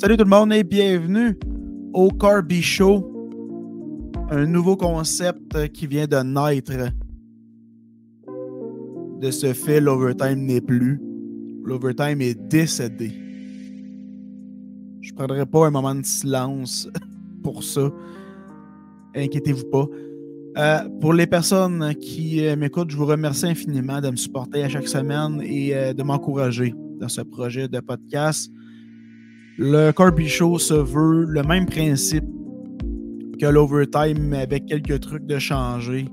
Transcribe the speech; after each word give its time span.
Salut 0.00 0.16
tout 0.16 0.22
le 0.22 0.30
monde 0.30 0.52
et 0.52 0.62
bienvenue 0.62 1.36
au 1.92 2.08
Carby 2.12 2.62
Show. 2.62 3.04
Un 4.30 4.46
nouveau 4.46 4.76
concept 4.76 5.72
qui 5.72 5.88
vient 5.88 6.06
de 6.06 6.18
naître. 6.18 6.92
De 9.20 9.30
ce 9.32 9.52
fait, 9.52 9.80
l'overtime 9.80 10.46
n'est 10.46 10.60
plus. 10.60 11.00
L'overtime 11.64 12.20
est 12.20 12.40
décédé. 12.48 13.10
Je 15.00 15.10
ne 15.10 15.16
prendrai 15.16 15.44
pas 15.44 15.66
un 15.66 15.72
moment 15.72 15.96
de 15.96 16.06
silence 16.06 16.88
pour 17.42 17.64
ça. 17.64 17.90
Inquiétez-vous 19.16 19.64
pas. 19.64 19.86
Euh, 20.58 20.88
pour 21.00 21.12
les 21.12 21.26
personnes 21.26 21.92
qui 21.96 22.46
euh, 22.46 22.54
m'écoutent, 22.54 22.92
je 22.92 22.96
vous 22.96 23.06
remercie 23.06 23.46
infiniment 23.46 24.00
de 24.00 24.10
me 24.10 24.16
supporter 24.16 24.62
à 24.62 24.68
chaque 24.68 24.86
semaine 24.86 25.42
et 25.44 25.74
euh, 25.74 25.92
de 25.92 26.04
m'encourager 26.04 26.72
dans 27.00 27.08
ce 27.08 27.22
projet 27.22 27.66
de 27.66 27.80
podcast. 27.80 28.48
Le 29.60 29.90
Corby 29.90 30.28
Show 30.28 30.60
se 30.60 30.74
veut 30.74 31.24
le 31.24 31.42
même 31.42 31.66
principe 31.66 32.22
que 33.40 33.46
l'Overtime, 33.46 34.28
mais 34.28 34.42
avec 34.42 34.66
quelques 34.66 35.00
trucs 35.00 35.26
de 35.26 35.36
changer. 35.40 36.06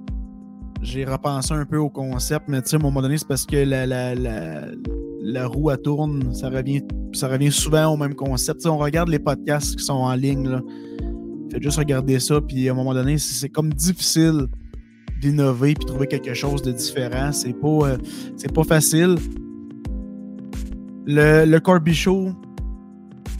J'ai 0.81 1.05
repensé 1.05 1.53
un 1.53 1.65
peu 1.65 1.77
au 1.77 1.91
concept, 1.91 2.45
mais 2.47 2.63
tu 2.63 2.69
sais, 2.69 2.75
à 2.77 2.79
un 2.79 2.81
moment 2.81 3.03
donné, 3.03 3.19
c'est 3.19 3.27
parce 3.27 3.45
que 3.45 3.57
la, 3.57 5.47
roue 5.47 5.69
à 5.69 5.77
tourne, 5.77 6.33
ça 6.33 6.49
revient, 6.49 7.51
souvent 7.51 7.93
au 7.93 7.97
même 7.97 8.15
concept. 8.15 8.65
on 8.65 8.79
regarde 8.79 9.09
les 9.09 9.19
podcasts 9.19 9.75
qui 9.75 9.83
sont 9.83 9.93
en 9.93 10.15
ligne. 10.15 10.49
Là. 10.49 10.61
Faites 11.51 11.61
juste 11.61 11.77
regarder 11.77 12.19
ça, 12.19 12.41
puis 12.41 12.67
à 12.67 12.71
un 12.71 12.75
moment 12.75 12.95
donné, 12.95 13.19
c'est 13.19 13.49
comme 13.49 13.71
difficile 13.71 14.47
d'innover 15.21 15.75
puis 15.75 15.85
trouver 15.85 16.07
quelque 16.07 16.33
chose 16.33 16.63
de 16.63 16.71
différent. 16.71 17.31
C'est 17.31 17.53
pas, 17.53 17.67
euh, 17.67 17.97
c'est 18.37 18.51
pas 18.51 18.63
facile. 18.63 19.17
Le, 21.05 21.45
le 21.45 21.59
Corby 21.59 21.93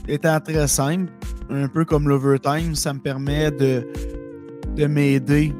étant 0.07 0.39
très 0.39 0.67
simple, 0.67 1.11
un 1.49 1.67
peu 1.67 1.85
comme 1.85 2.07
l'overtime, 2.07 2.75
ça 2.75 2.93
me 2.93 2.99
permet 2.99 3.51
de, 3.51 3.87
de 4.75 4.85
m'aider 4.85 5.53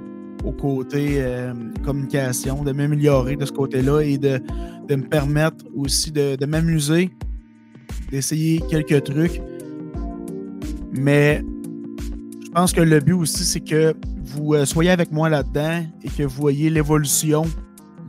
au 0.44 0.52
côté 0.52 1.16
euh, 1.18 1.54
communication, 1.84 2.64
de 2.64 2.72
m'améliorer 2.72 3.36
de 3.36 3.46
ce 3.46 3.52
côté-là 3.52 4.02
et 4.02 4.18
de, 4.18 4.40
de, 4.88 4.96
me 4.96 5.04
permettre 5.04 5.66
aussi 5.76 6.12
de, 6.12 6.46
m'amuser, 6.46 7.10
d'essayer 8.12 8.62
quelques 8.70 9.04
trucs. 9.04 9.42
Mais 10.92 11.44
je 12.44 12.52
pense 12.52 12.72
que 12.72 12.82
le 12.82 13.00
but 13.00 13.14
aussi, 13.14 13.44
c'est 13.44 13.60
que 13.60 13.96
vous 14.24 14.54
euh, 14.54 14.66
soyez 14.66 14.92
avec 14.92 15.12
moi 15.12 15.30
là-dedans 15.30 15.84
et 16.04 16.10
que 16.10 16.24
vous 16.24 16.42
voyez 16.42 16.70
l'évolution 16.70 17.46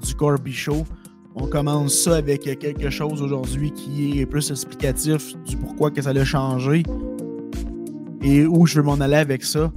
du 0.06 0.14
Corby 0.14 0.52
Show. 0.52 0.84
On 1.38 1.46
commence 1.46 1.94
ça 1.94 2.16
avec 2.16 2.40
quelque 2.58 2.88
chose 2.88 3.20
aujourd'hui 3.20 3.70
qui 3.70 4.20
est 4.20 4.26
plus 4.26 4.50
explicatif 4.50 5.36
du 5.44 5.56
pourquoi 5.58 5.90
que 5.90 6.00
ça 6.00 6.10
a 6.10 6.24
changé 6.24 6.82
et 8.22 8.46
où 8.46 8.66
je 8.66 8.80
veux 8.80 8.82
m'en 8.82 8.94
aller 8.94 9.16
avec 9.16 9.44
ça. 9.44 9.70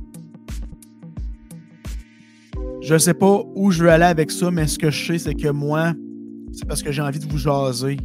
Je 2.82 2.98
sais 2.98 3.14
pas 3.14 3.44
où 3.56 3.72
je 3.72 3.84
veux 3.84 3.92
aller 3.92 4.06
avec 4.06 4.32
ça, 4.32 4.50
mais 4.52 4.68
ce 4.68 4.80
que 4.80 4.90
je 4.90 5.06
sais, 5.06 5.18
c'est 5.20 5.36
que 5.36 5.50
moi, 5.50 5.94
c'est 6.54 6.66
parce 6.66 6.82
que 6.82 6.94
j'ai 6.94 7.02
envie 7.02 7.20
de 7.20 7.28
vous 7.30 7.38
jaser 7.38 7.98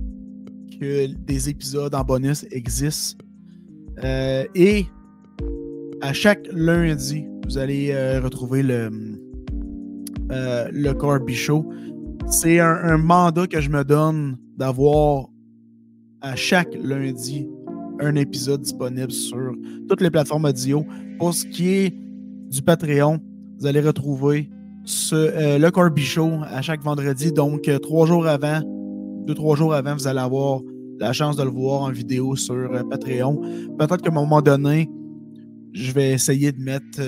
que 0.80 1.06
des 1.06 1.48
épisodes 1.48 1.94
en 1.94 2.02
bonus 2.02 2.44
existent. 2.50 3.24
Euh, 4.02 4.44
et 4.56 4.86
à 6.00 6.12
chaque 6.12 6.46
lundi, 6.52 7.24
vous 7.46 7.56
allez 7.56 7.92
euh, 7.92 8.20
retrouver 8.20 8.64
le, 8.64 8.90
euh, 10.32 10.68
le 10.72 10.92
Corby 10.92 11.34
Show 11.34 11.64
c'est 12.26 12.60
un, 12.60 12.98
mandat 12.98 13.46
que 13.46 13.60
je 13.60 13.70
me 13.70 13.84
donne 13.84 14.36
d'avoir 14.56 15.28
à 16.20 16.36
chaque 16.36 16.74
lundi 16.82 17.48
un 18.00 18.14
épisode 18.16 18.62
disponible 18.62 19.12
sur 19.12 19.52
toutes 19.88 20.00
les 20.00 20.10
plateformes 20.10 20.44
audio. 20.46 20.84
Pour 21.18 21.34
ce 21.34 21.46
qui 21.46 21.68
est 21.70 21.94
du 22.50 22.62
Patreon, 22.62 23.20
vous 23.58 23.66
allez 23.66 23.80
retrouver 23.80 24.50
euh, 25.12 25.58
le 25.58 25.70
Corby 25.70 26.02
Show 26.02 26.40
à 26.46 26.60
chaque 26.62 26.82
vendredi. 26.82 27.32
Donc, 27.32 27.68
euh, 27.68 27.78
trois 27.78 28.06
jours 28.06 28.26
avant, 28.26 28.60
deux, 29.26 29.34
trois 29.34 29.56
jours 29.56 29.74
avant, 29.74 29.94
vous 29.94 30.06
allez 30.06 30.20
avoir 30.20 30.60
la 30.98 31.12
chance 31.12 31.36
de 31.36 31.42
le 31.42 31.50
voir 31.50 31.82
en 31.82 31.90
vidéo 31.90 32.36
sur 32.36 32.54
euh, 32.54 32.82
Patreon. 32.90 33.40
Peut-être 33.78 34.02
qu'à 34.02 34.10
un 34.10 34.14
moment 34.14 34.42
donné, 34.42 34.88
je 35.72 35.92
vais 35.92 36.12
essayer 36.12 36.52
de 36.52 36.60
mettre 36.60 37.00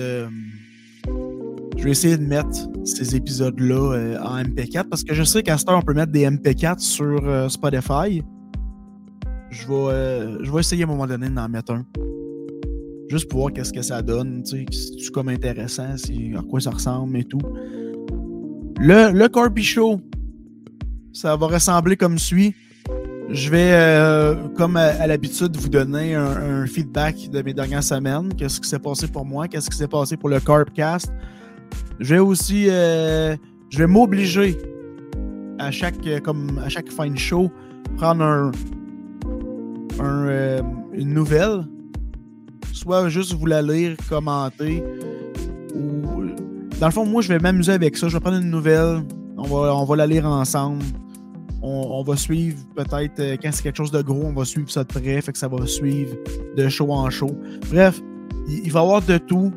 je 1.77 1.83
vais 1.83 1.91
essayer 1.91 2.17
de 2.17 2.25
mettre 2.25 2.67
ces 2.85 3.15
épisodes-là 3.15 3.93
euh, 3.93 4.19
en 4.19 4.41
MP4 4.41 4.85
parce 4.89 5.03
que 5.03 5.13
je 5.13 5.23
sais 5.23 5.43
qu'à 5.43 5.57
cette 5.57 5.69
heure, 5.69 5.77
on 5.77 5.81
peut 5.81 5.93
mettre 5.93 6.11
des 6.11 6.27
MP4 6.27 6.79
sur 6.79 7.23
euh, 7.23 7.47
Spotify. 7.49 8.23
Je 9.51 9.67
vais, 9.67 9.73
euh, 9.73 10.43
je 10.43 10.51
vais 10.51 10.59
essayer 10.59 10.83
à 10.83 10.87
un 10.87 10.89
moment 10.89 11.05
donné 11.05 11.29
d'en 11.29 11.47
mettre 11.47 11.73
un. 11.73 11.85
Juste 13.09 13.29
pour 13.29 13.41
voir 13.41 13.53
qu'est-ce 13.53 13.71
que 13.71 13.83
ça 13.83 14.01
donne, 14.01 14.43
si 14.43 14.65
c'est 14.99 15.11
comme 15.11 15.29
intéressant, 15.29 15.93
à 15.93 16.41
quoi 16.49 16.59
ça 16.59 16.71
ressemble 16.71 17.17
et 17.17 17.23
tout. 17.23 17.39
Le, 18.79 19.11
le 19.11 19.61
Show, 19.61 20.01
ça 21.13 21.35
va 21.37 21.47
ressembler 21.47 21.95
comme 21.95 22.17
suit. 22.17 22.53
Je 23.29 23.49
vais, 23.49 24.35
comme 24.55 24.75
à, 24.75 25.07
l'habitude, 25.07 25.55
vous 25.55 25.69
donner 25.69 26.15
un, 26.15 26.25
un, 26.25 26.67
feedback 26.67 27.29
de 27.29 27.41
mes 27.41 27.53
dernières 27.53 27.83
semaines. 27.83 28.33
Qu'est-ce 28.35 28.59
qui 28.59 28.67
s'est 28.67 28.79
passé 28.79 29.07
pour 29.07 29.25
moi? 29.25 29.47
Qu'est-ce 29.47 29.69
qui 29.69 29.77
s'est 29.77 29.87
passé 29.87 30.17
pour 30.17 30.27
le 30.27 30.41
Carbcast? 30.41 31.09
Je 31.99 32.15
vais 32.15 32.19
aussi, 32.19 32.67
euh, 32.69 33.35
je 33.69 33.79
vais 33.79 33.87
m'obliger 33.87 34.57
à 35.57 35.71
chaque, 35.71 36.05
euh, 36.05 36.19
comme 36.19 36.59
à 36.63 36.69
chaque 36.69 36.89
fin 36.91 37.09
de 37.09 37.17
show, 37.17 37.51
prendre 37.97 38.23
un, 38.23 38.51
euh, 39.99 40.61
une 40.93 41.13
nouvelle, 41.13 41.65
soit 42.71 43.09
juste 43.09 43.33
vous 43.33 43.47
la 43.47 43.61
lire, 43.63 43.95
commenter, 44.09 44.83
ou 45.73 46.27
dans 46.79 46.87
le 46.87 46.91
fond, 46.91 47.05
moi, 47.07 47.23
je 47.23 47.29
vais 47.29 47.39
m'amuser 47.39 47.71
avec 47.71 47.97
ça. 47.97 48.07
Je 48.07 48.13
vais 48.13 48.19
prendre 48.19 48.37
une 48.37 48.51
nouvelle, 48.51 49.03
on 49.35 49.43
va, 49.43 49.75
on 49.75 49.83
va 49.83 49.95
la 49.95 50.05
lire 50.05 50.27
ensemble. 50.27 50.83
On, 51.63 52.03
va 52.03 52.15
suivre 52.15 52.57
peut-être 52.75 53.41
quand 53.41 53.51
c'est 53.51 53.63
quelque 53.63 53.75
chose 53.75 53.91
de 53.91 54.01
gros, 54.01 54.23
on 54.23 54.31
va 54.31 54.45
suivre 54.45 54.69
ça 54.69 54.83
de 54.83 54.87
près, 54.87 55.19
fait 55.21 55.31
que 55.33 55.37
ça 55.37 55.49
va 55.49 55.65
suivre 55.65 56.15
de 56.55 56.69
show 56.69 56.93
en 56.93 57.09
show. 57.09 57.31
Bref, 57.69 58.01
il 58.47 58.71
va 58.71 58.79
y 58.79 58.83
avoir 58.83 59.01
de 59.01 59.17
tout. 59.17 59.51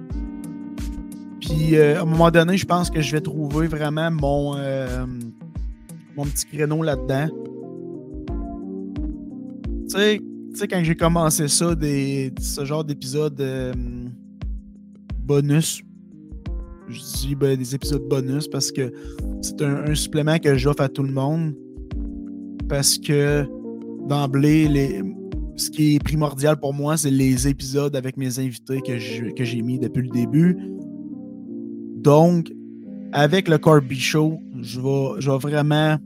Puis 1.51 1.77
euh, 1.77 1.99
à 1.99 2.03
un 2.03 2.05
moment 2.05 2.31
donné, 2.31 2.57
je 2.57 2.65
pense 2.65 2.91
que 2.91 3.01
je 3.01 3.11
vais 3.13 3.21
trouver 3.21 3.67
vraiment 3.67 4.11
mon, 4.11 4.57
euh, 4.57 5.05
mon 6.17 6.25
petit 6.25 6.47
créneau 6.47 6.83
là-dedans. 6.83 7.29
Tu 9.89 10.21
sais, 10.55 10.69
quand 10.69 10.81
j'ai 10.85 10.95
commencé 10.95 11.49
ça, 11.49 11.75
des, 11.75 12.33
ce 12.41 12.65
genre 12.65 12.85
d'épisode 12.85 13.41
euh, 13.41 13.73
bonus, 15.25 15.83
je 16.89 17.01
dis 17.01 17.35
ben, 17.35 17.59
des 17.59 17.75
épisodes 17.75 18.07
bonus 18.09 18.47
parce 18.47 18.71
que 18.71 18.93
c'est 19.43 19.61
un, 19.63 19.95
supplément 19.95 20.39
que 20.39 20.57
j'offre 20.57 20.83
à 20.83 20.89
tout 20.89 21.03
le 21.03 21.13
monde. 21.13 21.55
Parce 22.69 22.97
que 22.99 23.45
d'emblée, 24.09 25.03
ce 25.57 25.69
qui 25.71 25.97
est 25.97 26.05
primordial 26.05 26.61
pour 26.61 26.73
moi, 26.73 26.97
c'est 26.97 27.11
les 27.11 27.49
épisodes 27.49 27.97
avec 27.97 28.17
mes 28.17 28.39
invités 28.39 28.81
que 28.87 28.99
j'ai 28.99 29.63
mis 29.63 29.81
depuis 29.81 30.03
le 30.03 30.11
début. 30.11 30.57
Donc, 32.03 32.51
avec 33.13 33.47
le 33.49 33.59
Corby 33.59 33.99
Show, 33.99 34.41
je 34.63 34.81
vais, 34.81 35.39
vraiment 35.39 35.99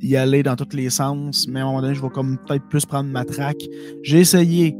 y 0.00 0.14
aller 0.16 0.42
dans 0.42 0.56
tous 0.56 0.76
les 0.76 0.90
sens, 0.90 1.48
mais 1.48 1.60
à 1.60 1.62
un 1.62 1.66
moment 1.66 1.80
donné, 1.80 1.94
je 1.94 2.02
vais 2.02 2.10
comme 2.10 2.36
peut-être 2.46 2.68
plus 2.68 2.84
prendre 2.84 3.08
ma 3.10 3.24
track. 3.24 3.56
J'ai 4.02 4.20
essayé 4.20 4.76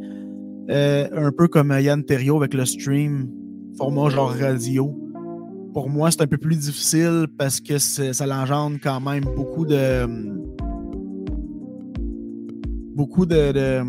euh, 0.70 1.08
un 1.12 1.32
peu 1.32 1.48
comme 1.48 1.74
Yann 1.78 2.04
Terrio 2.04 2.36
avec 2.36 2.52
le 2.52 2.66
stream, 2.66 3.30
format 3.76 4.10
genre 4.10 4.30
radio. 4.30 4.94
Pour 5.72 5.88
moi, 5.88 6.10
c'est 6.10 6.20
un 6.22 6.26
peu 6.26 6.36
plus 6.36 6.56
difficile 6.56 7.26
parce 7.38 7.60
que 7.60 7.78
ça 7.78 8.26
l'engendre 8.26 8.76
quand 8.82 9.00
même 9.00 9.24
beaucoup 9.24 9.64
de. 9.64 10.06
beaucoup 12.94 13.24
de 13.24 13.82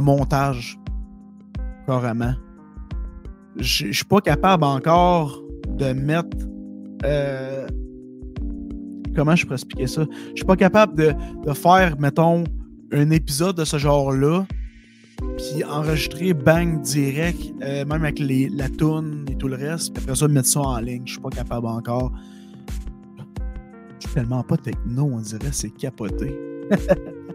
montage, 0.00 0.78
carrément 1.86 2.34
je 3.56 3.92
suis 3.92 4.04
pas 4.04 4.20
capable 4.20 4.64
encore 4.64 5.42
de 5.68 5.92
mettre. 5.92 6.36
Euh, 7.04 7.66
comment 9.14 9.36
je 9.36 9.44
pourrais 9.44 9.56
expliquer 9.56 9.86
ça? 9.86 10.04
Je 10.30 10.36
suis 10.36 10.44
pas 10.44 10.56
capable 10.56 10.96
de, 10.96 11.12
de, 11.44 11.52
faire, 11.52 11.98
mettons, 11.98 12.44
un 12.92 13.10
épisode 13.10 13.56
de 13.56 13.64
ce 13.64 13.78
genre-là, 13.78 14.46
puis 15.36 15.64
enregistrer 15.64 16.34
bang 16.34 16.80
direct, 16.80 17.40
euh, 17.62 17.84
même 17.84 18.02
avec 18.02 18.18
les, 18.18 18.48
la 18.48 18.68
tune 18.68 19.24
et 19.30 19.36
tout 19.36 19.48
le 19.48 19.56
reste, 19.56 19.94
puis 19.94 20.02
après 20.02 20.16
ça, 20.16 20.28
mettre 20.28 20.48
ça 20.48 20.60
en 20.60 20.78
ligne. 20.78 21.02
Je 21.04 21.12
suis 21.12 21.20
pas 21.20 21.30
capable 21.30 21.66
encore. 21.66 22.12
Je 23.98 24.06
suis 24.06 24.14
tellement 24.14 24.42
pas 24.42 24.56
techno, 24.56 25.10
on 25.12 25.20
dirait, 25.20 25.52
c'est 25.52 25.70
capoté. 25.70 26.36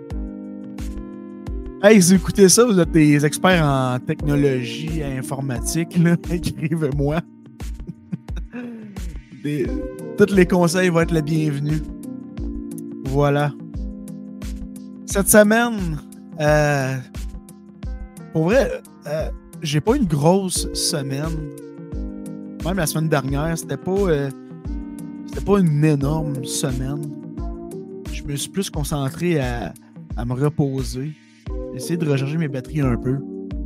Hey, 1.84 2.00
écoutez 2.12 2.50
ça, 2.50 2.66
vous 2.66 2.80
êtes 2.80 2.90
des 2.90 3.24
experts 3.24 3.64
en 3.64 4.00
technologie 4.00 5.04
informatique, 5.04 5.96
écrivez-moi. 6.32 7.22
Tous 10.18 10.34
les 10.34 10.48
conseils 10.48 10.90
vont 10.90 11.02
être 11.02 11.14
les 11.14 11.22
bienvenus. 11.22 11.84
Voilà. 13.06 13.54
Cette 15.06 15.30
semaine, 15.30 16.00
euh, 16.42 16.98
pour 18.34 18.46
vrai, 18.46 18.82
euh, 19.06 19.30
j'ai 19.62 19.80
pas 19.80 19.98
une 19.98 20.08
grosse 20.08 20.74
semaine. 20.74 21.52
Même 22.66 22.78
la 22.78 22.88
semaine 22.88 23.08
dernière, 23.08 23.56
c'était 23.56 23.78
pas, 23.78 23.92
euh, 23.92 24.32
c'était 25.28 25.46
pas 25.46 25.60
une 25.60 25.86
énorme 25.86 26.44
semaine. 26.44 27.04
Je 28.12 28.24
me 28.24 28.36
suis 28.36 28.50
plus 28.50 28.72
concentré 28.72 29.40
à, 29.40 29.76
à 30.16 30.26
me 30.26 30.34
reposer, 30.34 31.14
essayer 31.78 31.98
de 31.98 32.10
recharger 32.10 32.38
mes 32.38 32.48
batteries 32.48 32.82
un 32.82 32.98
peu. 32.98 33.18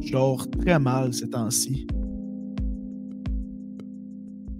Je 0.01 0.11
dors 0.11 0.49
très 0.49 0.79
mal 0.79 1.13
ces 1.13 1.29
temps-ci. 1.29 1.87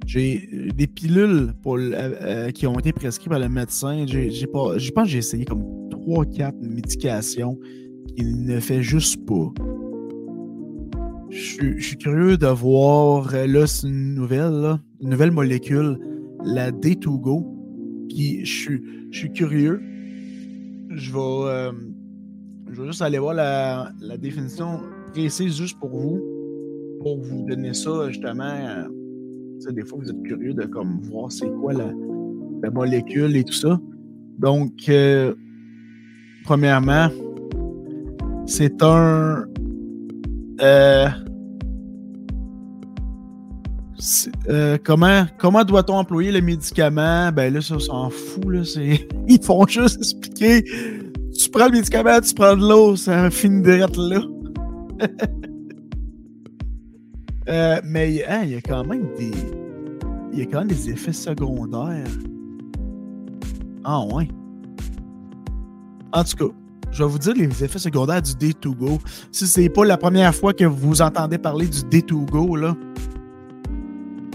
J'ai 0.05 0.49
euh, 0.53 0.71
des 0.75 0.87
pilules 0.87 1.53
euh, 1.65 1.91
euh, 1.95 2.51
qui 2.51 2.67
ont 2.67 2.77
été 2.79 2.91
prescrites 2.91 3.29
par 3.29 3.39
le 3.39 3.49
médecin. 3.49 4.05
J'ai, 4.07 4.47
pas, 4.47 4.77
je 4.77 4.91
pense 4.91 5.05
que 5.05 5.09
j'ai 5.11 5.19
essayé 5.19 5.45
comme 5.45 5.63
3-4 5.89 6.53
médications 6.61 7.57
qui 8.15 8.25
ne 8.25 8.59
fait 8.59 8.81
juste 8.81 9.25
pas. 9.25 9.53
Je, 11.29 11.79
suis 11.79 11.97
curieux 11.97 12.37
de 12.37 12.47
voir, 12.47 13.31
là, 13.47 13.67
c'est 13.67 13.87
une 13.87 14.15
nouvelle, 14.15 14.79
une 14.99 15.09
nouvelle 15.09 15.31
molécule, 15.31 15.97
la 16.43 16.71
D2Go. 16.71 17.45
Puis 18.09 18.43
je 18.43 18.79
suis, 19.11 19.31
curieux. 19.31 19.81
Je 20.89 21.13
vais, 21.13 21.71
je 22.71 22.81
vais 22.81 22.87
juste 22.87 23.01
aller 23.01 23.19
voir 23.19 23.33
la, 23.33 23.91
définition 24.17 24.81
précise 25.11 25.57
juste 25.57 25.77
pour 25.79 25.89
vous, 25.89 26.21
pour 27.01 27.17
vous 27.19 27.45
donner 27.47 27.73
ça 27.73 28.09
justement 28.09 28.87
des 29.69 29.83
fois, 29.85 29.99
vous 30.01 30.09
êtes 30.09 30.23
curieux 30.23 30.53
de 30.53 30.63
comme, 30.63 30.99
voir 31.03 31.31
c'est 31.31 31.49
quoi 31.59 31.73
la, 31.73 31.91
molécule 32.71 33.35
et 33.35 33.43
tout 33.43 33.53
ça. 33.53 33.79
Donc, 34.39 34.71
euh, 34.89 35.33
premièrement, 36.43 37.09
c'est 38.45 38.81
un. 38.81 39.45
Euh, 40.61 41.07
euh, 44.49 44.77
comment 44.83 45.25
comment 45.37 45.63
doit-on 45.63 45.95
employer 45.95 46.31
le 46.31 46.41
médicament? 46.41 47.31
Ben 47.31 47.53
là, 47.53 47.61
ça, 47.61 47.79
s'en 47.79 48.09
fout. 48.09 48.45
Là, 48.47 48.61
ils 49.27 49.43
font 49.43 49.65
juste 49.67 49.97
expliquer. 49.97 50.63
Tu 51.37 51.49
prends 51.49 51.65
le 51.65 51.71
médicament, 51.71 52.19
tu 52.21 52.33
prends 52.33 52.55
de 52.55 52.67
l'eau, 52.67 52.95
ça 52.95 53.29
finit 53.29 53.61
d'être 53.61 53.99
là. 53.99 54.21
Euh, 57.49 57.81
mais 57.83 58.23
hein, 58.29 58.41
il 58.43 58.51
y 58.51 58.55
a 58.55 58.61
quand 58.61 58.85
même 58.85 59.07
des. 59.17 59.31
Il 60.31 60.39
y 60.39 60.41
a 60.43 60.45
quand 60.45 60.59
même 60.59 60.67
des 60.67 60.91
effets 60.91 61.11
secondaires. 61.11 62.07
Ah 63.83 64.05
ouais. 64.05 64.27
En 66.13 66.23
tout 66.23 66.37
cas, 66.37 66.53
je 66.91 67.03
vais 67.03 67.09
vous 67.09 67.17
dire 67.17 67.33
les 67.33 67.63
effets 67.63 67.79
secondaires 67.79 68.21
du 68.21 68.31
D2Go. 68.31 68.99
Si 69.31 69.47
c'est 69.47 69.69
pas 69.69 69.85
la 69.85 69.97
première 69.97 70.35
fois 70.35 70.53
que 70.53 70.65
vous 70.65 71.01
entendez 71.01 71.37
parler 71.37 71.65
du 71.65 71.79
D2Go, 71.79 72.57
là, 72.59 72.75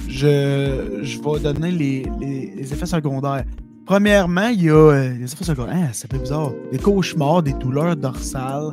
je, 0.09 1.01
je 1.03 1.19
vais 1.21 1.41
donner 1.41 1.71
les, 1.71 2.07
les, 2.21 2.73
effets 2.73 2.87
secondaires. 2.87 3.45
Premièrement, 3.87 4.49
il 4.49 4.65
y 4.65 4.71
a 4.71 4.75
euh, 4.75 5.15
effets 5.23 5.45
secondaires. 5.45 5.75
Hein, 5.75 6.19
bizarre. 6.19 6.53
Des 6.73 6.79
cauchemars, 6.79 7.45
des 7.45 7.53
douleurs 7.53 7.95
dorsales, 7.97 8.73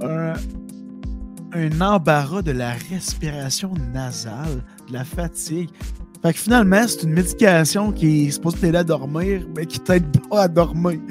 un, 0.00 0.34
embarras 1.80 2.42
de 2.42 2.52
la 2.52 2.74
respiration 2.90 3.74
nasale, 3.92 4.62
de 4.88 4.92
la 4.92 5.04
fatigue. 5.04 5.68
Fait 6.22 6.32
que 6.32 6.38
finalement, 6.38 6.86
c'est 6.86 7.02
une 7.02 7.12
médication 7.12 7.90
qui 7.90 8.26
est 8.26 8.30
supposée 8.30 8.58
t'aider 8.58 8.78
à 8.78 8.84
dormir, 8.84 9.44
mais 9.56 9.66
qui 9.66 9.80
t'aide 9.80 10.06
pas 10.28 10.42
à 10.42 10.48
dormir. 10.48 11.00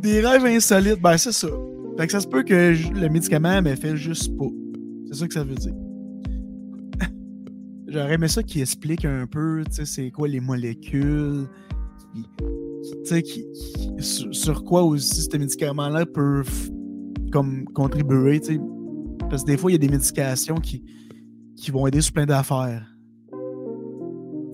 Des 0.00 0.20
rêves 0.20 0.46
insolites, 0.46 1.00
ben 1.02 1.16
c'est 1.16 1.32
ça. 1.32 1.48
Fait 1.98 2.06
que 2.06 2.12
ça 2.12 2.20
se 2.20 2.28
peut 2.28 2.44
que 2.44 2.74
le 2.94 3.08
médicament 3.08 3.60
me 3.62 3.74
fait 3.74 3.96
juste 3.96 4.36
pas. 4.36 4.46
C'est 5.08 5.18
ça 5.18 5.26
que 5.26 5.34
ça 5.34 5.42
veut 5.42 5.56
dire. 5.56 5.74
J'aurais 7.92 8.14
aimé 8.14 8.26
ça 8.26 8.42
qui 8.42 8.62
explique 8.62 9.04
un 9.04 9.26
peu, 9.26 9.64
tu 9.66 9.74
sais, 9.74 9.84
c'est 9.84 10.10
quoi 10.10 10.26
les 10.26 10.40
molécules, 10.40 11.46
qui, 13.04 13.44
sur, 13.98 14.64
quoi 14.64 14.82
aussi 14.82 15.20
ce 15.30 15.36
médicament-là 15.36 16.06
peut 16.06 16.42
comme 17.32 17.66
contribuer, 17.74 18.40
Parce 19.28 19.42
que 19.42 19.46
des 19.46 19.58
fois, 19.58 19.70
il 19.70 19.74
y 19.74 19.76
a 19.76 19.78
des 19.78 19.90
médications 19.90 20.54
qui, 20.54 20.82
qui 21.54 21.70
vont 21.70 21.86
aider 21.86 22.00
sur 22.00 22.14
plein 22.14 22.24
d'affaires. 22.24 22.96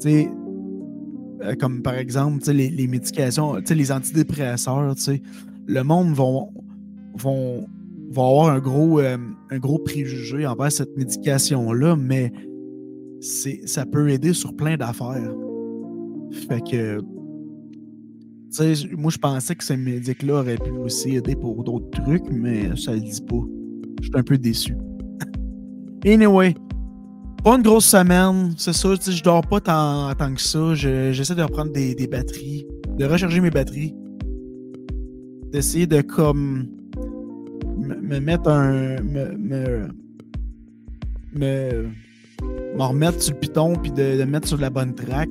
Euh, 0.05 1.55
comme 1.61 1.83
par 1.83 1.95
exemple, 1.95 2.43
les, 2.51 2.71
les 2.71 2.89
médications, 2.89 3.55
les 3.55 3.93
antidépresseurs, 3.93 4.95
le 5.69 5.83
monde 5.83 6.13
vont, 6.13 6.53
vont, 7.15 7.69
avoir 8.11 8.51
un 8.51 8.59
gros, 8.59 8.99
euh, 8.99 9.17
un 9.51 9.59
gros 9.59 9.79
préjugé 9.79 10.45
envers 10.45 10.73
cette 10.73 10.97
médication-là, 10.97 11.95
mais 11.95 12.33
ça 13.21 13.87
peut 13.87 14.09
aider 14.11 14.33
sur 14.33 14.55
plein 14.55 14.77
d'affaires. 14.77 15.35
Fait 16.49 16.61
que 16.61 17.01
moi, 18.97 19.11
je 19.11 19.19
pensais 19.19 19.55
que 19.55 19.65
ce 19.65 19.75
médic-là 19.75 20.41
aurait 20.41 20.57
pu 20.57 20.71
aussi 20.71 21.17
aider 21.17 21.37
pour 21.37 21.63
d'autres 21.65 21.91
trucs, 22.03 22.29
mais 22.31 22.75
ça 22.77 22.93
le 22.95 23.01
dit 23.01 23.21
pas. 23.29 23.45
Je 24.01 24.07
suis 24.07 24.17
un 24.17 24.23
peu 24.23 24.39
déçu. 24.39 24.75
anyway, 26.07 26.55
pas 27.45 27.57
une 27.57 27.63
grosse 27.63 27.87
semaine, 27.87 28.55
c'est 28.57 28.73
ça. 28.73 28.95
Je 28.95 29.23
dors 29.23 29.47
pas 29.47 29.61
tant, 29.61 30.35
que 30.35 30.41
ça. 30.41 30.75
J'essaie 30.75 31.35
de 31.35 31.43
reprendre 31.43 31.73
des, 31.73 31.95
batteries, 32.11 32.67
de 32.97 33.05
recharger 33.05 33.41
mes 33.41 33.51
batteries, 33.51 33.95
d'essayer 35.53 35.87
de 35.87 36.01
comme 36.01 36.69
me, 37.77 38.19
mettre 38.21 38.49
un. 38.49 39.01
me, 39.03 39.37
me, 39.37 39.89
me, 41.35 41.91
remettre 42.87 43.23
sur 43.23 43.35
le 43.35 43.41
piton 43.41 43.75
puis 43.75 43.91
de, 43.91 44.23
mettre 44.25 44.49
sur 44.49 44.59
la 44.59 44.71
bonne 44.71 44.95
track. 44.95 45.31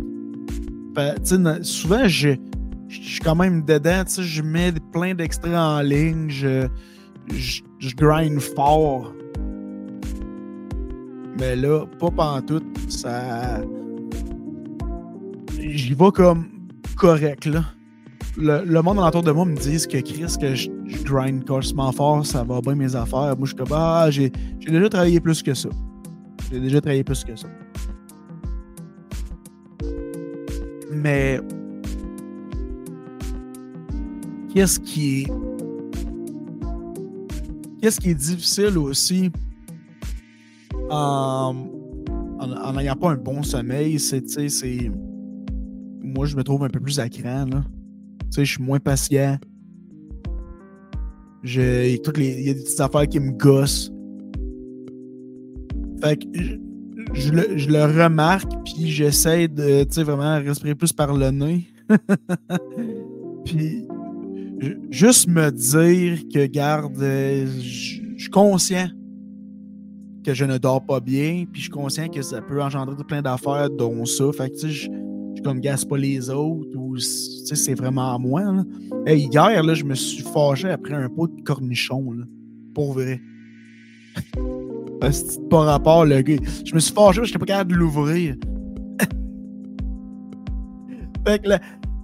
souvent, 1.64 2.08
je 2.08 2.36
je 2.88 3.02
suis 3.02 3.20
quand 3.20 3.36
même 3.36 3.64
dedans, 3.64 4.04
je 4.18 4.42
mets 4.42 4.72
plein 4.94 5.14
d'extraits 5.14 5.54
en 5.54 5.82
ligne, 5.82 6.30
je, 6.30 6.68
grind 7.96 8.40
fort. 8.40 9.14
Mais 11.40 11.56
là, 11.56 11.86
pas 12.00 12.42
tout, 12.42 12.64
ça. 12.88 13.62
J'y 15.60 15.94
vais 15.94 16.12
comme 16.14 16.46
correct, 16.96 17.46
là. 17.46 17.64
Le, 18.38 18.82
monde 18.82 19.00
autour 19.00 19.24
de 19.24 19.32
moi 19.32 19.46
me 19.46 19.56
dit 19.56 19.86
que 19.88 19.98
Chris, 20.00 20.36
que 20.40 20.56
je, 20.56 20.70
grind 21.04 21.44
carrément 21.44 21.92
fort, 21.92 22.26
ça 22.26 22.44
va 22.44 22.62
bien 22.62 22.76
mes 22.76 22.96
affaires. 22.96 23.36
Moi, 23.38 23.40
je 23.42 23.48
suis 23.48 23.56
comme, 23.56 23.72
ah, 23.72 24.08
j'ai 24.10 24.32
déjà 24.66 24.90
travaillé 24.90 25.20
plus 25.20 25.44
que 25.44 25.54
ça. 25.54 25.70
J'ai 26.52 26.60
déjà 26.60 26.82
travaillé 26.82 27.04
plus 27.04 27.24
que 27.24 27.36
ça. 27.36 27.48
Mais 30.92 31.40
qu'est-ce 34.54 34.80
qui 34.80 35.22
est. 35.22 35.28
Qu'est-ce 37.82 38.00
qui 38.00 38.10
est 38.10 38.16
difficile 38.16 38.78
aussi 38.78 39.32
en 40.90 42.74
n'ayant 42.74 42.96
pas 42.96 43.12
un 43.12 43.18
bon 43.18 43.44
sommeil, 43.44 44.00
c'est, 44.00 44.28
c'est. 44.28 44.92
Moi, 46.02 46.26
je 46.26 46.36
me 46.36 46.44
trouve 46.44 46.64
un 46.64 46.70
peu 46.70 46.80
plus 46.80 47.00
à 47.00 47.10
cran, 47.10 47.46
là. 47.46 47.64
Je 48.36 48.44
suis 48.44 48.64
moins 48.64 48.80
patient. 48.80 49.38
Il 51.44 51.56
y 51.56 51.60
a 51.60 52.54
des 52.54 52.64
petites 52.64 52.80
affaires 52.80 53.08
qui 53.08 53.20
me 53.20 53.32
gossent. 53.32 53.92
Fait 56.02 56.18
que 56.18 56.26
je, 57.14 57.32
le, 57.32 57.58
je 57.58 57.70
le, 57.70 57.84
remarque, 57.84 58.52
puis 58.66 58.90
j'essaie 58.92 59.48
de, 59.48 59.84
tu 59.84 59.94
sais, 59.94 60.04
vraiment 60.04 60.38
respirer 60.38 60.76
plus 60.76 60.94
par 60.94 61.14
le 61.14 61.32
nez. 61.32 61.68
puis 63.46 63.88
juste 64.90 65.28
me 65.28 65.52
dire 65.52 66.20
que, 66.34 66.46
garde, 66.46 67.02
euh, 67.02 67.48
je 67.48 68.02
suis 68.18 68.30
conscient 68.32 68.90
que 70.24 70.34
je 70.34 70.46
ne 70.46 70.58
dors 70.58 70.86
pas 70.86 71.00
bien, 71.00 71.46
puis 71.52 71.62
je 71.62 71.66
suis 71.66 71.72
conscient 71.72 72.10
que 72.10 72.22
ça 72.22 72.42
peut 72.42 72.62
engendrer 72.62 73.04
plein 73.06 73.22
d'affaires, 73.22 73.70
dont 73.70 74.06
ça. 74.06 74.26
Fait 74.34 74.50
que, 74.50 74.56
tu 74.56 74.60
sais, 74.62 74.70
je, 74.70 74.92
je 75.38 75.42
comme 75.42 75.62
gasse 75.62 75.86
pas 75.86 75.98
les 75.98 76.30
autres, 76.30 76.76
ou, 76.76 76.98
tu 76.98 77.02
sais, 77.02 77.56
c'est 77.56 77.76
vraiment 77.76 78.14
à 78.14 78.18
moi. 78.18 78.42
Là. 78.42 79.14
hier, 79.14 79.64
là, 79.64 79.74
je 79.74 79.86
me 79.86 79.96
suis 79.96 80.24
fâché 80.24 80.70
après 80.70 80.94
un 80.94 81.10
pot 81.10 81.28
de 81.28 81.42
cornichon, 81.42 82.06
pour 82.74 82.94
vrai. 82.94 83.22
C'est 85.12 85.50
pas 85.50 85.62
rapport, 85.62 86.06
le 86.06 86.22
gars? 86.22 86.38
Je 86.66 86.74
me 86.74 86.80
suis 86.80 86.94
fâché, 86.94 87.22
je 87.24 87.28
n'étais 87.28 87.40
pas 87.40 87.46
capable 87.46 87.74
de 87.74 87.78
l'ouvrir. 87.78 88.36
fait 91.28 91.40
que 91.40 91.50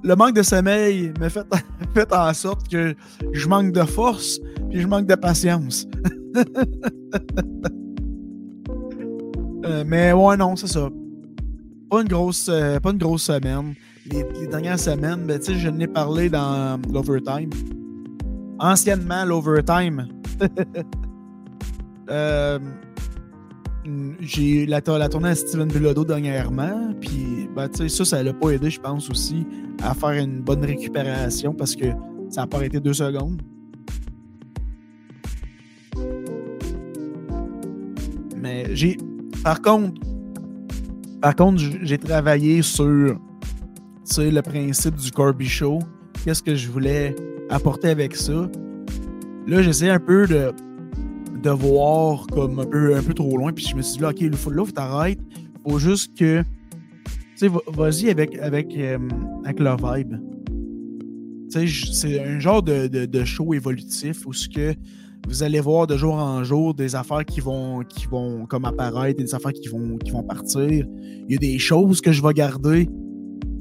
le 0.03 0.15
manque 0.15 0.35
de 0.35 0.43
sommeil 0.43 1.13
me 1.19 1.29
fait, 1.29 1.45
fait 1.93 2.13
en 2.13 2.33
sorte 2.33 2.67
que 2.67 2.93
je 3.31 3.47
manque 3.47 3.71
de 3.71 3.83
force 3.83 4.39
puis 4.69 4.81
je 4.81 4.87
manque 4.87 5.07
de 5.07 5.15
patience. 5.15 5.87
Euh, 9.65 9.85
mais 9.87 10.11
ouais, 10.11 10.35
non, 10.35 10.57
c'est 10.57 10.67
ça. 10.67 10.89
Pas 11.89 12.01
une 12.01 12.09
grosse, 12.09 12.49
euh, 12.49 12.81
pas 12.81 12.91
une 12.91 12.97
grosse 12.97 13.23
semaine. 13.23 13.75
les, 14.05 14.47
dernières 14.47 14.77
semaines, 14.77 15.25
ben, 15.25 15.39
je 15.41 15.69
n'ai 15.69 15.87
parlé 15.87 16.29
dans 16.29 16.77
l'Overtime. 16.91 17.49
Anciennement, 18.59 19.23
l'Overtime. 19.23 20.09
euh, 22.09 22.59
j'ai 24.19 24.65
la, 24.65 24.81
tournée 24.81 25.29
à 25.29 25.35
Steven 25.35 25.67
Bilodeau 25.67 26.05
dernièrement, 26.05 26.93
puis 26.99 27.49
ben, 27.55 27.69
ça, 27.87 28.05
ça 28.05 28.23
l'a 28.23 28.33
pas 28.33 28.51
aidé, 28.51 28.69
je 28.69 28.79
pense, 28.79 29.09
aussi, 29.09 29.45
à 29.81 29.93
faire 29.93 30.11
une 30.11 30.41
bonne 30.41 30.63
récupération 30.63 31.53
parce 31.53 31.75
que 31.75 31.85
ça 32.29 32.41
n'a 32.41 32.47
pas 32.47 32.57
arrêté 32.57 32.79
deux 32.79 32.93
secondes. 32.93 33.41
Mais 38.37 38.65
j'ai. 38.75 38.97
Par 39.43 39.61
contre, 39.61 39.99
par 41.21 41.35
contre, 41.35 41.61
j'ai 41.81 41.97
travaillé 41.97 42.61
sur 42.61 42.85
le 42.85 44.41
principe 44.41 44.95
du 44.95 45.11
Corby 45.11 45.47
Show. 45.47 45.79
Qu'est-ce 46.23 46.43
que 46.43 46.55
je 46.55 46.69
voulais 46.69 47.15
apporter 47.49 47.89
avec 47.89 48.15
ça? 48.15 48.49
Là, 49.47 49.61
j'essaie 49.61 49.89
un 49.89 49.99
peu 49.99 50.27
de 50.27 50.51
de 51.43 51.49
voir 51.49 52.25
comme 52.27 52.59
un 52.59 52.65
peu, 52.65 52.95
un 52.95 53.03
peu 53.03 53.13
trop 53.13 53.37
loin. 53.37 53.51
Puis 53.51 53.67
je 53.69 53.75
me 53.75 53.81
suis 53.81 53.97
dit, 53.97 54.05
OK, 54.05 54.21
là, 54.21 54.37
faut, 54.37 54.49
là, 54.49 54.63
faut. 54.65 55.69
Faut 55.69 55.79
juste 55.79 56.17
que. 56.17 56.41
Tu 57.37 57.47
sais, 57.47 57.47
vas-y 57.67 58.09
avec, 58.09 58.37
avec, 58.39 58.75
euh, 58.77 58.97
avec 59.43 59.59
le 59.59 59.71
vibe. 59.71 60.15
Tu 61.51 61.67
sais, 61.67 61.91
c'est 61.93 62.23
un 62.23 62.39
genre 62.39 62.63
de, 62.63 62.87
de, 62.87 63.23
show 63.25 63.53
évolutif 63.53 64.25
où 64.25 64.33
ce 64.33 64.47
que 64.47 64.73
vous 65.27 65.43
allez 65.43 65.59
voir 65.59 65.87
de 65.87 65.97
jour 65.97 66.15
en 66.15 66.43
jour 66.43 66.73
des 66.73 66.95
affaires 66.95 67.25
qui 67.25 67.39
vont, 67.39 67.81
qui 67.81 68.07
vont 68.07 68.45
comme 68.45 68.65
apparaître, 68.65 69.21
des 69.21 69.33
affaires 69.35 69.53
qui 69.53 69.67
vont, 69.67 69.97
qui 69.97 70.11
vont 70.11 70.23
partir. 70.23 70.85
Il 71.27 71.31
y 71.31 71.35
a 71.35 71.37
des 71.37 71.59
choses 71.59 72.01
que 72.01 72.11
je 72.11 72.21
vais 72.21 72.33
garder. 72.33 72.89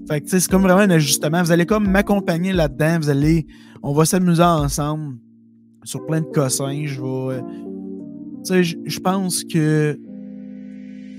Fait 0.09 0.21
que, 0.21 0.25
tu 0.25 0.31
sais, 0.31 0.41
c'est 0.41 0.51
comme 0.51 0.63
vraiment 0.63 0.81
un 0.81 0.91
ajustement. 0.91 1.43
Vous 1.43 1.53
allez 1.53 1.67
comme 1.67 1.89
m'accompagner 1.89 2.53
là-dedans. 2.53 2.99
Vous 3.01 3.11
allez, 3.11 3.47
on 3.83 3.93
va 3.93 4.05
s'amuser 4.05 4.43
ensemble 4.43 5.17
sur 5.85 6.05
plein 6.07 6.21
de 6.21 6.27
cossins. 6.27 6.85
Je 6.87 7.01
vais, 7.01 7.43
je 8.45 9.01
pense 9.01 9.45
que 9.45 9.99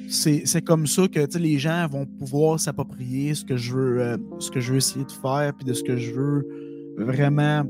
c'est 0.10 0.62
comme 0.62 0.86
ça 0.88 1.08
que 1.08 1.38
les 1.38 1.58
gens 1.58 1.88
vont 1.88 2.06
pouvoir 2.06 2.60
s'approprier 2.60 3.34
ce 3.34 3.44
que 3.44 3.58
je 3.58 3.74
veux 3.74 4.01
euh, 4.01 4.18
ce 4.39 4.51
que 4.51 4.60
je 4.60 4.72
veux 4.72 4.77
essayer 4.77 5.06
de 5.06 5.12
faire 5.12 5.53
puis 5.56 5.65
de 5.65 5.74
ce 5.74 5.84
que 5.84 5.98
je 5.98 6.12
veux 6.12 6.48
vraiment 6.98 7.63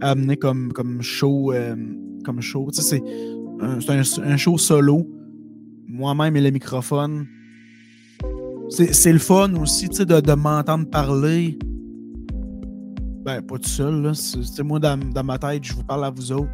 amener 0.00 0.36
comme, 0.36 0.72
comme 0.72 1.02
show 1.02 1.52
euh, 1.52 1.76
comme 2.24 2.40
show. 2.40 2.68
C'est 2.72 3.02
un, 3.60 3.78
un, 3.78 4.36
show 4.36 4.58
solo. 4.58 5.06
Moi-même 5.86 6.36
et 6.36 6.40
le 6.40 6.50
microphone. 6.50 7.26
C'est 8.68 9.12
le 9.12 9.20
fun 9.20 9.54
aussi 9.54 9.88
de, 9.88 10.20
de 10.20 10.32
m'entendre 10.32 10.86
parler. 10.90 11.56
Ben, 13.24 13.40
pas 13.42 13.58
tout 13.58 13.68
seul. 13.68 14.02
Là. 14.02 14.12
Moi, 14.64 14.80
dans, 14.80 14.98
dans 14.98 15.24
ma 15.24 15.38
tête, 15.38 15.62
je 15.64 15.72
vous 15.72 15.84
parle 15.84 16.04
à 16.04 16.10
vous 16.10 16.32
autres. 16.32 16.50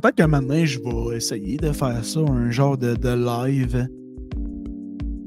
Peut-être 0.00 0.14
qu'un 0.14 0.28
moment 0.28 0.64
je 0.64 0.78
vais 0.78 1.16
essayer 1.16 1.56
de 1.56 1.72
faire 1.72 2.04
ça, 2.04 2.20
un 2.20 2.52
genre 2.52 2.78
de, 2.78 2.94
live 3.48 3.88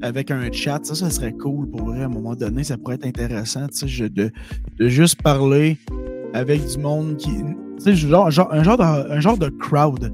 avec 0.00 0.30
un 0.30 0.50
chat. 0.50 0.80
Ça, 0.82 0.94
ça 0.94 1.10
serait 1.10 1.32
cool 1.32 1.68
pour 1.68 1.84
vrai. 1.84 2.00
À 2.00 2.06
un 2.06 2.08
moment 2.08 2.34
donné, 2.34 2.64
ça 2.64 2.78
pourrait 2.78 2.94
être 2.94 3.04
intéressant 3.04 3.66
de, 3.66 4.30
de 4.78 4.88
juste 4.88 5.20
parler 5.20 5.76
avec 6.32 6.66
du 6.66 6.78
monde 6.78 7.18
qui. 7.18 7.32
Sais, 7.76 7.94
genre, 7.94 8.28
un, 8.28 8.30
genre 8.30 8.78
de, 8.78 9.12
un 9.12 9.20
genre 9.20 9.36
de 9.36 9.50
crowd. 9.50 10.10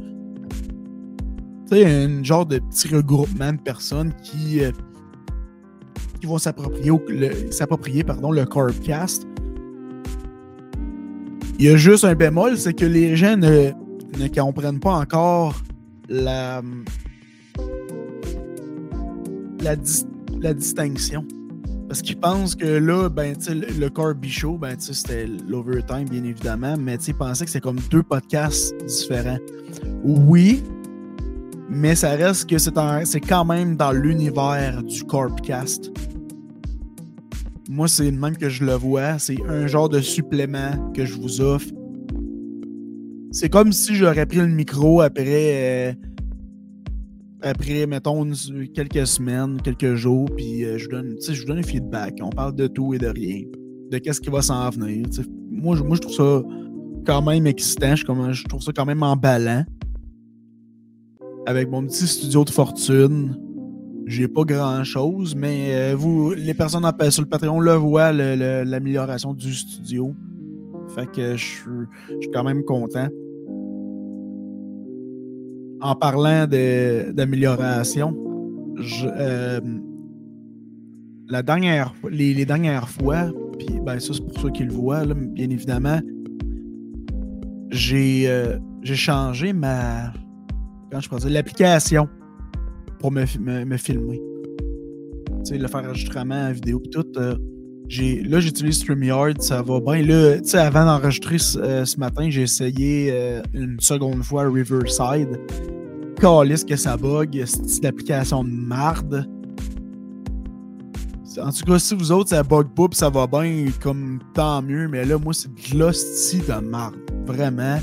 Un 1.71 2.25
genre 2.25 2.45
de 2.45 2.59
petit 2.59 2.89
regroupement 2.89 3.53
de 3.53 3.61
personnes 3.61 4.13
qui, 4.25 4.65
euh, 4.65 4.73
qui 6.21 6.27
vont 6.27 6.39
s'approprier 6.39 6.91
s'approprier 7.53 8.03
pardon, 8.03 8.33
le 8.33 8.45
Corpcast. 8.45 9.25
Il 11.61 11.67
y 11.67 11.69
a 11.69 11.77
juste 11.77 12.05
un 12.05 12.17
bémol, 12.17 12.57
c'est 12.59 12.75
que 12.75 12.87
les 12.87 13.15
gens 13.15 13.37
ne 13.37 13.71
ne 14.17 14.29
comprennent 14.29 14.81
pas 14.81 14.95
encore 14.95 15.61
la, 16.09 16.63
distinction. 20.55 21.25
Parce 21.89 22.03
qu'ils 22.03 22.19
pensent 22.19 22.55
que 22.55 22.67
là, 22.67 23.09
ben, 23.09 23.35
le, 23.49 23.79
le 23.79 23.91
Corby 23.91 24.29
Show, 24.29 24.59
ben, 24.59 24.77
c'était 24.79 25.27
l'Overtime, 25.27 26.09
bien 26.09 26.25
évidemment, 26.25 26.77
mais 26.79 26.97
ils 26.97 27.15
pensaient 27.15 27.45
que 27.45 27.51
c'est 27.51 27.61
comme 27.61 27.81
deux 27.91 28.03
podcasts 28.03 28.75
différents. 28.85 29.39
Oui, 30.05 30.63
mais 31.71 31.95
ça 31.95 32.11
reste 32.11 32.49
que 32.49 32.57
c'est 32.59 33.21
quand 33.21 33.45
même 33.45 33.77
dans 33.77 33.93
l'univers 33.93 34.83
du 34.83 35.05
Corpcast. 35.05 35.91
Moi, 37.69 37.89
c'est 37.89 38.11
le 38.11 38.17
même 38.17 38.37
que 38.37 38.49
je 38.49 38.65
le 38.65 38.73
vois. 38.73 39.19
C'est 39.19 39.37
un 39.47 39.67
genre 39.67 39.91
de 39.91 40.01
supplément 40.01 40.91
que 40.95 41.05
je 41.05 41.15
vous 41.15 41.43
offre 41.43 41.69
c'est 43.39 43.49
comme 43.49 43.71
si 43.71 43.95
j'aurais 43.95 44.27
pris 44.27 44.39
le 44.39 44.49
micro 44.49 45.01
après, 45.01 45.23
euh, 45.29 45.93
après 47.41 47.87
mettons, 47.87 48.29
quelques 48.75 49.07
semaines, 49.07 49.63
quelques 49.63 49.95
jours, 49.95 50.29
puis 50.37 50.65
euh, 50.65 50.77
je, 50.77 50.89
donne, 50.89 51.15
je 51.21 51.41
vous 51.41 51.47
donne 51.47 51.59
un 51.59 51.63
feedback. 51.63 52.19
On 52.21 52.31
parle 52.31 52.57
de 52.57 52.67
tout 52.67 52.95
et 52.95 52.99
de 52.99 53.07
rien, 53.07 53.43
de 53.93 53.99
qu'est-ce 53.99 54.21
qui 54.21 54.29
va 54.29 54.43
s'en 54.43 54.69
venir. 54.71 55.07
Moi 55.53 55.77
je, 55.77 55.85
moi, 55.85 55.95
je 55.95 56.01
trouve 56.01 56.15
ça 56.15 56.43
quand 57.07 57.23
même 57.23 57.47
excitant, 57.47 57.95
je, 57.95 58.45
trouve 58.49 58.61
ça 58.61 58.73
quand 58.75 58.87
même 58.87 59.05
emballant. 59.05 59.65
Avec 61.47 61.71
mon 61.71 61.87
petit 61.87 62.09
studio 62.09 62.45
de 62.45 62.51
fortune, 62.51 63.37
j'ai 64.07 64.27
pas 64.27 64.43
grand 64.43 64.83
chose, 64.83 65.37
mais 65.37 65.77
euh, 65.77 65.95
vous, 65.97 66.33
les 66.33 66.55
personnes 66.55 66.91
sur 67.11 67.23
le 67.23 67.29
Patreon 67.29 67.61
le 67.61 67.75
voient, 67.75 68.13
l'amélioration 68.13 69.33
du 69.33 69.55
studio. 69.55 70.13
Fait 70.89 71.07
que 71.07 71.37
je 71.37 71.45
suis 71.45 72.31
quand 72.33 72.43
même 72.43 72.65
content. 72.65 73.09
En 75.81 75.95
parlant 75.95 76.47
d'amélioration, 76.47 78.17
euh, 79.05 79.61
la 81.29 81.43
dernière, 81.43 81.95
les, 82.11 82.35
les 82.35 82.45
dernières 82.45 82.89
fois, 82.89 83.31
puis 83.59 83.81
ben 83.85 83.99
ça 84.01 84.15
c'est 84.15 84.25
pour 84.25 84.41
ceux 84.41 84.51
qui 84.51 84.65
le 84.65 84.73
voient, 84.73 85.05
bien 85.05 85.51
évidemment, 85.51 86.01
j'ai 87.71 88.29
euh, 88.29 88.59
changé 88.85 89.53
ma. 89.53 90.13
Je 90.93 91.17
dire, 91.17 91.31
l'application 91.31 92.09
pour 92.99 93.13
me, 93.13 93.25
me, 93.65 93.77
filmer. 93.77 94.21
Tu 95.29 95.45
sais, 95.45 95.59
le 95.59 95.69
faire 95.69 95.85
enregistrement 95.85 96.51
vidéo 96.51 96.83
tout. 96.91 97.05
Euh, 97.17 97.37
là, 97.91 98.41
j'utilise 98.41 98.79
StreamYard, 98.81 99.41
ça 99.41 99.63
va 99.63 99.81
bien. 99.81 100.03
Là, 100.03 100.39
tu 100.39 100.49
sais, 100.49 100.59
avant 100.59 100.85
d'enregistrer 100.85 101.37
euh, 101.57 101.85
ce, 101.85 101.99
matin, 101.99 102.29
j'ai 102.31 102.43
essayé 102.43 103.11
euh, 103.13 103.43
une 103.55 103.81
seconde 103.81 104.23
fois 104.23 104.49
Riverside. 104.49 105.41
Calisse 106.21 106.65
que 106.65 106.77
ça 106.77 106.97
bug, 106.97 107.43
c'est 107.47 107.85
application 107.85 108.45
de 108.45 108.51
marde. 108.51 109.29
En 111.41 111.53
tout 111.53 111.65
cas, 111.65 111.79
si 111.79 111.95
vous 111.95 112.11
autres, 112.11 112.31
ça 112.31 112.43
bug 112.43 112.67
pas 112.75 112.87
ça 112.93 113.09
va 113.09 113.27
bien, 113.27 113.67
comme 113.81 114.19
tant 114.35 114.61
mieux, 114.61 114.89
mais 114.89 115.05
là, 115.05 115.19
moi, 115.19 115.33
c'est 115.33 115.49
de 115.49 115.79
l'hostie 115.79 116.39
de 116.39 116.61
marde. 116.61 116.97
Vraiment, 117.27 117.79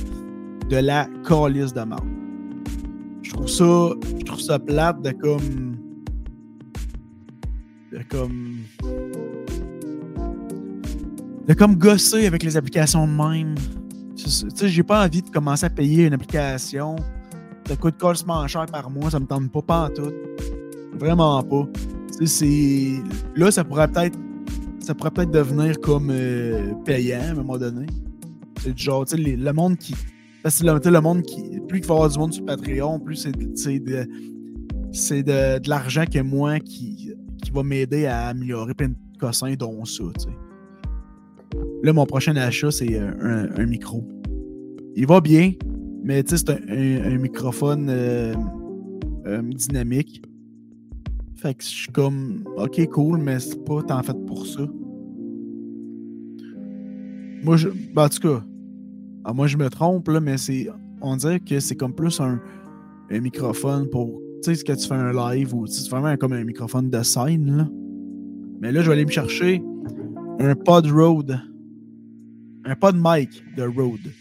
de 0.69 0.77
la 0.77 1.07
calice 1.27 1.74
de 1.74 1.81
marde. 1.81 2.03
Je 3.21 3.31
trouve 3.31 3.47
ça, 3.47 3.89
je 4.19 4.24
trouve 4.25 4.39
ça 4.39 4.59
plate 4.59 5.01
de 5.01 5.12
comme. 5.12 5.77
de 7.91 8.00
comme 8.09 8.54
de 11.48 11.54
comme 11.54 11.75
gosser 11.75 12.25
avec 12.25 12.44
les 12.44 12.58
applications 12.58 13.08
de 13.08 13.12
même. 13.12 13.56
Tu 14.16 14.30
sais, 14.30 14.70
j'ai 14.70 14.84
pas 14.84 15.06
envie 15.06 15.22
de 15.22 15.30
commencer 15.30 15.66
à 15.66 15.70
payer 15.70 16.06
une 16.06 16.14
application. 16.14 16.96
Ça 17.68 17.75
coûte 17.75 17.96
carrément 18.00 18.48
cher 18.48 18.66
par 18.68 18.90
mois, 18.90 19.10
ça 19.12 19.20
me 19.20 19.25
tente 19.25 19.52
pas, 19.52 19.62
pas 19.62 19.86
en 19.86 19.90
tout. 19.90 20.12
Vraiment 20.94 21.44
pas. 21.44 21.68
c'est. 22.25 22.94
Là, 23.36 23.52
ça 23.52 23.64
pourrait 23.64 23.88
peut-être. 23.88 24.18
Ça 24.80 24.94
pourrait 24.94 25.12
peut-être 25.12 25.32
devenir 25.32 25.80
comme 25.80 26.10
euh, 26.12 26.74
payant 26.86 27.22
à 27.22 27.32
un 27.32 27.34
moment 27.34 27.58
donné. 27.58 27.88
C'est 28.62 28.74
du 28.74 28.84
genre, 28.84 29.06
tu 29.06 29.18
sais, 29.18 29.22
le 29.22 29.54
monde 29.54 29.78
qui. 29.78 29.96
Parce 30.44 30.60
que 30.60 30.90
le 30.90 31.02
monde 31.02 31.24
qui. 31.24 31.60
Plus 31.68 31.80
qu'il 31.80 31.88
va 31.88 31.96
y 31.96 31.98
avoir 31.98 32.10
du 32.10 32.20
monde 32.20 32.34
sur 32.34 32.46
Patreon, 32.46 33.00
plus 33.00 33.16
c'est 33.56 33.80
de. 33.80 34.08
C'est 34.92 35.24
de, 35.24 35.60
de 35.60 35.70
l'argent 35.70 36.06
que 36.06 36.20
moi 36.20 36.60
qui, 36.60 37.12
qui 37.44 37.52
va 37.52 37.64
m'aider 37.64 38.06
à 38.06 38.28
améliorer 38.28 38.74
plein 38.74 38.90
de 38.90 38.96
cossins, 39.20 39.54
dont 39.56 39.84
ça, 39.84 40.04
tu 40.18 40.25
sais. 40.25 40.45
Là, 41.84 41.94
mon 41.94 42.05
prochain 42.05 42.36
achat, 42.36 42.72
c'est 42.72 42.98
un, 42.98 43.65
micro. 43.65 44.03
Il 44.96 45.08
va 45.08 45.22
bien, 45.22 45.53
mais 46.03 46.24
c'est 46.25 46.50
un, 46.50 47.17
microphone 47.17 47.88
euh, 47.89 48.34
euh, 49.27 49.41
dynamique. 49.41 50.22
Fait 51.36 51.53
que 51.53 51.63
je 51.63 51.70
suis 51.70 51.91
comme, 51.91 52.44
ok, 52.58 52.88
cool, 52.89 53.20
mais 53.20 53.39
c'est 53.39 53.63
pas 53.65 53.84
tant 53.84 54.01
fait 54.01 54.17
pour 54.25 54.48
ça. 54.48 54.65
Moi, 57.44 57.58
je, 57.58 57.70
ben, 57.70 58.05
en 58.05 58.10
tout 58.10 58.20
cas, 58.20 58.44
ah, 59.25 59.34
moi 59.34 59.48
je 59.48 59.58
me 59.58 59.70
trompe, 59.70 60.08
là, 60.08 60.20
mais 60.20 60.38
c'est, 60.38 60.67
on 61.01 61.15
dirait 61.17 61.39
que 61.39 61.60
c'est 61.60 61.75
comme 61.75 61.94
plus 61.94 62.20
un, 62.20 62.39
microphone 63.12 63.88
pour, 63.89 64.20
tu 64.44 64.55
sais, 64.55 64.63
que 64.63 64.74
tu 64.74 64.88
fais 64.88 64.96
un 64.96 65.12
live 65.12 65.53
ou 65.53 65.67
tu 65.67 65.79
fais 65.84 65.89
vraiment 65.89 66.17
comme 66.17 66.34
un 66.34 66.44
microphone 66.44 66.89
de 66.89 67.03
scène, 67.03 67.58
là. 67.58 67.67
Mais 68.62 68.72
là, 68.72 68.82
je 68.82 68.88
vais 68.88 68.94
aller 68.94 69.05
me 69.05 69.12
chercher 69.12 69.62
un 70.39 70.55
pod 70.55 70.88
Rode. 70.88 71.39
Un 72.65 72.75
pod 72.75 72.95
mic 72.98 73.43
de 73.55 73.63
Rode. 73.63 74.12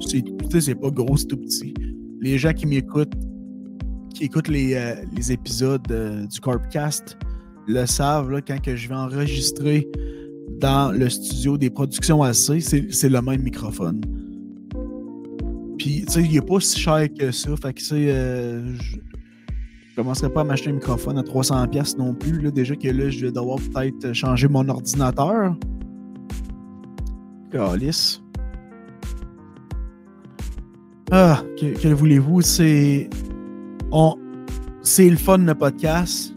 C'est, 0.00 0.22
c'est 0.60 0.74
pas 0.74 0.90
gros, 0.90 1.16
c'est 1.16 1.26
tout 1.26 1.38
petit. 1.38 1.72
Les 2.20 2.36
gens 2.36 2.52
qui 2.52 2.66
m'écoutent, 2.66 3.14
qui 4.14 4.24
écoutent 4.24 4.48
les, 4.48 4.74
euh, 4.74 4.94
les 5.16 5.32
épisodes 5.32 5.90
euh, 5.90 6.26
du 6.26 6.38
Corpcast, 6.38 7.16
le 7.66 7.86
savent, 7.86 8.30
là, 8.30 8.40
quand 8.42 8.60
que 8.60 8.76
je 8.76 8.88
vais 8.88 8.94
enregistrer 8.94 9.88
dans 10.60 10.92
le 10.92 11.08
studio 11.08 11.56
des 11.56 11.70
productions 11.70 12.22
AC, 12.22 12.60
c'est 12.60 13.08
le 13.08 13.22
même 13.22 13.42
microphone. 13.42 14.02
Puis, 15.78 16.04
tu 16.06 16.12
sais, 16.12 16.22
il 16.22 16.32
n'est 16.32 16.40
pas 16.40 16.60
si 16.60 16.78
cher 16.78 17.08
que 17.18 17.30
ça. 17.30 17.56
Fait 17.56 17.72
que, 17.72 17.78
tu 17.78 17.86
sais, 17.86 18.10
euh, 18.10 18.76
je 18.76 18.96
commencerai 19.96 20.30
pas 20.30 20.42
à 20.42 20.44
m'acheter 20.44 20.70
un 20.70 20.74
microphone 20.74 21.18
à 21.18 21.22
300$ 21.22 21.96
non 21.96 22.14
plus. 22.14 22.40
Là, 22.40 22.50
déjà 22.50 22.76
que 22.76 22.88
là, 22.88 23.08
je 23.08 23.26
vais 23.26 23.32
devoir 23.32 23.58
peut-être 23.58 24.12
changer 24.12 24.46
mon 24.48 24.68
ordinateur. 24.68 25.56
Calice. 27.50 28.22
Ah, 31.10 31.42
que, 31.58 31.88
voulez-vous? 31.92 32.40
C'est. 32.40 33.08
On... 33.92 34.16
C'est 34.82 35.08
le 35.08 35.16
fun, 35.16 35.38
le 35.38 35.54
podcast. 35.54 36.34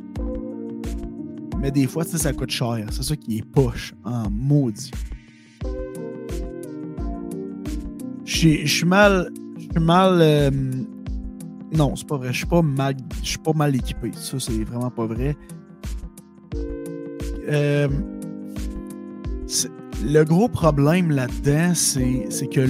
Mais 1.59 1.71
des 1.71 1.87
fois, 1.87 2.03
ça 2.03 2.33
coûte 2.33 2.51
cher. 2.51 2.85
C'est 2.91 3.03
ça 3.03 3.15
qui 3.15 3.39
est 3.39 3.45
poche 3.45 3.93
en 4.03 4.29
maudit. 4.29 4.91
Je 8.23 8.65
suis 8.65 8.85
mal. 8.85 9.31
Je 9.57 9.63
suis 9.63 9.79
mal. 9.79 10.19
Euh, 10.21 10.51
non, 11.71 11.95
c'est 11.95 12.07
pas 12.07 12.17
vrai. 12.17 12.31
Je 12.31 12.37
suis 12.37 12.47
pas 12.47 12.61
mal. 12.61 12.95
Je 13.21 13.29
suis 13.29 13.37
pas 13.39 13.53
mal 13.53 13.75
équipé. 13.75 14.11
Ça, 14.13 14.39
c'est 14.39 14.63
vraiment 14.63 14.91
pas 14.91 15.05
vrai. 15.05 15.35
Euh, 17.49 17.87
le 20.03 20.23
gros 20.23 20.47
problème 20.47 21.11
là-dedans, 21.11 21.73
c'est 21.73 22.47
que. 22.47 22.61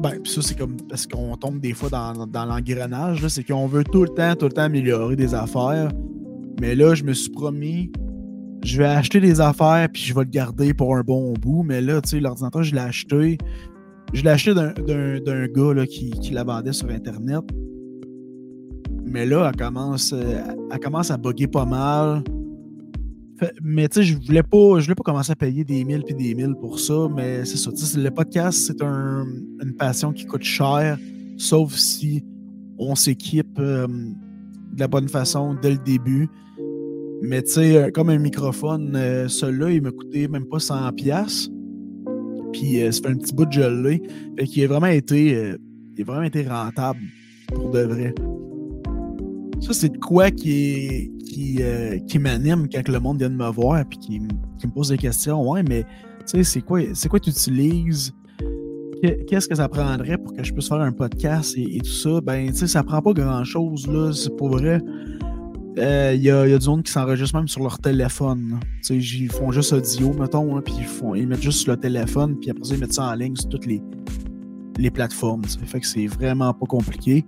Ben, 0.00 0.18
ça, 0.24 0.42
c'est 0.42 0.58
comme 0.58 0.76
parce 0.88 1.06
qu'on 1.06 1.36
tombe 1.36 1.60
des 1.60 1.74
fois 1.74 1.88
dans, 1.88 2.26
dans 2.26 2.44
l'engrenage. 2.44 3.26
C'est 3.28 3.44
qu'on 3.44 3.68
veut 3.68 3.84
tout 3.84 4.02
le 4.02 4.08
temps, 4.08 4.34
tout 4.34 4.46
le 4.46 4.52
temps 4.52 4.62
améliorer 4.62 5.14
des 5.14 5.34
affaires. 5.34 5.90
Mais 6.60 6.74
là, 6.74 6.94
je 6.94 7.04
me 7.04 7.12
suis 7.12 7.30
promis, 7.30 7.92
je 8.64 8.78
vais 8.78 8.86
acheter 8.86 9.20
des 9.20 9.40
affaires 9.40 9.88
puis 9.92 10.02
je 10.02 10.14
vais 10.14 10.22
le 10.22 10.30
garder 10.30 10.74
pour 10.74 10.96
un 10.96 11.02
bon 11.02 11.34
bout. 11.34 11.62
Mais 11.62 11.80
là, 11.80 12.00
tu 12.00 12.10
sais, 12.10 12.20
l'ordinateur, 12.20 12.64
je 12.64 12.74
l'ai 12.74 12.80
acheté. 12.80 13.38
Je 14.12 14.22
l'ai 14.22 14.30
acheté 14.30 14.54
d'un 14.54 15.46
gars 15.46 15.74
là, 15.74 15.86
qui, 15.86 16.10
qui, 16.10 16.32
la 16.32 16.42
vendait 16.42 16.72
sur 16.72 16.90
Internet. 16.90 17.42
Mais 19.04 19.24
là, 19.24 19.48
elle 19.48 19.56
commence, 19.56 20.12
elle 20.12 20.80
commence 20.80 21.10
à 21.12 21.16
bugger 21.16 21.46
pas 21.46 21.64
mal. 21.64 22.24
Mais 23.62 23.88
tu 23.88 24.00
sais, 24.00 24.02
je 24.04 24.16
voulais 24.16 24.42
pas, 24.42 24.78
je 24.78 24.84
voulais 24.84 24.94
pas 24.94 25.02
commencer 25.04 25.32
à 25.32 25.36
payer 25.36 25.64
des 25.64 25.84
mille 25.84 26.02
puis 26.04 26.14
des 26.14 26.34
mille 26.34 26.54
pour 26.60 26.78
ça. 26.78 27.08
Mais 27.14 27.44
c'est 27.44 27.56
ça. 27.56 27.70
Le 27.98 28.10
podcast, 28.10 28.64
c'est 28.66 28.82
un, 28.82 29.26
une 29.62 29.74
passion 29.76 30.12
qui 30.12 30.26
coûte 30.26 30.42
cher. 30.42 30.98
Sauf 31.36 31.74
si 31.74 32.24
on 32.78 32.94
s'équipe 32.94 33.58
euh, 33.58 33.86
de 33.86 34.80
la 34.80 34.88
bonne 34.88 35.08
façon 35.08 35.54
dès 35.60 35.70
le 35.70 35.78
début. 35.78 36.28
Mais 37.22 37.40
tu 37.42 37.52
sais, 37.52 37.76
euh, 37.76 37.90
comme 37.90 38.10
un 38.10 38.18
microphone, 38.18 38.94
euh, 38.96 39.28
celui-là, 39.28 39.70
il 39.70 39.82
m'a 39.82 39.92
coûté 39.92 40.26
même 40.26 40.46
pas 40.46 40.58
100$. 40.58 41.50
Puis 42.52 42.82
euh, 42.82 42.90
ça 42.90 43.02
fait 43.02 43.08
un 43.08 43.16
petit 43.16 43.32
bout 43.32 43.46
de 43.46 43.52
gelé. 43.52 44.02
Fait 44.36 44.46
qu'il 44.46 44.64
a 44.64 44.66
vraiment 44.66 44.86
été. 44.86 45.54
il 45.96 46.02
a 46.02 46.04
vraiment 46.04 46.24
été 46.24 46.42
rentable 46.42 47.00
pour 47.54 47.70
de 47.70 47.80
vrai. 47.80 48.14
Ça, 49.62 49.72
c'est 49.72 49.90
de 49.90 49.98
quoi 49.98 50.32
qui, 50.32 51.12
qui, 51.24 51.60
qui 52.08 52.18
m'anime 52.18 52.68
quand 52.68 52.88
le 52.88 52.98
monde 52.98 53.18
vient 53.18 53.30
de 53.30 53.36
me 53.36 53.48
voir 53.48 53.78
et 53.78 53.84
qui, 53.84 54.18
me 54.18 54.70
pose 54.74 54.88
des 54.88 54.98
questions. 54.98 55.48
Ouais, 55.48 55.62
mais 55.62 55.84
tu 56.26 56.38
sais, 56.38 56.44
c'est 56.44 56.60
quoi, 56.62 56.80
c'est 56.94 57.08
quoi 57.08 57.20
tu 57.20 57.30
utilises? 57.30 58.12
Qu'est-ce 59.28 59.48
que 59.48 59.54
ça 59.54 59.68
prendrait 59.68 60.18
pour 60.18 60.32
que 60.32 60.42
je 60.42 60.52
puisse 60.52 60.68
faire 60.68 60.80
un 60.80 60.90
podcast 60.90 61.54
et, 61.56 61.78
tout 61.78 61.90
ça? 61.90 62.20
Ben, 62.20 62.48
tu 62.50 62.56
sais, 62.58 62.66
ça 62.66 62.82
prend 62.82 63.00
pas 63.00 63.12
grand-chose, 63.12 63.86
là. 63.86 64.12
C'est 64.12 64.36
pour 64.36 64.50
vrai. 64.50 64.80
Il 65.76 65.82
euh, 65.82 66.14
y, 66.14 66.30
a, 66.30 66.46
y, 66.46 66.52
a, 66.52 66.58
du 66.58 66.68
monde 66.68 66.82
qui 66.82 66.92
s'enregistre 66.92 67.36
même 67.36 67.48
sur 67.48 67.62
leur 67.62 67.78
téléphone. 67.78 68.58
Ils 68.90 69.30
font 69.30 69.52
juste 69.52 69.72
audio, 69.72 70.12
mettons, 70.12 70.56
hein, 70.56 70.62
puis 70.62 70.74
ils, 70.78 71.20
ils 71.20 71.26
mettent 71.26 71.40
juste 71.40 71.60
sur 71.60 71.70
le 71.70 71.78
téléphone, 71.78 72.36
puis 72.38 72.50
après 72.50 72.64
ça, 72.64 72.74
ils 72.74 72.80
mettent 72.80 72.92
ça 72.92 73.04
en 73.04 73.14
ligne 73.14 73.36
sur 73.36 73.48
toutes 73.48 73.66
les, 73.66 73.80
les 74.78 74.90
plateformes. 74.90 75.44
Ça 75.44 75.58
fait 75.64 75.80
que 75.80 75.86
c'est 75.86 76.06
vraiment 76.06 76.52
pas 76.52 76.66
compliqué. 76.66 77.24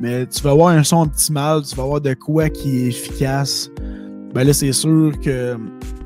Mais 0.00 0.26
tu 0.26 0.42
vas 0.42 0.50
avoir 0.50 0.68
un 0.68 0.82
son 0.82 1.02
optimal, 1.02 1.62
tu 1.62 1.76
vas 1.76 1.84
avoir 1.84 2.00
de 2.00 2.14
quoi 2.14 2.48
qui 2.48 2.84
est 2.84 2.88
efficace. 2.88 3.70
Ben 4.34 4.44
là, 4.44 4.52
c'est 4.52 4.72
sûr 4.72 5.12
que 5.20 5.56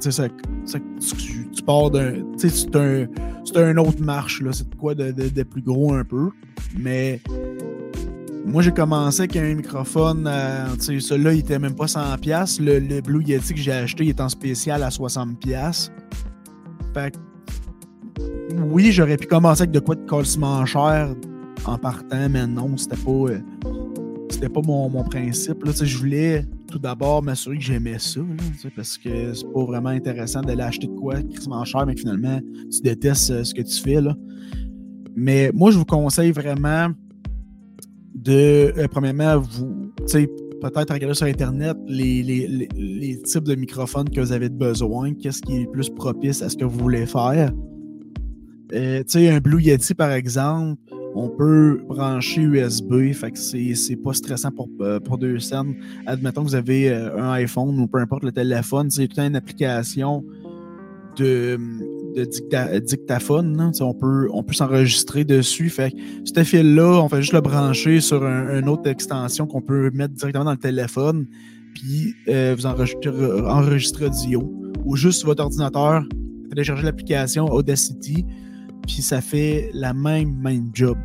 ça, 0.01 0.11
ça, 0.11 0.29
tu, 1.19 1.49
tu, 1.51 1.63
pars 1.63 1.91
d'un. 1.91 2.15
C'est 2.37 2.75
un, 2.77 3.07
un 3.55 3.77
autre 3.77 4.03
marche, 4.03 4.43
là. 4.43 4.53
C'est 4.53 4.69
de 4.69 4.75
quoi 4.75 4.95
de, 4.95 5.43
plus 5.45 5.63
gros 5.63 5.95
un 5.95 6.05
peu. 6.05 6.31
Mais 6.77 7.21
moi, 8.45 8.63
j'ai 8.63 8.73
commencé 8.73 9.23
avec 9.23 9.37
un 9.37 9.55
microphone, 9.55 10.27
euh, 10.27 10.67
celui-là, 10.79 11.33
il 11.33 11.41
était 11.41 11.59
même 11.59 11.75
pas 11.75 11.87
100$. 11.87 12.63
Le, 12.63 12.79
le 12.81 13.01
Blue 13.01 13.23
Yeti 13.25 13.55
que 13.55 13.61
j'ai 13.61 13.73
acheté, 13.73 14.05
il 14.05 14.09
est 14.11 14.21
en 14.21 14.29
spécial 14.29 14.83
à 14.83 14.89
60$. 14.89 15.91
Fait 16.95 17.11
que, 17.13 17.19
oui, 18.57 18.91
j'aurais 18.93 19.17
pu 19.17 19.27
commencer 19.27 19.63
avec 19.63 19.73
de 19.73 19.81
quoi 19.81 19.95
de 19.95 20.07
colsement 20.07 20.65
cher 20.67 21.15
en 21.65 21.79
partant, 21.79 22.29
mais 22.29 22.47
non, 22.47 22.77
c'était 22.77 22.97
pas, 22.97 23.11
euh, 23.11 24.49
pas 24.49 24.61
mon, 24.65 24.89
mon 24.91 25.05
principe. 25.05 25.65
Là, 25.65 25.73
je 25.75 25.99
voulais 25.99 26.45
tout 26.71 26.79
d'abord 26.79 27.23
m'assurer 27.23 27.57
que 27.57 27.65
j'aimais 27.65 27.99
ça, 27.99 28.21
parce 28.75 28.99
que 28.99 29.35
c'est 29.35 29.53
pas 29.53 29.65
vraiment 29.65 29.91
intéressant 29.91 30.41
d'aller 30.43 30.63
acheter 30.63 30.87
de 30.87 30.93
quoi 30.93 31.23
colsement 31.23 31.65
cher, 31.65 31.87
mais 31.87 31.97
finalement, 31.97 32.41
tu 32.71 32.81
détestes 32.83 33.31
euh, 33.31 33.45
ce 33.45 33.55
que 33.55 33.63
tu 33.63 33.81
fais. 33.81 34.01
Là. 34.01 34.15
Mais 35.15 35.51
moi, 35.55 35.71
je 35.71 35.79
vous 35.79 35.85
conseille 35.85 36.33
vraiment 36.33 36.91
de, 38.15 38.73
euh, 38.77 38.89
premièrement, 38.91 39.39
vous, 39.39 39.93
peut-être 40.61 40.93
regarder 40.93 41.15
sur 41.15 41.27
Internet 41.27 41.77
les, 41.87 42.23
les, 42.23 43.23
types 43.23 43.45
de 43.45 43.55
microphones 43.55 44.09
que 44.09 44.21
vous 44.21 44.33
avez 44.33 44.49
besoin, 44.49 45.15
qu'est-ce 45.15 45.43
qui 45.43 45.57
est 45.57 45.67
plus 45.67 45.91
propice 45.91 46.43
à 46.43 46.49
ce 46.49 46.57
que 46.57 46.65
vous 46.65 46.79
voulez 46.79 47.07
faire. 47.07 47.53
Euh, 48.73 49.03
sais, 49.07 49.29
un 49.29 49.39
Blue 49.39 49.63
Yeti, 49.63 49.95
par 49.95 50.13
exemple, 50.13 50.81
on 51.17 51.29
peut 51.31 51.81
brancher 51.89 52.43
USB, 52.43 53.13
fait 53.15 53.31
que 53.31 53.39
c'est 53.39 53.97
pas 53.97 54.13
stressant 54.13 54.51
pour, 54.51 54.69
euh, 54.81 55.01
pour 55.01 55.17
deux 55.17 55.39
scènes. 55.39 55.75
Admettons 56.05 56.43
que 56.43 56.49
vous 56.49 56.55
avez 56.55 56.93
un 56.93 57.31
iPhone 57.33 57.81
ou 57.81 57.87
peu 57.87 57.99
importe 57.99 58.23
le 58.23 58.33
téléphone, 58.33 58.91
c'est 58.91 59.09
toute 59.09 59.19
une 59.19 59.35
application 59.35 60.23
de, 61.17 61.59
dictaphone. 62.81 63.73
On 63.81 63.95
peut, 63.95 64.29
s'enregistrer 64.53 65.25
dessus. 65.25 65.71
Fait 65.71 65.93
ce 66.25 66.45
fil-là, 66.45 67.03
on 67.03 67.09
fait 67.09 67.23
juste 67.23 67.33
le 67.33 67.41
brancher 67.41 68.01
sur 68.01 68.23
une 68.25 68.69
autre 68.69 68.89
extension 68.89 69.47
qu'on 69.47 69.63
peut 69.63 69.91
mettre 69.93 70.15
directement 70.15 70.45
dans 70.45 70.53
le 70.53 70.57
téléphone. 70.59 71.27
Puis 71.75 72.15
euh, 72.29 72.55
vous 72.57 72.67
enregistrez, 72.67 73.11
enregistrez 73.47 74.07
audio. 74.07 74.53
Ou 74.85 74.97
juste 74.97 75.21
sur 75.21 75.29
votre 75.29 75.43
ordinateur, 75.43 76.05
télécharger 76.51 76.85
l'application 76.85 77.47
Audacity. 77.47 78.25
Puis 78.87 79.03
ça 79.03 79.21
fait 79.21 79.71
la 79.73 79.93
même, 79.93 80.37
même 80.37 80.71
job. 80.73 80.97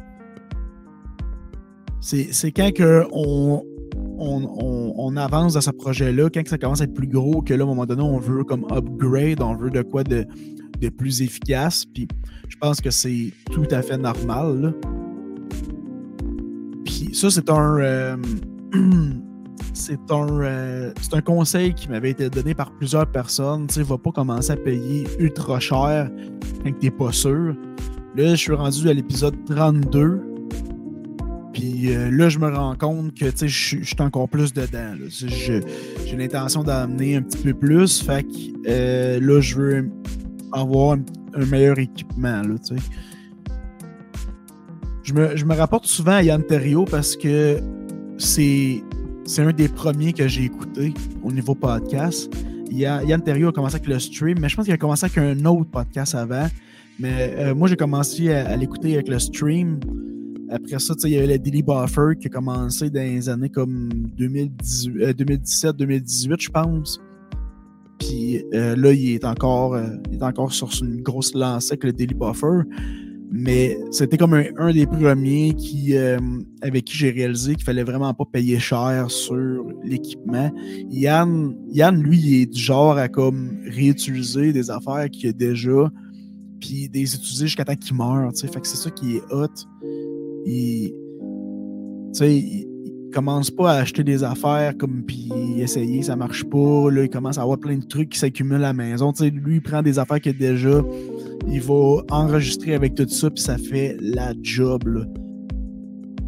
C'est 2.00 2.52
quand 2.52 2.72
que 2.74 3.06
on, 3.12 3.64
on, 4.18 5.18
avance 5.18 5.54
dans 5.54 5.62
ce 5.62 5.72
projet-là, 5.72 6.30
quand 6.34 6.48
ça 6.48 6.58
commence 6.58 6.82
à 6.82 6.86
être 6.86 6.94
plus 6.94 7.08
gros, 7.08 7.42
que 7.42 7.54
là, 7.54 7.64
à 7.64 7.66
un 7.66 7.70
moment 7.70 7.86
donné, 7.86 8.02
on 8.02 8.18
veut 8.18 8.44
comme 8.44 8.66
upgrade, 8.72 9.42
on 9.42 9.56
veut 9.56 9.70
de 9.70 9.82
quoi 9.82 10.04
de, 10.04 10.26
de 10.80 10.90
plus 10.90 11.22
efficace. 11.22 11.86
Puis 11.86 12.08
je 12.50 12.58
pense 12.58 12.82
que 12.82 12.90
c'est 12.90 13.32
tout 13.52 13.68
à 13.72 13.82
fait 13.82 13.98
normal. 13.98 14.74
Puis 16.86 17.10
ça, 17.14 17.30
c'est 17.30 17.50
un. 17.50 17.80
Euh, 17.80 18.18
c'est 19.74 20.12
un, 20.12 20.28
euh, 20.42 20.94
un 21.14 21.22
conseil 21.22 21.74
qui 21.74 21.90
m'avait 21.90 22.12
été 22.12 22.30
donné 22.30 22.54
par 22.54 22.72
plusieurs 22.72 23.08
personnes. 23.08 23.68
Tu 23.68 23.76
sais, 23.76 23.84
va 23.84 23.98
pas 23.98 24.12
commencer 24.12 24.52
à 24.52 24.58
payer 24.58 25.08
ultra 25.20 25.60
cher 25.60 26.10
quand 26.64 26.80
t'es 26.80 26.92
pas 26.92 27.12
sûr. 27.12 27.56
Là, 28.16 28.32
je 28.32 28.36
suis 28.36 28.54
rendu 28.54 28.90
à 28.90 28.94
l'épisode 28.94 29.36
32. 29.46 30.22
Puis 31.54 31.94
euh, 31.94 32.10
là, 32.12 32.30
je 32.30 32.40
me 32.40 32.50
rends 32.54 32.76
compte 32.76 33.14
que 33.14 33.26
je 33.26 33.84
suis 33.84 33.96
encore 34.00 34.28
plus 34.28 34.54
dedans. 34.54 34.96
J'ai 35.10 35.62
l'intention 36.18 36.64
d'amener 36.64 37.16
un 37.18 37.22
petit 37.22 37.38
peu 37.38 37.54
plus. 37.54 38.02
Fait 38.02 38.24
que 38.24 39.20
là, 39.20 39.42
je 39.42 39.56
veux 39.56 39.90
avoir 40.52 40.98
un, 41.36 41.46
meilleur 41.46 41.80
équipement. 41.80 42.42
Là, 42.42 42.56
je, 45.04 45.14
me, 45.14 45.36
je 45.36 45.46
me 45.46 45.56
rapporte 45.56 45.86
souvent 45.86 46.14
à 46.14 46.24
Yann 46.24 46.44
Terrio 46.44 46.86
parce 46.86 47.16
que 47.16 47.60
c'est 48.18 48.84
un 49.40 49.54
des 49.54 49.70
premiers 49.70 50.12
que 50.12 50.28
j'ai 50.28 50.44
écouté 50.44 50.94
au 51.24 51.32
niveau 51.32 51.56
podcast. 51.56 52.30
Yann 52.70 53.22
Terrio 53.22 53.50
a 53.50 53.52
commencé 53.52 53.76
avec 53.76 53.88
le 53.88 54.00
stream, 54.00 54.40
mais 54.40 54.50
je 54.50 54.56
pense 54.56 54.66
qu'il 54.66 54.74
a 54.74 54.78
commencé 54.78 55.06
avec 55.06 55.18
un 55.18 55.46
autre 55.46 55.70
podcast 55.70 56.16
avant. 56.16 56.48
Mais 57.00 57.34
euh, 57.38 57.56
moi, 57.56 57.68
j'ai 57.68 57.76
commencé 57.76 58.32
à, 58.32 58.56
l'écouter 58.58 58.96
avec 58.96 59.08
le 59.08 59.20
stream. 59.20 59.80
Après 60.50 60.80
ça, 60.80 60.94
il 61.04 61.12
y 61.12 61.18
avait 61.18 61.28
le 61.28 61.40
Daily 61.40 61.64
Buffer 61.64 62.18
qui 62.20 62.28
a 62.28 62.30
commencé 62.30 62.90
dans 62.90 63.00
les 63.00 63.30
années 63.30 63.50
comme 63.50 63.90
2017-2018, 64.18 66.32
euh, 66.32 66.36
je 66.38 66.50
pense. 66.50 67.00
Puis 68.00 68.44
euh, 68.54 68.76
là, 68.76 68.92
il 68.92 69.14
est, 69.14 69.24
encore, 69.24 69.80
il 70.12 70.18
est 70.18 70.24
encore 70.24 70.52
sur 70.52 70.70
une 70.82 71.02
grosse 71.02 71.34
lancée 71.34 71.74
avec 71.74 71.86
le 71.86 71.94
Daily 71.94 72.14
Buffer. 72.14 72.64
Mais 73.34 73.80
c'était 73.92 74.18
comme 74.18 74.34
un, 74.34 74.74
des 74.74 74.86
premiers 74.86 75.54
qui, 75.54 75.96
euh, 75.96 76.20
avec 76.62 76.84
qui 76.84 76.98
j'ai 76.98 77.12
réalisé 77.12 77.56
qu'il 77.56 77.64
fallait 77.64 77.86
vraiment 77.86 78.14
pas 78.14 78.26
payer 78.26 78.60
cher 78.60 79.10
sur 79.10 79.66
l'équipement. 79.86 80.52
Yann, 80.90 81.56
Yann, 81.70 81.96
lui, 82.02 82.20
il 82.20 82.42
est 82.42 82.46
du 82.48 82.60
genre 82.60 82.98
à 82.98 83.08
comme 83.08 83.58
réutiliser 83.66 84.52
des 84.52 84.70
affaires 84.70 85.10
qu'il 85.10 85.30
a 85.30 85.32
déjà, 85.32 85.90
puis 86.60 86.90
des 86.90 87.16
utiliser 87.16 87.46
jusqu'à 87.46 87.64
temps 87.64 87.76
qu'il 87.76 87.96
meure. 87.96 88.30
Fait 88.36 88.60
que 88.60 88.68
c'est 88.68 88.76
ça 88.76 88.92
qui 88.92 89.16
est 89.16 89.24
hot. 89.32 89.48
Il, 90.46 90.94
commence 93.12 93.52
pas 93.52 93.74
à 93.74 93.76
acheter 93.82 94.04
des 94.04 94.24
affaires 94.24 94.76
comme 94.78 95.04
puis 95.04 95.30
essayer, 95.58 96.02
ça 96.02 96.16
marche 96.16 96.44
pas. 96.46 96.90
Là, 96.90 97.04
il 97.04 97.10
commence 97.10 97.38
à 97.38 97.42
avoir 97.44 97.60
plein 97.60 97.78
de 97.78 97.86
trucs 97.86 98.10
qui 98.10 98.20
s'accumulent 98.20 98.56
à 98.56 98.60
la 98.60 98.74
maison. 98.74 99.12
lui, 99.20 99.56
il 99.56 99.62
prend 99.62 99.82
des 99.82 100.00
affaires 100.00 100.20
qu'il 100.20 100.32
a 100.32 100.34
déjà 100.34 100.82
il 101.48 101.62
va 101.62 102.04
enregistrer 102.12 102.76
avec 102.76 102.96
tout 102.96 103.08
ça, 103.08 103.30
puis 103.30 103.44
ça 103.44 103.58
fait 103.58 103.98
la 104.00 104.34
job. 104.42 104.84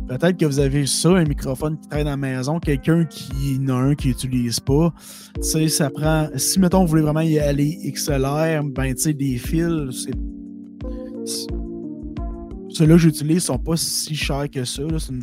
Peut-être 0.07 0.37
que 0.37 0.45
vous 0.45 0.59
avez 0.59 0.85
ça, 0.85 1.09
un 1.09 1.23
microphone 1.23 1.79
qui 1.79 1.87
traîne 1.87 2.07
à 2.07 2.11
la 2.11 2.17
maison, 2.17 2.59
quelqu'un 2.59 3.05
qui 3.05 3.57
en 3.61 3.69
a 3.69 3.73
un 3.73 3.95
qui 3.95 4.09
n'utilise 4.09 4.59
pas. 4.59 4.93
Tu 5.35 5.43
sais, 5.43 5.67
ça 5.69 5.89
prend. 5.89 6.27
Si, 6.35 6.59
mettons, 6.59 6.81
vous 6.81 6.87
voulez 6.87 7.01
vraiment 7.01 7.21
y 7.21 7.39
aller 7.39 7.77
XLR, 7.91 8.63
ben, 8.63 8.93
tu 8.93 9.13
des 9.13 9.37
fils, 9.37 10.05
c'est. 10.05 10.13
Ceux-là 12.69 12.97
j'utilise 12.97 13.43
sont 13.43 13.59
pas 13.59 13.77
si 13.77 14.15
chers 14.15 14.49
que 14.49 14.65
ça. 14.65 14.81
C'est 14.97 15.13
une, 15.13 15.21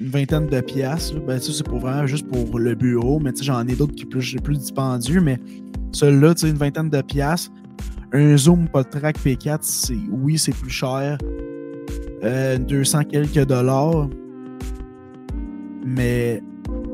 vingtaine 0.00 0.46
de 0.46 0.60
piastres. 0.60 1.18
Ben, 1.20 1.40
ça, 1.40 1.52
c'est 1.52 1.66
pour 1.66 1.78
vraiment 1.78 2.06
juste 2.06 2.26
pour 2.28 2.58
le 2.58 2.74
bureau. 2.74 3.18
Mais 3.20 3.32
tu 3.32 3.38
sais, 3.38 3.44
j'en 3.44 3.66
ai 3.66 3.74
d'autres 3.74 3.94
qui 3.94 4.02
sont 4.02 4.08
plus, 4.08 4.36
plus 4.42 4.58
dispendieux. 4.58 5.20
Mais 5.20 5.38
celui-là, 5.92 6.34
tu 6.34 6.42
sais, 6.42 6.50
une 6.50 6.56
vingtaine 6.56 6.90
de 6.90 7.00
piastres. 7.02 7.52
Un 8.12 8.36
Zoom 8.36 8.68
track 8.68 9.18
P4, 9.18 9.58
c'est, 9.62 9.96
oui, 10.10 10.38
c'est 10.38 10.54
plus 10.54 10.70
cher. 10.70 11.18
200 12.22 12.22
euh, 12.24 13.02
quelques 13.04 13.46
dollars. 13.46 14.08
Mais 15.84 16.42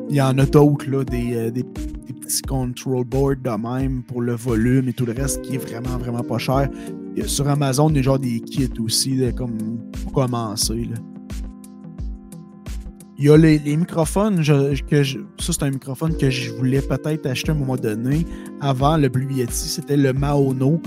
il 0.08 0.16
y 0.16 0.20
en 0.20 0.38
a 0.38 0.46
d'autres, 0.46 0.88
là, 0.90 1.04
des, 1.04 1.34
euh, 1.34 1.50
des, 1.50 1.64
petits 1.64 2.42
control 2.42 3.04
boards 3.04 3.36
de 3.42 3.50
même 3.50 4.02
pour 4.02 4.22
le 4.22 4.34
volume 4.34 4.88
et 4.88 4.92
tout 4.92 5.04
le 5.04 5.12
reste 5.12 5.42
qui 5.42 5.56
est 5.56 5.58
vraiment, 5.58 5.98
vraiment 5.98 6.22
pas 6.22 6.38
cher. 6.38 6.68
sur 7.26 7.48
Amazon, 7.48 7.90
il 7.90 7.96
y 7.96 7.98
a 7.98 8.02
genre 8.02 8.18
des 8.18 8.40
kits 8.40 8.70
aussi, 8.80 9.20
comme 9.36 9.58
pour 10.02 10.12
commencer. 10.12 10.88
Là. 10.90 11.11
Il 13.22 13.26
y 13.26 13.30
a 13.30 13.36
les, 13.36 13.76
microphones, 13.76 14.42
que 14.42 15.04
ça 15.04 15.16
c'est 15.38 15.62
un 15.62 15.70
microphone 15.70 16.16
que 16.16 16.28
je 16.28 16.50
voulais 16.54 16.82
peut-être 16.82 17.24
acheter 17.24 17.52
à 17.52 17.54
un 17.54 17.58
moment 17.58 17.76
donné. 17.76 18.26
Avant 18.60 18.96
le 18.96 19.08
Blue 19.08 19.32
Yeti, 19.32 19.68
c'était 19.68 19.96
le 19.96 20.12
Maono. 20.12 20.82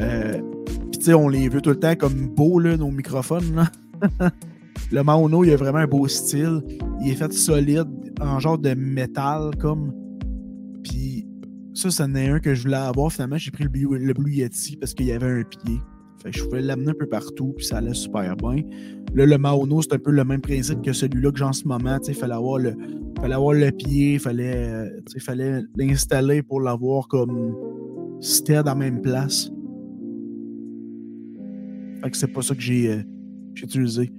Euh, 0.00 0.40
Puis 0.64 0.98
tu 0.98 1.04
sais, 1.04 1.12
on 1.12 1.28
les 1.28 1.50
veut 1.50 1.60
tout 1.60 1.68
le 1.68 1.78
temps 1.78 1.94
comme 1.94 2.28
beaux, 2.28 2.58
là, 2.58 2.78
nos 2.78 2.90
microphones. 2.90 3.68
le 4.92 5.02
Maono, 5.02 5.44
il 5.44 5.52
a 5.52 5.56
vraiment 5.56 5.80
un 5.80 5.86
beau 5.86 6.08
style. 6.08 6.62
Il 7.02 7.10
est 7.10 7.16
fait 7.16 7.34
solide, 7.34 7.86
en 8.18 8.40
genre 8.40 8.56
de 8.56 8.72
métal, 8.72 9.50
comme. 9.58 9.92
Puis 10.82 11.26
ça, 11.74 11.90
c'en 11.90 12.14
est 12.14 12.30
un 12.30 12.40
que 12.40 12.54
je 12.54 12.62
voulais 12.62 12.76
avoir. 12.76 13.12
Finalement, 13.12 13.36
j'ai 13.36 13.50
pris 13.50 13.64
le 13.64 13.98
le 13.98 14.14
Blue 14.14 14.32
Yeti 14.32 14.78
parce 14.78 14.94
qu'il 14.94 15.04
y 15.04 15.12
avait 15.12 15.40
un 15.40 15.42
pied. 15.42 15.80
Je 16.26 16.44
pouvais 16.44 16.62
l'amener 16.62 16.90
un 16.90 16.94
peu 16.94 17.06
partout, 17.06 17.54
puis 17.56 17.64
ça 17.64 17.78
allait 17.78 17.94
super 17.94 18.36
bien. 18.36 18.62
Là, 19.14 19.26
le 19.26 19.38
Maono, 19.38 19.82
c'est 19.82 19.94
un 19.94 19.98
peu 19.98 20.10
le 20.10 20.24
même 20.24 20.40
principe 20.40 20.82
que 20.82 20.92
celui-là 20.92 21.30
que 21.30 21.38
j'ai 21.38 21.44
en 21.44 21.52
ce 21.52 21.66
moment. 21.66 21.98
Il 22.06 22.14
fallait 22.14 22.34
avoir 22.34 22.58
le, 22.58 22.74
fallait 23.20 23.34
avoir 23.34 23.54
le 23.54 23.70
pied, 23.70 24.14
il 24.14 24.18
fallait, 24.18 24.68
euh, 24.68 25.00
fallait 25.20 25.62
l'installer 25.76 26.42
pour 26.42 26.60
l'avoir 26.60 27.08
comme 27.08 27.54
c'était 28.20 28.62
dans 28.62 28.64
la 28.64 28.74
même 28.74 29.00
place. 29.00 29.50
Fait 32.02 32.10
que 32.10 32.16
c'est 32.16 32.32
pas 32.32 32.42
ça 32.42 32.54
que 32.54 32.60
j'ai 32.60 32.90
euh, 32.90 33.02
utilisé. 33.56 34.10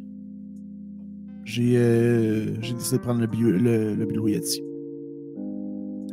J'ai 1.43 1.73
euh, 1.75 2.57
décidé 2.61 2.97
de 2.97 3.01
prendre 3.01 3.21
le, 3.21 3.27
bio, 3.27 3.51
le, 3.51 3.95
le 3.95 4.29
Yeti. 4.29 4.61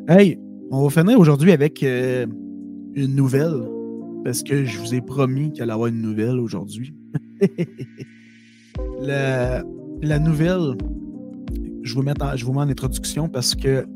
Hey, 0.09 0.39
on 0.71 0.87
va 0.87 0.91
finir 0.91 1.19
aujourd'hui 1.19 1.53
avec 1.53 1.83
une 1.83 3.15
nouvelle 3.15 3.76
parce 4.27 4.43
que 4.43 4.65
je 4.65 4.81
vous 4.81 4.93
ai 4.93 5.01
promis 5.01 5.53
qu'il 5.53 5.63
allait 5.63 5.73
avoir 5.73 5.87
une 5.87 6.03
nouvelle 6.03 6.41
aujourd'hui. 6.41 6.93
la, 9.01 9.63
nouvelle, 10.19 10.77
je 11.85 11.95
vous, 11.95 12.03
je 12.35 12.45
vous 12.45 12.53
mets 12.53 12.59
en 12.59 12.69
introduction 12.69 13.29
parce 13.29 13.55
que 13.55 13.87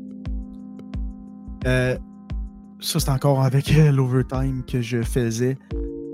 euh, 1.67 1.97
ça, 2.79 2.99
c'est 3.01 3.09
encore 3.09 3.43
avec 3.43 3.73
l'overtime 3.75 4.63
que 4.65 4.79
je 4.79 5.01
faisais. 5.01 5.57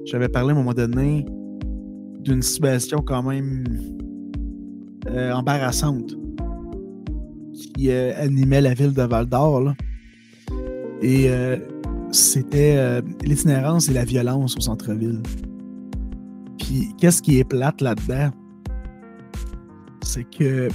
J'avais 0.05 0.29
parlé 0.29 0.49
à 0.49 0.53
un 0.53 0.57
moment 0.57 0.73
donné 0.73 1.23
d'une 2.21 2.41
situation 2.41 3.03
quand 3.03 3.21
même 3.21 3.65
euh, 5.11 5.31
embarrassante 5.31 6.15
qui 7.53 7.91
euh, 7.91 8.13
animait 8.17 8.61
la 8.61 8.73
ville 8.73 8.93
de 8.93 9.03
Val 9.03 9.27
d'Or. 9.27 9.73
Et 11.03 11.29
c'était 12.11 12.75
euh, 12.77 13.01
l'itinérance 13.23 13.89
et 13.89 13.93
la 13.93 14.05
violence 14.05 14.55
au 14.57 14.61
centre-ville. 14.61 15.21
Puis 16.57 16.93
qu'est-ce 16.99 17.21
qui 17.21 17.39
est 17.39 17.43
plate 17.43 17.81
là-dedans? 17.81 18.31
C'est 20.01 20.23
que 20.23 20.69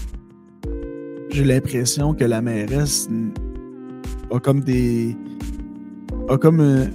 j'ai 1.30 1.44
l'impression 1.44 2.14
que 2.14 2.24
la 2.24 2.42
mairesse 2.42 3.08
a 4.30 4.38
comme 4.38 4.60
des. 4.60 5.16
a 6.28 6.36
comme, 6.36 6.60
euh, 6.60 6.86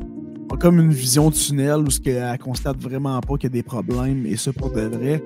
a 0.52 0.58
comme 0.58 0.80
une 0.80 0.92
vision 0.92 1.32
tunnel 1.32 1.80
où 1.80 1.90
ce 1.90 2.00
qu'elle 2.00 2.38
constate 2.40 2.78
vraiment 2.82 3.20
pas 3.22 3.38
qu'il 3.38 3.50
y 3.50 3.54
a 3.54 3.56
des 3.56 3.64
problèmes 3.64 4.26
et 4.26 4.38
ça 4.38 4.54
pour 4.54 4.72
de 4.72 4.82
vrai. 4.82 5.24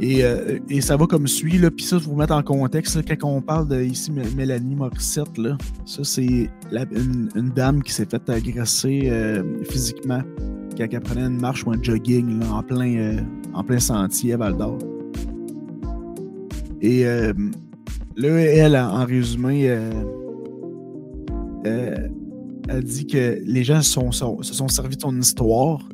Euh, 0.00 0.58
et, 0.68 0.80
ça 0.80 0.96
va 0.96 1.06
comme 1.06 1.26
suit, 1.26 1.58
là. 1.58 1.70
Puis 1.70 1.84
ça, 1.84 1.98
pour 1.98 2.12
vous 2.12 2.18
mettre 2.18 2.34
en 2.34 2.42
contexte, 2.42 3.00
quand 3.08 3.28
on 3.28 3.40
parle 3.40 3.68
de 3.68 3.82
ici 3.82 4.12
Mélanie 4.12 4.76
Morissette, 4.76 5.36
là, 5.36 5.58
ça, 5.84 6.04
c'est 6.04 6.48
une, 6.72 7.52
dame 7.54 7.82
qui 7.82 7.92
s'est 7.92 8.06
fait 8.08 8.28
agresser 8.30 9.02
euh, 9.06 9.42
physiquement 9.64 10.22
quand 10.76 10.86
elle 10.90 11.00
prenait 11.00 11.22
une 11.22 11.40
marche 11.40 11.64
ou 11.66 11.72
un 11.72 11.82
jogging 11.82 12.40
en, 12.44 12.62
plein, 12.62 12.96
euh, 12.96 13.20
en 13.54 13.64
plein 13.64 13.80
sentier 13.80 14.34
à 14.34 14.36
Val 14.36 14.56
d'Or. 14.56 14.78
Et 16.80 17.02
là, 17.02 18.28
elle, 18.28 18.76
en 18.76 19.04
résumé, 19.04 19.64
elle 21.64 22.84
dit 22.84 23.06
que 23.08 23.40
les 23.44 23.64
gens 23.64 23.82
se 23.82 23.90
sont 23.90 24.68
servis 24.68 24.96
de 24.96 25.02
son 25.02 25.18
histoire 25.18 25.88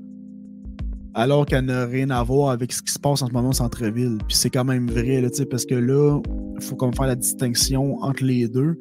alors 1.15 1.47
qu'elle 1.47 1.67
n'a 1.67 1.87
rien 1.87 2.11
à 2.11 2.23
voir 2.23 2.51
avec 2.51 2.73
ce 2.73 2.83
qui 2.83 2.93
se 2.93 2.99
passe 2.99 3.23
en 3.23 3.29
ce 3.29 3.33
moment 3.33 3.51
au 3.51 3.53
centre-ville. 3.53 4.19
Puis 4.27 4.37
c'est 4.37 4.51
quand 4.51 4.65
même 4.65 4.91
vrai, 4.91 5.21
là, 5.21 5.29
parce 5.49 5.65
que 5.65 5.75
là, 5.75 6.21
il 6.57 6.63
faut 6.63 6.77
comme 6.77 6.93
faire 6.93 7.07
la 7.07 7.15
distinction 7.15 7.97
entre 8.03 8.25
les 8.25 8.49
deux. 8.49 8.79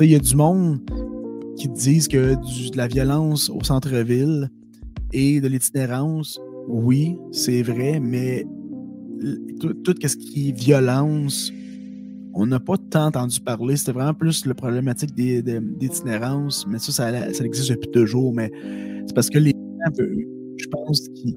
Il 0.00 0.10
y 0.10 0.14
a 0.14 0.18
du 0.18 0.34
monde 0.36 0.80
qui 1.56 1.68
disent 1.68 2.08
que 2.08 2.34
de 2.34 2.76
la 2.76 2.86
violence 2.86 3.50
au 3.50 3.62
centre-ville 3.62 4.48
et 5.12 5.40
de 5.40 5.48
l'itinérance, 5.48 6.40
oui, 6.68 7.16
c'est 7.32 7.62
vrai, 7.62 8.00
mais 8.00 8.46
tout, 9.60 9.94
ce 10.02 10.16
qui 10.16 10.50
est 10.50 10.52
violence, 10.52 11.52
on 12.32 12.46
n'a 12.46 12.60
pas 12.60 12.76
tant 12.90 13.06
entendu 13.06 13.40
parler. 13.40 13.76
C'était 13.76 13.92
vraiment 13.92 14.14
plus 14.14 14.46
la 14.46 14.54
problématique 14.54 15.14
d'itinérance, 15.14 16.66
mais 16.68 16.78
ça, 16.78 16.92
ça, 16.92 17.32
ça, 17.32 17.44
existe 17.44 17.70
depuis 17.70 17.90
toujours. 17.90 18.32
Mais 18.32 18.50
c'est 19.06 19.14
parce 19.14 19.28
que 19.28 19.38
les 19.38 19.50
gens, 19.50 20.04
je 20.56 20.66
pense, 20.68 21.08
qui 21.08 21.34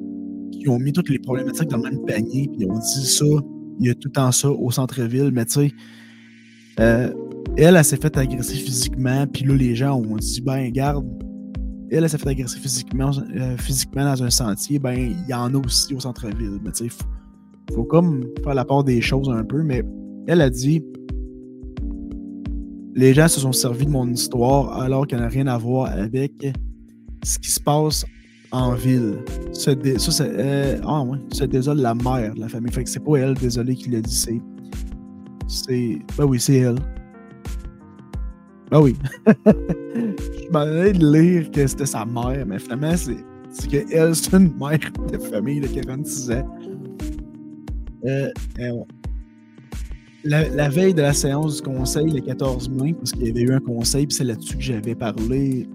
ils 0.62 0.69
ont 0.69 0.80
mis 0.80 0.93
toutes 0.93 1.10
les 1.10 1.19
problématiques 1.19 1.69
dans 1.69 1.78
le 1.78 1.84
même 1.84 2.06
panier, 2.06 2.47
puis 2.47 2.62
ils 2.62 2.69
ont 2.69 2.78
dit 2.78 3.06
ça, 3.06 3.26
il 3.80 3.88
y 3.88 3.89
a 3.89 3.95
tout 3.95 4.08
le 4.08 4.12
temps 4.12 4.32
ça 4.32 4.50
au 4.50 4.69
centre-ville, 4.69 5.32
mais 5.34 5.45
tu 5.45 5.54
sais, 5.54 5.71
euh, 6.80 7.12
elle, 7.58 7.76
elle 7.76 7.84
s'est 7.84 7.97
fait 7.97 8.15
agresser 8.15 8.56
physiquement, 8.56 9.26
puis 9.28 9.43
là, 9.43 9.56
les 9.56 9.76
gens 9.76 10.00
ont 10.00 10.15
dit, 10.15 10.41
ben, 10.41 10.69
garde, 10.71 11.06
elle, 11.89 12.04
elle 12.04 12.10
s'est 12.10 12.19
fait 12.19 12.30
agresser 12.30 12.60
physiquement, 12.60 13.12
euh, 13.36 13.58
physiquement 13.58 14.06
dans 14.06 14.24
un 14.24 14.30
sentier, 14.30 14.78
ben, 14.78 14.93
il 14.93 15.30
y 15.30 15.34
en 15.34 15.54
a 15.54 15.58
aussi 15.58 15.93
au 15.95 16.00
centre-ville, 16.00 16.60
mais 16.63 16.71
tu 16.71 16.89
sais, 16.89 16.95
faut 17.74 17.84
comme 17.84 18.24
faire 18.43 18.54
la 18.54 18.65
part 18.65 18.84
des 18.84 19.02
choses 19.02 19.30
un 19.30 19.43
peu, 19.43 19.63
mais 19.63 19.84
elle 20.28 20.41
a 20.41 20.50
dit, 20.50 20.84
les 22.93 23.13
gens 23.13 23.28
se 23.28 23.39
sont 23.39 23.52
servis 23.52 23.86
de 23.86 23.91
mon 23.91 24.08
histoire 24.10 24.80
alors 24.80 25.08
qu'elle 25.08 25.21
n'a 25.21 25.30
rien 25.30 25.47
à 25.47 25.58
voir 25.58 25.89
avec 25.89 26.34
ce 27.24 27.39
qui 27.39 27.50
se 27.50 27.60
passe 27.60 28.06
en 28.51 28.73
ville. 28.73 29.19
ça, 29.53 29.73
c'est, 29.97 30.21
euh, 30.21 30.77
ah 30.85 31.01
ouais, 31.03 31.17
c'est 31.31 31.47
désole 31.47 31.77
la 31.77 31.93
mère 31.93 32.33
de 32.35 32.39
la 32.39 32.49
famille. 32.49 32.71
Fait 32.71 32.83
que 32.83 32.89
c'est 32.89 33.03
pas 33.03 33.17
elle, 33.17 33.33
désolé, 33.35 33.75
qui 33.75 33.89
l'a 33.89 34.01
dit. 34.01 34.15
C'est. 34.15 34.41
C'est. 35.47 35.99
Ben 36.17 36.25
oui, 36.25 36.39
c'est 36.39 36.57
elle. 36.57 36.79
Ben 38.69 38.81
oui. 38.81 38.95
Je 39.95 40.51
m'en 40.51 40.65
de 40.65 41.17
lire 41.17 41.51
que 41.51 41.65
c'était 41.67 41.85
sa 41.85 42.05
mère, 42.05 42.45
mais 42.45 42.59
finalement, 42.59 42.95
c'est, 42.95 43.17
c'est 43.49 43.67
qu'elle, 43.67 44.15
c'est 44.15 44.33
une 44.33 44.53
mère 44.57 44.79
de 45.11 45.17
famille 45.17 45.59
de 45.59 45.67
46 45.67 46.31
ans. 46.31 46.57
Euh, 48.05 48.29
euh 48.59 48.83
la, 50.23 50.69
veille 50.69 50.93
de 50.93 51.01
la 51.01 51.13
séance 51.13 51.57
du 51.57 51.61
conseil, 51.63 52.09
le 52.11 52.21
14 52.21 52.69
mai, 52.69 52.93
parce 52.93 53.11
qu'il 53.11 53.27
y 53.27 53.29
avait 53.31 53.41
eu 53.41 53.53
un 53.53 53.59
conseil, 53.59 54.05
puis 54.05 54.15
c'est 54.15 54.23
là-dessus 54.23 54.55
que 54.55 54.61
j'avais 54.61 54.95
parlé, 54.95 55.67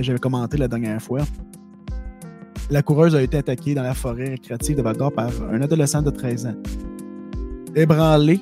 j'avais 0.00 0.18
commenté 0.18 0.56
la 0.56 0.68
dernière 0.68 1.02
fois. 1.02 1.22
La 2.70 2.82
coureuse 2.82 3.16
a 3.16 3.22
été 3.22 3.36
attaquée 3.36 3.74
dans 3.74 3.82
la 3.82 3.94
forêt 3.94 4.28
récréative 4.28 4.76
de 4.76 4.82
val 4.82 4.96
par 4.96 5.32
un 5.50 5.60
adolescent 5.60 6.02
de 6.02 6.10
13 6.10 6.46
ans. 6.46 6.54
Ébranlée, 7.74 8.38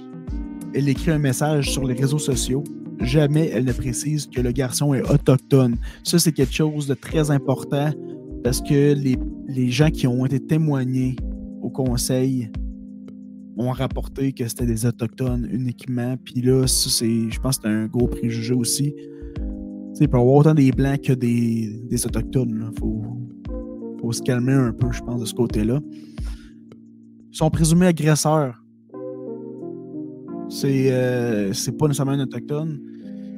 elle 0.75 0.87
écrit 0.91 1.13
un 1.13 1.19
message 1.19 1.71
sur 1.71 1.87
les 1.87 1.95
réseaux 1.95 2.19
sociaux. 2.19 2.63
Jamais 3.01 3.49
elle 3.49 3.65
ne 3.65 3.73
précise 3.73 4.27
que 4.27 4.43
le 4.43 4.53
garçon 4.53 4.93
est 4.93 5.01
autochtone. 5.11 5.77
Ça, 6.05 6.19
c'est 6.19 6.33
quelque 6.33 6.53
chose 6.53 6.87
de 6.87 6.93
très 6.93 7.31
important 7.31 7.91
parce 8.45 8.61
que 8.61 8.95
les, 8.95 9.71
gens 9.71 9.91
qui 9.91 10.07
ont 10.07 10.27
été 10.27 10.41
témoignés 10.41 11.17
au 11.63 11.71
conseil 11.71 12.51
ont 13.57 13.71
rapporté 13.71 14.33
que 14.33 14.47
c'était 14.47 14.67
des 14.67 14.85
Autochtones 14.85 15.49
uniquement. 15.51 16.17
Puis 16.23 16.43
là, 16.43 16.67
je 16.67 17.41
pense 17.41 17.57
que 17.57 17.63
c'est 17.63 17.69
un 17.69 17.87
gros 17.87 18.09
préjugé 18.09 18.53
aussi. 18.53 18.95
il 19.99 20.09
peut 20.09 20.19
avoir 20.19 20.37
autant 20.37 20.55
des 20.55 20.71
Blancs 20.71 21.01
que 21.01 21.15
des, 21.15 21.81
des 21.89 22.07
Autochtones. 22.07 22.71
Il 22.73 22.79
faut, 22.79 23.18
faut, 24.09 24.13
se 24.13 24.23
calmer 24.23 24.55
un 24.55 24.73
peu, 24.73 24.91
je 24.91 25.03
pense, 25.03 25.21
de 25.21 25.27
ce 25.27 25.35
côté-là. 25.35 25.81
Ils 27.31 27.37
sont 27.37 27.51
présumés 27.51 27.87
agresseurs. 27.87 28.63
C'est, 30.49 30.91
euh, 30.91 31.53
c'est 31.53 31.77
pas 31.77 31.87
nécessairement 31.89 32.13
un 32.13 32.21
Autochtone. 32.21 32.81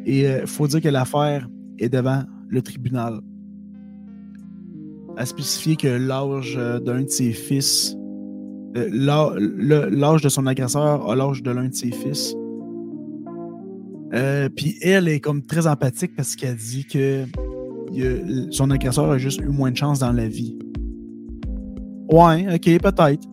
Et 0.06 0.20
il 0.20 0.26
euh, 0.26 0.46
faut 0.46 0.68
dire 0.68 0.80
que 0.80 0.88
l'affaire 0.88 1.48
est 1.78 1.88
devant 1.88 2.22
le 2.48 2.62
tribunal. 2.62 3.20
À 5.16 5.26
spécifier 5.26 5.74
que 5.74 5.88
l'âge 5.88 6.54
euh, 6.56 6.78
d'un 6.78 7.02
de 7.02 7.09
ses 7.09 7.33
fils 7.33 7.96
l'âge 8.72 10.22
de 10.22 10.28
son 10.28 10.46
agresseur 10.46 11.11
a 11.11 11.16
l'âge 11.16 11.42
de 11.42 11.50
l'un 11.50 11.68
de 11.68 11.74
ses 11.74 11.90
fils. 11.90 12.37
Puis 14.54 14.76
elle 14.80 15.09
est 15.09 15.18
comme 15.18 15.42
très 15.42 15.66
empathique 15.66 16.14
parce 16.14 16.37
qu'elle 16.37 16.54
dit 16.54 16.85
que 16.85 17.24
son 18.50 18.70
agresseur 18.70 19.11
a 19.11 19.18
juste 19.18 19.40
eu 19.40 19.48
moins 19.48 19.70
de 19.70 19.76
chance 19.76 19.98
dans 19.98 20.12
la 20.12 20.29
vie. 20.29 20.59
Ouais, 22.11 22.46
ok, 22.55 22.81
peut-être. 22.81 23.29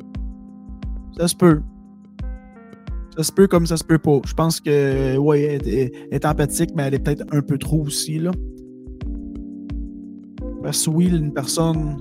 Ça 1.17 1.27
se 1.27 1.35
peut. 1.35 1.61
Ça 3.15 3.23
se 3.23 3.31
peut 3.31 3.47
comme 3.47 3.65
ça 3.65 3.77
se 3.77 3.83
peut 3.83 3.97
pas. 3.97 4.19
Je 4.25 4.33
pense 4.33 4.59
que, 4.59 5.17
ouais, 5.17 5.41
elle 5.41 5.67
est, 5.67 6.25
empathique, 6.25 6.69
mais 6.75 6.83
elle 6.83 6.93
est 6.93 6.99
peut-être 6.99 7.25
un 7.31 7.41
peu 7.41 7.57
trop 7.57 7.81
aussi, 7.81 8.19
là. 8.19 8.31
Parce 10.61 10.85
que 10.85 10.91
oui, 10.91 11.07
une 11.07 11.33
personne 11.33 11.97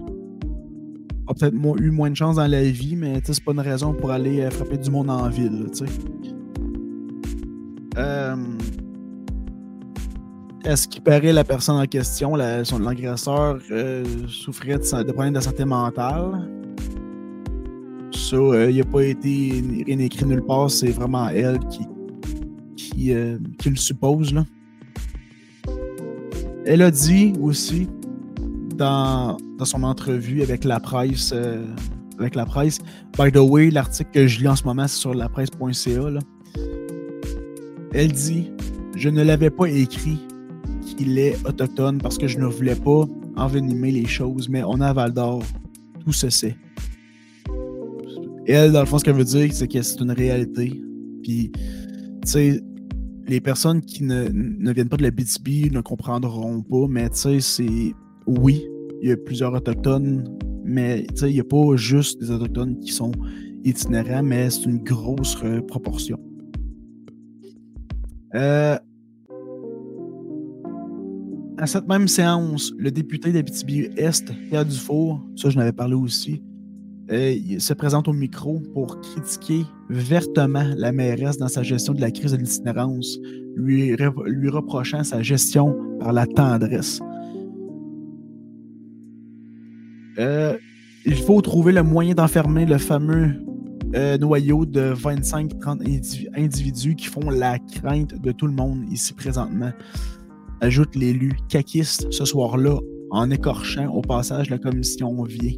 a 1.27 1.35
peut-être 1.35 1.55
eu 1.81 1.91
moins 1.91 2.11
de 2.11 2.17
chance 2.17 2.37
dans 2.37 2.47
la 2.47 2.63
vie, 2.63 2.97
mais 2.97 3.21
c'est 3.25 3.43
pas 3.43 3.53
une 3.53 3.61
raison 3.61 3.95
pour 3.95 4.11
aller 4.11 4.41
euh, 4.41 4.51
frapper 4.51 4.77
du 4.77 4.91
monde 4.91 5.09
en 5.09 5.29
ville. 5.29 5.67
Euh, 7.97 8.37
Est-ce 10.67 10.89
qu'il 10.89 11.01
paraît 11.01 11.33
la 11.33 11.45
personne 11.45 11.77
en 11.77 11.87
question, 11.87 12.35
l'agresseur, 12.35 13.61
euh, 13.71 14.05
souffrait 14.27 14.77
de, 14.77 15.13
problèmes 15.13 15.35
de 15.35 15.39
santé 15.39 15.65
mentale? 15.65 16.51
Ça, 18.13 18.37
il 18.69 18.77
n'a 18.77 18.85
pas 18.85 19.05
été 19.05 19.63
rien 19.87 19.99
écrit 20.01 20.25
nulle 20.25 20.43
part, 20.43 20.69
c'est 20.69 20.89
vraiment 20.89 21.29
elle 21.29 21.61
qui, 21.69 21.87
qui, 22.75 23.15
qui 23.59 23.71
le 23.71 23.77
suppose. 23.77 24.35
Là. 24.35 24.45
Elle 26.65 26.83
a 26.83 26.91
dit 26.91 27.33
aussi 27.41 27.89
dans, 28.75 29.37
son 29.63 29.85
entrevue 29.85 30.43
avec 30.43 30.65
la 30.65 30.81
presse. 30.81 31.31
Euh, 31.33 31.65
avec 32.19 32.35
la 32.35 32.45
presse. 32.45 32.81
By 33.17 33.31
the 33.31 33.37
way, 33.37 33.71
l'article 33.71 34.11
que 34.11 34.27
je 34.27 34.41
lis 34.41 34.49
en 34.49 34.57
ce 34.57 34.65
moment, 34.65 34.89
c'est 34.89 34.99
sur 34.99 35.15
lapresse.ca. 35.15 36.19
Elle 37.93 38.11
dit 38.11 38.51
Je 38.97 39.09
ne 39.11 39.23
l'avais 39.23 39.51
pas 39.51 39.67
écrit 39.67 40.19
qu'il 40.97 41.19
est 41.19 41.37
autochtone 41.47 41.99
parce 41.99 42.19
que 42.19 42.27
je 42.27 42.39
ne 42.39 42.47
voulais 42.47 42.75
pas 42.75 43.05
envenimer 43.37 43.93
les 43.93 44.07
choses, 44.07 44.49
mais 44.49 44.63
on 44.65 44.81
a 44.81 44.93
Val 44.93 45.13
d'Or. 45.13 45.43
Tout 46.05 46.13
se 46.13 46.31
sait. 46.31 46.57
Elle, 48.47 48.73
dans 48.73 48.81
le 48.81 48.87
fond, 48.87 48.99
ce 48.99 49.05
qu'elle 49.05 49.17
veut 49.17 49.25
dire, 49.25 49.53
c'est 49.53 49.69
que 49.69 49.83
c'est 49.83 50.01
une 50.01 50.13
réalité. 50.13 50.81
Puis, 51.23 51.51
tu 51.53 51.61
sais, 52.25 52.61
les 53.27 53.41
personnes 53.41 53.81
qui 53.81 54.05
ne, 54.05 54.29
ne, 54.29 54.73
viennent 54.73 54.89
pas 54.89 54.97
de 54.97 55.03
la 55.03 55.11
BTB 55.11 55.73
ne 55.73 55.81
comprendront 55.81 56.63
pas, 56.63 56.87
mais 56.89 57.09
tu 57.11 57.17
sais, 57.17 57.41
c'est 57.41 57.95
oui, 58.27 58.65
il 59.03 59.09
y 59.09 59.13
a 59.13 59.17
plusieurs 59.17 59.53
Autochtones, 59.53 60.25
mais 60.65 61.07
il 61.23 61.29
n'y 61.29 61.41
a 61.41 61.45
pas 61.45 61.77
juste 61.77 62.21
des 62.21 62.31
Autochtones 62.31 62.79
qui 62.79 62.93
sont 62.93 63.13
itinérants, 63.65 64.23
mais 64.23 64.49
c'est 64.51 64.65
une 64.65 64.79
grosse 64.79 65.37
proportion. 65.67 66.19
Euh, 68.35 68.77
à 71.59 71.67
cette 71.67 71.89
même 71.89 72.09
séance, 72.09 72.73
le 72.77 72.91
député 72.91 73.33
d'Abitibi-Est, 73.33 74.33
Pierre 74.49 74.65
Dufour, 74.65 75.23
ça 75.37 75.49
je 75.49 75.57
n'avais 75.57 75.73
parlé 75.73 75.95
aussi, 75.95 76.43
euh, 77.11 77.37
se 77.59 77.73
présente 77.73 78.09
au 78.09 78.13
micro 78.13 78.61
pour 78.75 79.01
critiquer 79.01 79.65
vertement 79.89 80.65
la 80.77 80.93
mairesse 80.93 81.39
dans 81.39 81.49
sa 81.49 81.63
gestion 81.63 81.95
de 81.95 82.01
la 82.01 82.11
crise 82.11 82.33
de 82.33 82.37
l'itinérance, 82.37 83.19
lui, 83.55 83.97
lui 84.27 84.49
reprochant 84.49 85.03
sa 85.05 85.23
gestion 85.23 85.77
par 86.01 86.13
la 86.13 86.27
tendresse. 86.27 87.01
Euh, 90.19 90.57
il 91.05 91.17
faut 91.17 91.41
trouver 91.41 91.73
le 91.73 91.83
moyen 91.83 92.15
d'enfermer 92.15 92.67
le 92.67 92.79
fameux 92.79 93.31
euh, 93.95 94.19
noyau 94.19 94.67
de 94.67 94.93
25-30 94.93 96.29
individus 96.37 96.97
qui 96.97 97.07
font 97.07 97.31
la 97.31 97.59
crainte 97.59 98.21
de 98.21 98.33
tout 98.33 98.47
le 98.47 98.53
monde 98.53 98.85
ici 98.91 99.15
présentement. 99.15 99.71
Ajoute 100.61 100.95
l'élu 100.95 101.37
caquiste 101.49 102.11
ce 102.11 102.25
soir-là 102.25 102.79
en 103.11 103.31
écorchant 103.31 103.89
au 103.93 104.01
passage 104.01 104.51
la 104.51 104.59
commission 104.59 105.23
vient. 105.23 105.53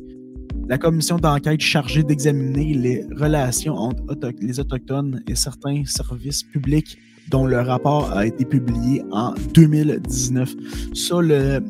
La 0.68 0.76
commission 0.76 1.16
d'enquête 1.16 1.60
chargée 1.60 2.02
d'examiner 2.02 2.74
les 2.74 3.06
relations 3.16 3.74
entre 3.74 4.32
les 4.40 4.60
Autochtones 4.60 5.22
et 5.26 5.34
certains 5.34 5.82
services 5.86 6.42
publics 6.42 6.98
dont 7.30 7.46
le 7.46 7.60
rapport 7.60 8.12
a 8.12 8.26
été 8.26 8.44
publié 8.44 9.02
en 9.10 9.34
2019. 9.54 10.54
Ça, 10.94 11.20
le, 11.20 11.60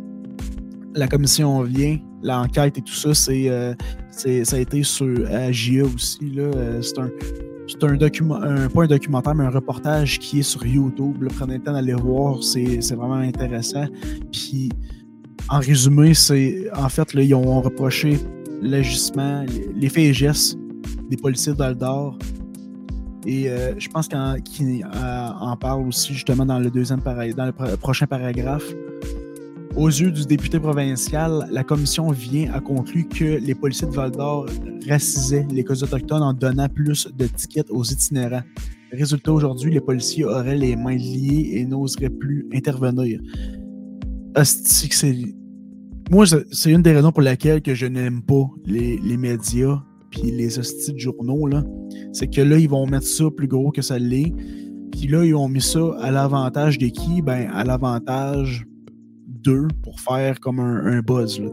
la 0.95 1.07
commission 1.07 1.62
vient 1.62 1.99
l'enquête 2.23 2.79
et 2.79 2.83
tout 2.83 2.95
ça, 2.95 3.14
c'est, 3.14 3.49
euh, 3.49 3.75
ça 4.11 4.57
a 4.57 4.59
été 4.59 4.83
sur 4.83 5.27
AGA 5.31 5.85
aussi. 5.85 6.31
Là. 6.31 6.43
Euh, 6.43 6.83
c'est 6.83 6.99
un, 6.99 7.11
c'est 7.69 7.85
un 7.85 7.97
document, 7.97 8.37
un, 8.37 8.69
pas 8.69 8.85
un 8.85 8.87
documentaire, 8.87 9.35
mais 9.35 9.45
un 9.45 9.51
reportage 9.51 10.19
qui 10.19 10.41
est 10.41 10.43
sur 10.43 10.65
YouTube. 10.65 11.29
prenez 11.37 11.59
le 11.59 11.63
temps 11.63 11.73
d'aller 11.73 11.93
voir, 11.93 12.43
c'est, 12.43 12.95
vraiment 12.95 13.15
intéressant. 13.15 13.87
Puis, 14.33 14.71
en 15.49 15.59
résumé, 15.59 16.15
c'est 16.15 16.69
en 16.75 16.89
fait, 16.89 17.13
ils 17.15 17.35
ont 17.35 17.61
reproché 17.61 18.19
l'agissement, 18.63 19.45
les 19.75 19.89
faits 19.89 20.05
et 20.05 20.13
gestes 20.15 20.59
des 21.11 21.17
policiers 21.17 21.55
d'Aldor. 21.55 22.19
Et 23.27 23.51
euh, 23.51 23.79
je 23.79 23.89
pense 23.89 24.09
qu'ils 24.09 24.85
en, 24.87 25.57
parle 25.57 25.87
aussi 25.87 26.15
justement 26.15 26.47
dans 26.47 26.59
le 26.59 26.71
deuxième 26.71 27.01
dans 27.01 27.47
le 27.47 27.77
prochain 27.77 28.07
paragraphe. 28.07 28.73
Aux 29.77 29.89
yeux 29.89 30.11
du 30.11 30.25
député 30.27 30.59
provincial, 30.59 31.47
la 31.51 31.63
commission 31.63 32.11
vient 32.11 32.53
à 32.53 32.61
conclure 32.61 33.09
que 33.09 33.39
les 33.39 33.55
policiers 33.55 33.87
de 33.87 33.93
Val 33.93 34.11
d'Or 34.11 34.47
racisaient 34.89 35.47
les 35.53 35.63
causes 35.63 35.83
autochtones 35.83 36.23
en 36.23 36.33
donnant 36.33 36.69
plus 36.69 37.09
de 37.17 37.27
tickets 37.27 37.71
aux 37.71 37.85
itinérants. 37.85 38.43
Résultat, 38.93 39.33
aujourd'hui, 39.33 39.71
les 39.71 39.81
policiers 39.81 40.25
auraient 40.25 40.57
les 40.57 40.75
mains 40.75 40.97
liées 40.97 41.51
et 41.53 41.65
n'oseraient 41.65 42.11
plus 42.11 42.49
intervenir. 42.53 43.21
Moi, 46.11 46.25
c'est 46.51 46.71
une 46.71 46.83
des 46.83 46.93
raisons 46.93 47.13
pour 47.13 47.23
lesquelles 47.23 47.61
que 47.61 47.75
je 47.75 47.87
n'aime 47.87 48.23
pas 48.23 48.49
les, 48.65 49.17
médias 49.17 49.83
puis 50.11 50.31
les 50.31 50.59
hosties 50.59 50.95
de 50.95 50.99
journaux. 50.99 51.49
C'est 52.13 52.29
que 52.29 52.41
là, 52.41 52.59
ils 52.59 52.69
vont 52.69 52.87
mettre 52.87 53.07
ça 53.07 53.25
plus 53.37 53.47
gros 53.47 53.71
que 53.71 53.83
ça 53.83 53.99
l'est. 53.99 54.33
Puis 54.91 55.07
là, 55.07 55.25
ils 55.25 55.35
ont 55.35 55.49
mis 55.49 55.61
ça 55.61 55.81
à 56.01 56.11
l'avantage 56.11 56.79
de 56.79 56.87
qui? 56.87 57.21
Ben, 57.21 57.51
à 57.53 57.63
l'avantage 57.63 58.68
pour 59.83 60.01
faire 60.01 60.40
comme 60.40 60.61
un, 60.61 61.01
buzz, 61.01 61.40
là, 61.40 61.48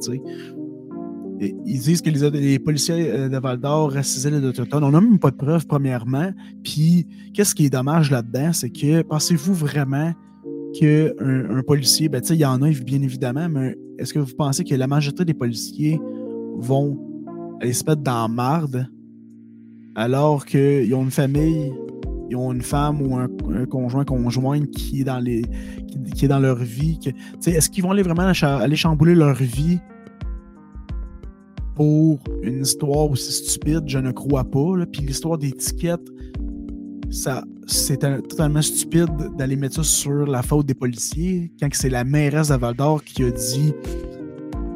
ils 1.39 1.79
disent 1.79 2.01
que 2.01 2.09
les, 2.09 2.59
policiers 2.59 3.11
euh, 3.11 3.29
de 3.29 3.37
Val 3.37 3.59
d'Or 3.59 3.91
racisaient 3.91 4.31
les 4.31 4.45
autochtones. 4.45 4.83
On 4.83 4.91
n'a 4.91 5.01
même 5.01 5.19
pas 5.19 5.31
de 5.31 5.35
preuves, 5.35 5.67
premièrement. 5.67 6.31
Puis, 6.63 7.07
qu'est-ce 7.33 7.53
qui 7.53 7.65
est 7.65 7.69
dommage 7.69 8.09
là-dedans, 8.09 8.53
c'est 8.53 8.69
que 8.69 9.01
pensez-vous 9.01 9.53
vraiment 9.53 10.13
qu'un 10.79 11.09
un 11.19 11.61
policier, 11.61 12.09
ben, 12.09 12.21
il 12.29 12.35
y 12.35 12.45
en 12.45 12.61
a 12.61 12.69
bien 12.69 13.01
évidemment, 13.01 13.49
mais 13.49 13.77
est-ce 13.97 14.13
que 14.13 14.19
vous 14.19 14.33
pensez 14.37 14.63
que 14.63 14.75
la 14.75 14.87
majorité 14.87 15.25
des 15.25 15.33
policiers 15.33 15.99
vont 16.57 16.97
aller 17.61 17.73
se 17.73 17.83
mettre 17.85 18.01
dans 18.01 18.23
la 18.23 18.27
marde 18.27 18.87
alors 19.95 20.45
qu'ils 20.45 20.93
ont 20.93 21.03
une 21.03 21.11
famille, 21.11 21.71
ils 22.29 22.35
ont 22.35 22.51
une 22.51 22.61
femme 22.61 23.01
ou 23.01 23.15
un, 23.15 23.29
conjoint, 23.65 24.03
conjointe 24.03 24.69
qui 24.71 25.01
est 25.01 25.03
dans, 25.05 25.19
les, 25.19 25.43
qui, 26.15 26.25
est 26.25 26.27
dans 26.27 26.39
leur 26.39 26.58
vie. 26.58 26.99
Est-ce 27.45 27.69
qu'ils 27.69 27.84
vont 27.84 27.91
aller 27.91 28.03
vraiment 28.03 28.31
aller 28.41 28.75
chambouler 28.75 29.15
leur 29.15 29.36
vie 29.36 29.79
pour 31.75 32.19
une 32.41 32.62
histoire 32.62 33.10
aussi 33.12 33.31
stupide? 33.31 33.84
Je 33.88 33.99
ne 33.99 34.12
crois 34.12 34.43
pas. 34.43 34.86
Puis 34.91 35.01
l'histoire 35.01 35.38
d'étiquette, 35.38 36.08
ça, 37.10 37.43
c'est 37.67 37.97
totalement 37.97 38.62
stupide 38.62 39.10
d'aller 39.38 39.55
mettre 39.55 39.75
ça 39.75 39.84
sur 39.84 40.25
la 40.25 40.41
faute 40.41 40.65
des 40.65 40.73
policiers 40.73 41.51
quand 41.60 41.69
c'est 41.73 41.89
la 41.89 42.03
mairesse 42.03 42.49
de 42.49 42.55
Val 42.55 42.75
d'Or 42.75 43.03
qui 43.03 43.23
a 43.23 43.31
dit, 43.31 43.73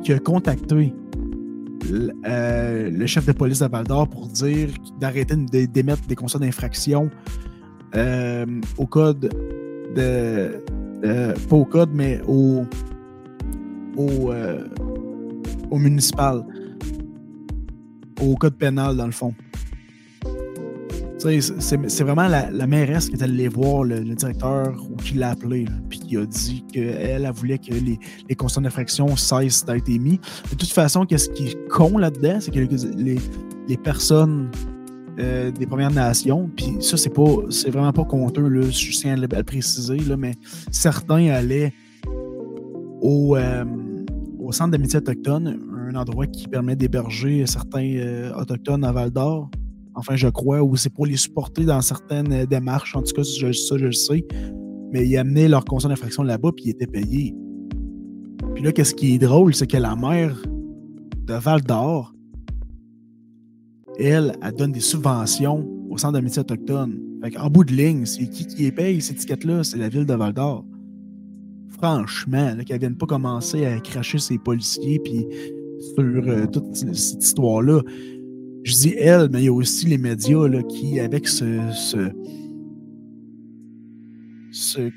qui 0.04 0.14
a 0.14 0.20
contacté 0.20 0.94
euh, 2.26 2.90
le 2.92 3.06
chef 3.08 3.26
de 3.26 3.32
police 3.32 3.60
de 3.60 3.68
Val 3.68 3.86
d'Or 3.86 4.08
pour 4.08 4.28
dire 4.28 4.70
d'arrêter 5.00 5.36
d'émettre 5.68 6.06
des 6.08 6.16
constats 6.16 6.40
d'infraction 6.40 7.10
euh, 7.96 8.46
au 8.78 8.86
code 8.86 9.30
de. 9.96 10.64
Euh, 11.04 11.34
pas 11.50 11.56
au 11.56 11.66
code, 11.66 11.92
mais 11.94 12.22
au. 12.28 12.66
au, 13.98 14.32
au 15.72 15.78
municipal. 15.78 16.44
Au 18.22 18.36
code 18.36 18.56
pénal, 18.56 18.98
dans 18.98 19.06
le 19.06 19.12
fond. 19.12 19.34
C'est 21.20 22.04
vraiment 22.04 22.30
la, 22.30 22.68
mairesse 22.68 23.10
qui 23.10 23.16
est 23.16 23.24
allée 23.24 23.50
voir 23.50 23.84
le, 23.84 24.00
directeur 24.00 24.74
ou 24.90 24.96
qui 24.96 25.16
l'a 25.16 25.32
appelé, 25.32 25.66
puis 25.90 26.00
qui 26.00 26.18
a 26.18 26.26
dit 26.26 26.64
qu'elle 26.72 26.96
elle 27.26 27.32
voulait 27.34 27.58
que 27.58 27.74
les, 27.74 28.00
les 28.30 28.36
constats 28.36 28.62
d'infraction 28.62 29.16
cessent 29.18 29.66
d'être 29.66 29.90
émis. 29.90 30.20
De 30.50 30.56
toute 30.56 30.72
façon, 30.72 31.06
qu'est-ce 31.06 31.30
qui 31.30 31.50
est 31.50 31.68
con 31.68 31.98
là-dedans, 31.98 32.40
c'est 32.40 32.52
que 32.52 32.60
les, 32.60 33.78
personnes 33.78 34.50
euh, 35.20 35.52
des 35.52 35.66
Premières 35.66 35.92
Nations, 35.92 36.50
puis 36.56 36.78
ça, 36.80 36.98
c'est 36.98 37.14
pas 37.14 37.30
c'est 37.50 37.70
vraiment 37.70 37.94
pas 37.94 38.06
conteux, 38.06 38.48
là, 38.48 38.70
je 38.70 38.92
tiens 38.92 39.14
à 39.14 39.18
le, 39.18 39.44
préciser, 39.44 39.98
là, 40.00 40.18
mais 40.18 40.34
certains 40.72 41.28
allaient 41.30 41.74
au, 43.02 43.36
euh, 43.36 43.66
au 44.40 44.52
Centre 44.52 44.72
d'amitié 44.72 44.98
autochtone, 44.98 45.60
un 45.90 45.96
endroit 45.96 46.28
qui 46.28 46.48
permet 46.48 46.76
d'héberger 46.76 47.46
certains 47.46 47.96
euh, 47.96 48.34
autochtones 48.34 48.84
à 48.84 48.92
Val 48.92 49.12
d'Or 49.12 49.50
enfin 50.00 50.16
je 50.16 50.28
crois, 50.28 50.64
ou 50.64 50.76
c'est 50.76 50.90
pour 50.90 51.06
les 51.06 51.18
supporter 51.18 51.66
dans 51.66 51.82
certaines 51.82 52.46
démarches, 52.46 52.96
en 52.96 53.02
tout 53.02 53.14
cas, 53.14 53.24
ça 53.24 53.78
je 53.78 53.86
le 53.86 53.92
sais. 53.92 54.26
Mais 54.92 55.06
ils 55.06 55.18
amenaient 55.18 55.48
leur 55.48 55.66
constat 55.66 55.90
d'infraction 55.90 56.24
là-bas, 56.24 56.52
puis 56.56 56.66
ils 56.66 56.70
étaient 56.72 56.88
payés. 56.88 57.36
Puis 58.56 58.64
là, 58.64 58.72
qu'est-ce 58.72 58.96
qui 58.96 59.16
est 59.16 59.18
drôle, 59.20 59.54
c'est 59.54 59.68
que 59.68 59.78
la 59.78 59.96
mère 59.96 60.36
de 61.28 61.34
Val 61.34 61.62
d'Or, 61.62 62.14
elle, 64.06 64.34
elle 64.42 64.54
donne 64.54 64.72
des 64.72 64.80
subventions 64.80 65.68
au 65.90 65.98
Centre 65.98 66.14
d'amitié 66.14 66.42
autochtone. 66.42 67.00
en 67.38 67.50
bout 67.50 67.64
de 67.64 67.74
ligne, 67.74 68.06
c'est 68.06 68.28
qui 68.28 68.46
qui 68.46 68.72
paye 68.72 69.02
ces 69.02 69.14
étiquettes-là? 69.14 69.64
C'est 69.64 69.78
la 69.78 69.90
ville 69.90 70.06
de 70.06 70.14
Val 70.14 70.34
d'Or. 70.34 70.66
Franchement, 71.70 72.56
qu'elle 72.66 72.76
ne 72.76 72.80
vienne 72.80 72.98
pas 72.98 73.06
commencer 73.06 73.66
à 73.66 73.80
cracher 73.80 74.20
ses 74.20 74.38
policiers 74.38 75.00
puis 75.00 75.26
sur 75.96 76.04
euh, 76.04 76.46
toute 76.48 76.76
cette 76.76 77.24
histoire-là. 77.24 77.82
Je 78.64 78.74
dis 78.74 78.94
elle, 78.98 79.30
mais 79.32 79.42
il 79.42 79.46
y 79.46 79.48
a 79.48 79.54
aussi 79.54 79.86
les 79.88 79.98
médias 79.98 80.48
là, 80.48 80.62
qui, 80.64 81.00
avec 81.00 81.28
ce. 81.28 81.60
ce, 81.72 82.10
ce 84.52 84.90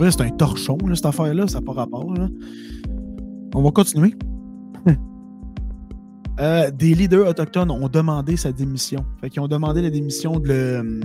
c'est 0.00 0.20
un 0.20 0.30
torchon, 0.30 0.78
cette 0.94 1.06
affaire-là, 1.06 1.48
ça 1.48 1.58
n'a 1.58 1.66
pas 1.66 1.72
rapport. 1.72 2.14
On 3.54 3.62
va 3.62 3.70
continuer. 3.70 4.14
Euh, 6.40 6.70
des 6.70 6.94
leaders 6.94 7.26
autochtones 7.26 7.70
ont 7.70 7.88
demandé 7.88 8.36
sa 8.36 8.52
démission. 8.52 9.04
Fait 9.20 9.28
qu'ils 9.28 9.42
ont 9.42 9.48
demandé 9.48 9.82
la 9.82 9.90
démission 9.90 10.38
de, 10.38 11.00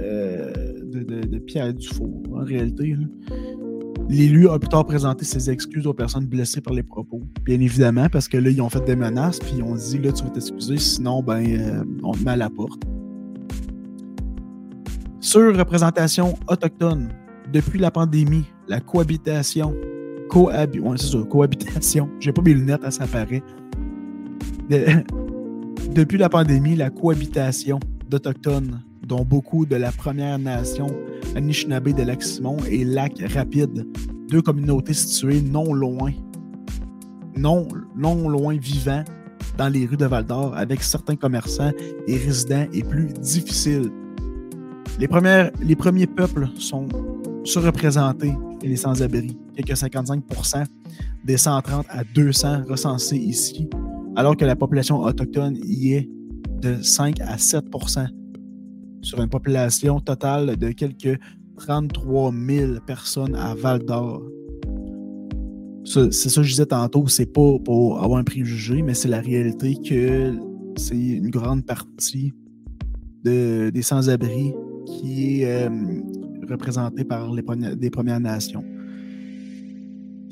euh, 0.00 0.52
Pierre 1.46 1.74
Dufour, 1.74 2.22
en 2.32 2.44
réalité. 2.44 2.96
L'élu 4.08 4.48
a 4.48 4.58
plus 4.58 4.68
tard 4.68 4.84
présenté 4.84 5.24
ses 5.24 5.50
excuses 5.50 5.86
aux 5.86 5.94
personnes 5.94 6.26
blessées 6.26 6.60
par 6.60 6.74
les 6.74 6.82
propos. 6.82 7.22
Bien 7.44 7.58
évidemment, 7.60 8.08
parce 8.08 8.28
que 8.28 8.36
là, 8.36 8.50
ils 8.50 8.60
ont 8.60 8.68
fait 8.68 8.84
des 8.84 8.96
menaces, 8.96 9.38
puis 9.40 9.54
ils 9.56 9.62
ont 9.62 9.74
dit 9.74 9.98
là, 9.98 10.12
tu 10.12 10.22
vas 10.22 10.30
t'excuser, 10.30 10.76
sinon, 10.76 11.22
ben, 11.22 11.44
euh, 11.44 11.84
on 12.02 12.12
te 12.12 12.22
met 12.22 12.32
à 12.32 12.36
la 12.36 12.50
porte. 12.50 12.80
Sur 15.20 15.56
représentation 15.56 16.34
autochtone, 16.48 17.08
depuis 17.52 17.78
la 17.78 17.90
pandémie, 17.90 18.44
la 18.68 18.80
cohabitation, 18.80 19.74
cohabi 20.28 20.80
ouais, 20.80 20.96
c'est 20.98 21.06
ça, 21.06 21.18
cohabitation, 21.28 22.08
j'ai 22.20 22.32
pas 22.32 22.42
mes 22.42 22.54
lunettes, 22.54 22.90
ça 22.92 23.04
apparaît. 23.04 23.42
depuis 25.94 26.18
la 26.18 26.28
pandémie, 26.28 26.76
la 26.76 26.90
cohabitation 26.90 27.80
d'Autochtones, 28.08 28.82
dont 29.06 29.24
beaucoup 29.24 29.66
de 29.66 29.76
la 29.76 29.92
Première 29.92 30.38
Nation 30.38 30.86
Anishinaabe 31.36 31.90
de 31.90 32.02
Lac-Simon 32.02 32.56
et 32.70 32.84
Lac 32.84 33.18
Rapide, 33.34 33.86
deux 34.30 34.40
communautés 34.40 34.94
situées 34.94 35.42
non 35.42 35.74
loin, 35.74 36.12
non, 37.36 37.68
non 37.94 38.28
loin 38.28 38.56
vivant 38.56 39.04
dans 39.58 39.68
les 39.68 39.86
rues 39.86 39.96
de 39.96 40.06
Val-d'Or 40.06 40.56
avec 40.56 40.82
certains 40.82 41.16
commerçants 41.16 41.72
et 42.06 42.16
résidents 42.16 42.66
et 42.72 42.82
plus 42.82 43.12
difficiles. 43.12 43.90
Les, 44.98 45.08
premières, 45.08 45.50
les 45.60 45.76
premiers 45.76 46.06
peuples 46.06 46.48
sont 46.58 46.88
surreprésentés 47.44 48.32
et 48.62 48.68
les 48.68 48.76
sans-abri, 48.76 49.36
quelques 49.54 49.76
55% 49.76 50.64
des 51.24 51.36
130 51.36 51.86
à 51.90 52.04
200 52.04 52.64
recensés 52.68 53.16
ici, 53.16 53.68
alors 54.16 54.36
que 54.36 54.44
la 54.44 54.56
population 54.56 55.00
autochtone 55.00 55.56
y 55.62 55.94
est 55.94 56.10
de 56.60 56.80
5 56.82 57.20
à 57.20 57.36
7% 57.36 58.06
sur 59.02 59.20
une 59.20 59.28
population 59.28 60.00
totale 60.00 60.56
de 60.56 60.70
quelques 60.70 61.18
33 61.58 62.32
000 62.32 62.72
personnes 62.86 63.34
à 63.34 63.54
Val 63.54 63.80
d'Or. 63.84 64.22
C'est 65.84 66.10
ça 66.12 66.40
que 66.40 66.46
je 66.46 66.52
disais 66.52 66.66
tantôt, 66.66 67.06
c'est 67.08 67.26
pas 67.26 67.58
pour 67.64 68.02
avoir 68.02 68.18
un 68.18 68.24
préjugé, 68.24 68.82
mais 68.82 68.94
c'est 68.94 69.08
la 69.08 69.20
réalité 69.20 69.76
que 69.76 70.32
c'est 70.76 70.96
une 70.96 71.28
grande 71.28 71.64
partie 71.66 72.32
de, 73.22 73.70
des 73.70 73.82
sans-abri 73.82 74.54
qui 74.86 75.42
est 75.42 75.66
euh, 75.66 75.70
représentée 76.48 77.04
par 77.04 77.32
les, 77.32 77.90
Premières 77.90 78.20
Nations. 78.20 78.64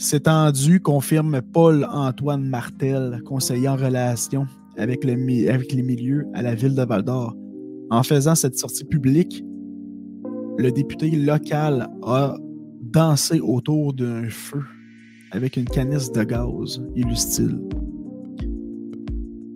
C'est 0.04 0.24
tendu, 0.24 0.80
confirme 0.80 1.40
Paul-Antoine 1.40 2.42
Martel, 2.42 3.22
conseiller 3.24 3.68
en 3.68 3.76
relation 3.76 4.48
avec, 4.76 5.04
le, 5.04 5.12
avec 5.48 5.72
les 5.72 5.82
milieux 5.84 6.26
à 6.34 6.42
la 6.42 6.56
ville 6.56 6.74
de 6.74 6.82
Val 6.82 7.04
d'Or. 7.04 7.36
En 7.88 8.02
faisant 8.02 8.34
cette 8.34 8.58
sortie 8.58 8.84
publique, 8.84 9.44
le 10.58 10.72
député 10.72 11.08
local 11.12 11.88
a 12.02 12.34
dansé 12.80 13.38
autour 13.38 13.92
d'un 13.92 14.28
feu 14.28 14.64
avec 15.30 15.56
une 15.56 15.66
canisse 15.66 16.10
de 16.10 16.24
gaz, 16.24 16.82
illustile. 16.96 17.60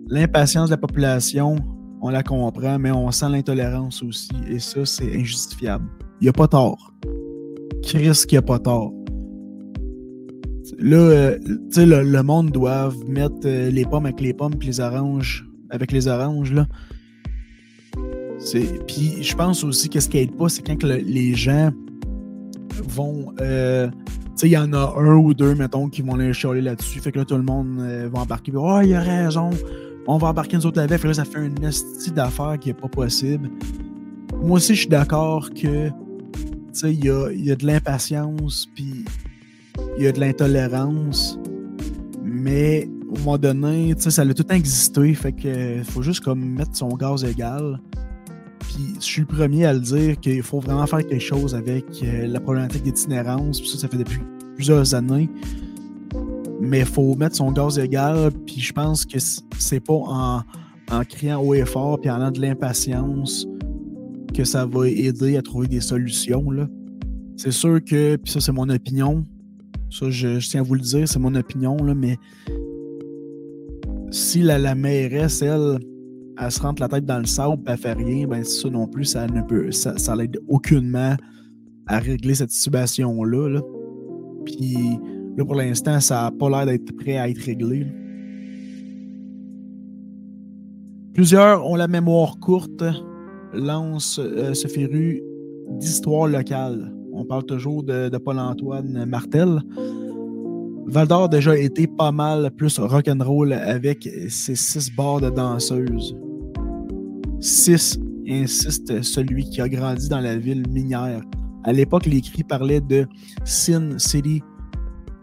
L'impatience 0.07 0.69
de 0.69 0.75
la 0.75 0.77
population, 0.77 1.57
on 2.01 2.09
la 2.09 2.23
comprend, 2.23 2.79
mais 2.79 2.91
on 2.91 3.11
sent 3.11 3.27
l'intolérance 3.29 4.01
aussi, 4.01 4.31
et 4.47 4.59
ça, 4.59 4.85
c'est 4.85 5.13
injustifiable. 5.13 5.85
Il 6.21 6.23
n'y 6.23 6.29
a 6.29 6.33
pas 6.33 6.47
tort. 6.47 6.93
Chris 7.83 8.23
qui 8.25 8.37
a 8.37 8.41
pas 8.41 8.59
tort. 8.59 8.93
Là, 10.79 10.97
euh, 10.97 11.39
tu 11.39 11.57
sais, 11.71 11.85
le, 11.85 12.23
monde 12.23 12.51
doit 12.51 12.93
mettre 13.07 13.35
euh, 13.45 13.71
les 13.71 13.83
pommes 13.85 14.05
avec 14.05 14.21
les 14.21 14.33
pommes 14.33 14.55
puis 14.55 14.67
les 14.67 14.79
oranges 14.79 15.45
avec 15.69 15.91
les 15.91 16.07
oranges, 16.07 16.53
là. 16.53 16.65
Puis 18.87 19.21
je 19.21 19.35
pense 19.35 19.63
aussi 19.63 19.89
que 19.89 19.99
ce 19.99 20.07
qui 20.07 20.19
aide 20.19 20.35
pas, 20.37 20.47
c'est 20.47 20.61
quand 20.61 20.81
les 20.83 21.33
gens 21.33 21.71
vont. 22.87 23.33
Euh, 23.41 23.89
tu 23.89 24.31
sais, 24.35 24.47
il 24.47 24.51
y 24.51 24.57
en 24.57 24.71
a 24.71 24.93
un 24.97 25.15
ou 25.17 25.33
deux, 25.33 25.55
mettons, 25.55 25.89
qui 25.89 26.01
vont 26.03 26.13
aller 26.13 26.31
chialer 26.31 26.61
là-dessus. 26.61 26.99
Fait 26.99 27.11
que 27.11 27.19
là, 27.19 27.25
tout 27.25 27.35
le 27.35 27.43
monde 27.43 27.79
va 27.79 28.19
embarquer. 28.19 28.53
Oh, 28.55 28.79
il 28.81 28.93
a 28.93 29.01
raison. 29.01 29.49
On 30.07 30.17
va 30.17 30.29
embarquer 30.29 30.55
nous 30.55 30.65
autres 30.65 30.79
avec. 30.79 31.01
Fait 31.01 31.07
là, 31.07 31.15
ça 31.15 31.25
fait 31.25 31.39
un 31.39 31.53
esti 31.67 32.11
d'affaires 32.11 32.57
qui 32.59 32.69
est 32.69 32.79
pas 32.79 32.87
possible. 32.87 33.49
Moi 34.41 34.57
aussi, 34.57 34.75
je 34.75 34.81
suis 34.81 34.89
d'accord 34.89 35.49
que. 35.49 35.89
Tu 35.89 35.93
sais, 36.71 36.93
il 36.93 37.03
y 37.03 37.09
a, 37.09 37.31
y 37.33 37.51
a 37.51 37.55
de 37.55 37.65
l'impatience, 37.65 38.67
puis 38.73 39.03
il 39.97 40.03
y 40.03 40.07
a 40.07 40.11
de 40.11 40.19
l'intolérance. 40.19 41.39
Mais 42.23 42.87
au 43.09 43.17
moment 43.19 43.37
donné, 43.37 43.95
ça 43.97 44.21
a 44.21 44.33
tout 44.33 44.51
existé. 44.51 45.13
Fait 45.13 45.31
que 45.31 45.81
faut 45.83 46.01
juste 46.01 46.21
comme 46.21 46.43
mettre 46.43 46.75
son 46.75 46.89
gaz 46.89 47.23
égal. 47.23 47.79
Puis 48.59 48.95
je 48.99 49.05
suis 49.05 49.21
le 49.21 49.27
premier 49.27 49.65
à 49.65 49.73
le 49.73 49.79
dire 49.79 50.19
qu'il 50.19 50.43
faut 50.43 50.59
vraiment 50.59 50.85
faire 50.85 51.05
quelque 51.05 51.23
chose 51.23 51.55
avec 51.55 51.85
euh, 52.03 52.27
la 52.27 52.39
problématique 52.39 52.83
d'itinérance. 52.83 53.59
Puis 53.59 53.69
ça, 53.69 53.77
ça 53.79 53.87
fait 53.87 53.97
depuis 53.97 54.19
plusieurs 54.55 54.93
années. 54.93 55.29
Mais 56.59 56.79
il 56.79 56.85
faut 56.85 57.15
mettre 57.15 57.35
son 57.35 57.51
gaz 57.51 57.79
égal. 57.79 58.31
Puis 58.45 58.59
je 58.59 58.73
pense 58.73 59.05
que 59.05 59.17
c'est 59.19 59.79
pas 59.79 59.93
en, 59.93 60.41
en 60.91 61.03
criant 61.03 61.41
haut 61.41 61.53
et 61.53 61.65
fort 61.65 61.99
puis 61.99 62.09
en 62.09 62.19
ayant 62.19 62.31
de 62.31 62.41
l'impatience 62.41 63.47
que 64.33 64.43
ça 64.43 64.65
va 64.65 64.87
aider 64.87 65.37
à 65.37 65.41
trouver 65.41 65.67
des 65.67 65.81
solutions. 65.81 66.45
C'est 67.37 67.51
sûr 67.51 67.83
que, 67.83 68.15
puis 68.17 68.31
ça, 68.31 68.39
c'est 68.39 68.51
mon 68.51 68.69
opinion. 68.69 69.25
Ça, 69.89 70.09
je, 70.09 70.39
tiens 70.49 70.61
à 70.61 70.63
vous 70.63 70.75
le 70.75 70.81
dire, 70.81 71.07
c'est 71.07 71.19
mon 71.19 71.33
opinion, 71.35 71.77
là, 71.77 71.93
mais 71.95 72.17
si 74.11 74.41
la, 74.41 74.57
la 74.57 74.75
mairesse, 74.75 75.41
elle, 75.41 75.79
elle 76.39 76.51
se 76.51 76.61
rentre 76.61 76.81
la 76.81 76.87
tête 76.87 77.05
dans 77.05 77.19
le 77.19 77.25
sable 77.25 77.61
et 77.67 77.71
elle 77.71 77.77
fait 77.77 77.93
rien, 77.93 78.27
ben 78.27 78.43
ça 78.43 78.69
non 78.69 78.87
plus, 78.87 79.05
ça 79.05 79.27
ne 79.27 79.41
peut. 79.41 79.71
ça, 79.71 79.97
ça 79.97 80.15
l'aide 80.15 80.37
aucunement 80.47 81.15
à 81.87 81.99
régler 81.99 82.35
cette 82.35 82.51
situation-là. 82.51 83.49
Là. 83.49 83.61
Puis 84.45 84.99
là, 85.37 85.45
pour 85.45 85.55
l'instant, 85.55 85.99
ça 85.99 86.23
n'a 86.23 86.31
pas 86.31 86.49
l'air 86.49 86.65
d'être 86.65 86.95
prêt 86.95 87.17
à 87.17 87.29
être 87.29 87.39
réglé. 87.39 87.87
Plusieurs 91.13 91.65
ont 91.65 91.75
la 91.75 91.87
mémoire 91.87 92.37
courte 92.39 92.83
lance 93.53 94.19
ce 94.53 94.67
féru 94.67 95.21
d'histoire 95.79 96.27
locale. 96.27 96.93
On 97.19 97.25
parle 97.25 97.45
toujours 97.45 97.81
de, 97.81 98.15
Paul-Antoine 98.15 99.05
Martel. 99.07 99.59
Val 100.85 101.07
d'Or 101.07 101.23
a 101.23 101.27
déjà 101.27 101.57
été 101.57 101.87
pas 101.87 102.11
mal 102.11 102.51
plus 102.51 102.77
rock'n'roll 102.77 103.53
avec 103.53 104.07
ses 104.29 104.55
six 104.55 104.93
bars 104.95 105.19
de 105.19 105.31
danseuses. 105.31 106.15
Six, 107.39 107.99
insiste 108.29 109.01
celui 109.01 109.49
qui 109.49 109.61
a 109.61 109.67
grandi 109.67 110.07
dans 110.09 110.19
la 110.19 110.37
ville 110.37 110.63
minière. 110.69 111.21
À 111.63 111.73
l'époque, 111.73 112.05
les 112.05 112.21
cris 112.21 112.43
parlaient 112.43 112.81
de 112.81 113.07
Sin 113.43 113.97
City 113.97 114.43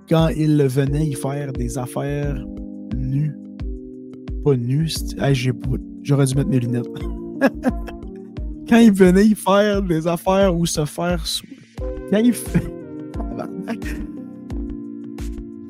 quand 0.09 0.29
il 0.37 0.61
venait 0.65 1.07
y 1.07 1.15
faire 1.15 1.53
des 1.53 1.79
affaires 1.79 2.45
nues. 2.97 3.37
Pas 4.45 4.57
nues, 4.57 4.91
j'aurais 6.03 6.27
dû 6.27 6.35
mettre 6.35 6.51
mes 6.51 6.59
lunettes. 6.59 6.89
quand 8.69 8.79
il 8.79 8.93
venait 8.93 9.27
y 9.27 9.35
faire 9.37 9.81
des 9.81 10.09
affaires 10.09 10.57
ou 10.57 10.67
se 10.67 10.85
faire. 10.85 11.25
Quand 12.11 12.19
il 12.19 12.35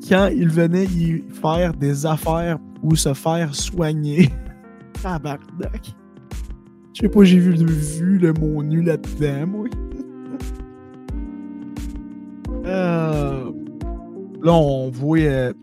Quand 0.07 0.27
il 0.27 0.49
venait 0.49 0.85
y 0.85 1.23
faire 1.41 1.73
des 1.73 2.05
affaires 2.05 2.59
ou 2.83 2.95
se 2.95 3.13
faire 3.13 3.53
soigner. 3.55 4.29
Tabarnak. 5.01 5.95
Je 6.93 7.01
sais 7.01 7.09
pas, 7.09 7.23
j'ai 7.23 7.39
vu, 7.39 7.53
vu, 7.53 8.17
le 8.19 8.33
mot 8.33 8.63
nu 8.63 8.81
là-dedans, 8.81 9.47
moi. 9.47 9.67
euh, 12.65 13.51
là, 14.41 14.53
on 14.53 14.89
voit, 14.89 15.19
euh, 15.19 15.53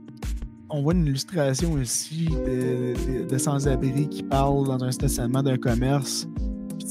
on 0.68 0.83
voit 0.83 0.93
une 0.93 1.07
illustration 1.07 1.73
aussi 1.73 2.27
de, 2.27 3.39
sans-abri 3.39 4.09
qui 4.09 4.23
parle 4.23 4.66
dans 4.66 4.85
un 4.85 4.91
stationnement 4.91 5.43
d'un 5.43 5.57
commerce 5.57 6.29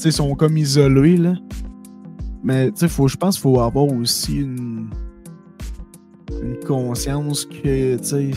ils 0.04 0.12
sont 0.12 0.34
comme 0.34 0.56
isolés, 0.56 1.16
là. 1.16 1.34
Mais, 2.42 2.70
tu 2.72 2.88
sais, 2.88 3.08
je 3.08 3.16
pense 3.16 3.36
qu'il 3.36 3.42
faut 3.42 3.60
avoir 3.60 3.86
aussi 3.86 4.38
une, 4.40 4.88
conscience 6.66 7.44
que, 7.44 7.96
tu 7.98 8.04
sais, 8.04 8.30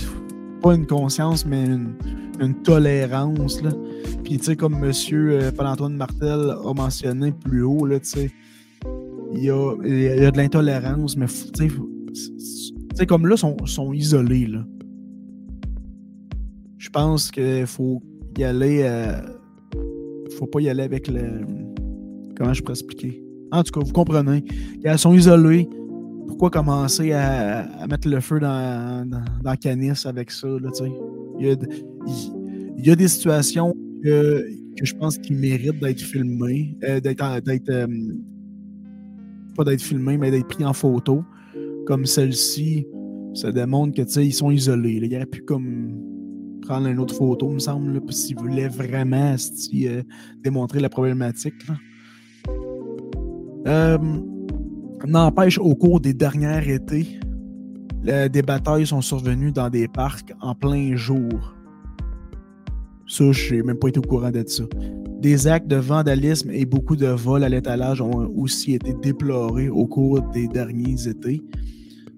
pas 0.61 0.75
une 0.75 0.85
conscience, 0.85 1.45
mais 1.45 1.65
une, 1.65 2.61
tolérance, 2.63 3.61
là. 3.61 3.71
Puis, 4.23 4.37
tu 4.37 4.45
sais, 4.45 4.55
comme 4.55 4.83
M. 4.83 4.91
Euh, 5.13 5.51
Paul-Antoine 5.51 5.95
Martel 5.95 6.55
a 6.63 6.73
mentionné 6.73 7.31
plus 7.31 7.63
haut, 7.63 7.87
tu 7.87 7.99
sais, 8.03 8.31
il 9.33 9.43
y 9.43 9.49
a, 9.49 10.31
de 10.31 10.37
l'intolérance, 10.37 11.17
mais, 11.17 11.27
tu 11.27 11.69
sais, 12.95 13.05
comme 13.05 13.27
là, 13.27 13.35
ils 13.35 13.39
sont, 13.39 13.57
sont 13.65 13.93
isolés, 13.93 14.47
là. 14.47 14.65
Je 16.77 16.89
pense 16.89 17.31
qu'il 17.31 17.65
faut 17.65 18.01
y 18.37 18.43
aller... 18.43 18.81
Euh, 18.83 19.19
faut 20.35 20.45
pas 20.45 20.59
y 20.59 20.69
aller 20.69 20.83
avec 20.83 21.07
le. 21.07 21.45
Comment 22.37 22.53
je 22.53 22.61
pourrais 22.61 22.73
expliquer? 22.73 23.24
En 23.55 23.63
tout 23.63 23.71
cas, 23.71 23.85
vous 23.85 23.93
comprenez. 23.93 24.43
Elles 24.83 24.99
sont 24.99 25.13
isolées. 25.13 25.67
Pourquoi 26.27 26.49
commencer 26.49 27.11
à, 27.13 27.87
mettre 27.89 28.09
le 28.09 28.19
feu 28.19 28.39
dans, 28.39 29.09
dans, 29.43 29.55
Canis 29.55 30.05
avec 30.05 30.31
ça? 30.31 30.47
Là, 30.47 30.69
il, 31.39 31.45
y 31.45 31.49
a, 31.49 31.55
il, 32.77 32.85
y 32.85 32.91
a 32.91 32.95
des 32.95 33.07
situations 33.07 33.73
que, 34.03 34.45
je 34.81 34.93
pense 34.95 35.17
qu'ils 35.17 35.37
méritent 35.37 35.79
d'être 35.79 36.01
filmées, 36.01 36.77
euh, 36.83 36.99
d'être, 36.99 37.23
euh, 37.69 37.87
pas 39.55 39.63
d'être 39.63 39.81
filmées, 39.81 40.17
mais 40.17 40.31
d'être 40.31 40.47
pris 40.47 40.65
en 40.65 40.73
photo. 40.73 41.23
Comme 41.85 42.05
celle-ci, 42.05 42.85
ça 43.33 43.51
démontre 43.51 43.93
que 43.93 44.19
ils 44.19 44.33
sont 44.33 44.51
isolés. 44.51 44.99
Il 45.01 45.11
y 45.13 45.15
aurait 45.15 45.25
pu 45.25 45.41
comme 45.41 45.93
prendre 46.61 46.87
une 46.87 46.99
autre 46.99 47.15
photo, 47.15 47.49
me 47.49 47.59
semble, 47.59 48.01
s'il 48.11 48.37
voulait 48.37 48.67
vraiment 48.67 49.35
euh, 49.35 50.03
démontrer 50.43 50.79
la 50.79 50.89
problématique. 50.89 51.53
Euh, 53.67 53.97
n'empêche, 55.05 55.57
au 55.57 55.75
cours 55.75 55.99
des 55.99 56.13
derniers 56.13 56.73
étés, 56.73 57.19
des 58.03 58.41
batailles 58.43 58.85
sont 58.85 59.01
survenues 59.01 59.51
dans 59.51 59.69
des 59.69 59.87
parcs 59.87 60.31
en 60.41 60.53
plein 60.53 60.95
jour. 60.95 61.55
Ça, 63.07 63.31
je 63.31 63.55
n'ai 63.55 63.63
même 63.63 63.77
pas 63.77 63.87
été 63.87 63.99
au 63.99 64.03
courant 64.03 64.31
de 64.31 64.43
ça. 64.47 64.63
Des 65.19 65.47
actes 65.47 65.67
de 65.67 65.77
vandalisme 65.77 66.51
et 66.51 66.65
beaucoup 66.65 66.95
de 66.95 67.07
vols 67.07 67.43
à 67.43 67.49
l'étalage 67.49 68.01
ont 68.01 68.31
aussi 68.35 68.73
été 68.73 68.93
déplorés 68.93 69.69
au 69.69 69.87
cours 69.87 70.21
des 70.33 70.47
derniers 70.47 71.07
étés. 71.07 71.41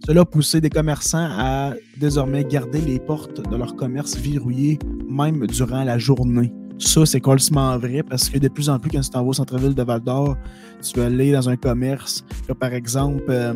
Cela 0.05 0.21
a 0.21 0.25
poussé 0.25 0.61
des 0.61 0.69
commerçants 0.69 1.27
à 1.31 1.73
désormais 1.97 2.43
garder 2.43 2.81
les 2.81 2.99
portes 2.99 3.49
de 3.49 3.55
leur 3.55 3.75
commerce 3.75 4.17
verrouillées, 4.17 4.79
même 5.09 5.47
durant 5.47 5.83
la 5.83 5.97
journée. 5.97 6.53
Ça, 6.79 7.05
c'est 7.05 7.21
complètement 7.21 7.77
vrai 7.77 8.03
parce 8.03 8.29
que 8.29 8.37
de 8.37 8.47
plus 8.47 8.69
en 8.69 8.77
plus, 8.77 8.91
quand 8.91 9.01
tu 9.01 9.09
t'en 9.09 9.25
au 9.25 9.33
centre-ville 9.33 9.73
de 9.73 9.83
Val 9.83 10.01
d'Or, 10.01 10.37
tu 10.81 10.99
vas 10.99 11.07
aller 11.07 11.31
dans 11.31 11.49
un 11.49 11.55
commerce, 11.55 12.23
par 12.59 12.73
exemple, 12.73 13.23
euh, 13.29 13.53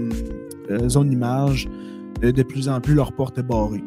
euh, 0.72 0.90
Zone 0.90 1.12
Image, 1.12 1.70
euh, 2.24 2.32
de 2.32 2.44
plus 2.44 2.68
en 2.68 2.82
plus, 2.82 2.96
leur 2.96 3.14
porte 3.14 3.38
est 3.38 3.44
barrée. 3.44 3.84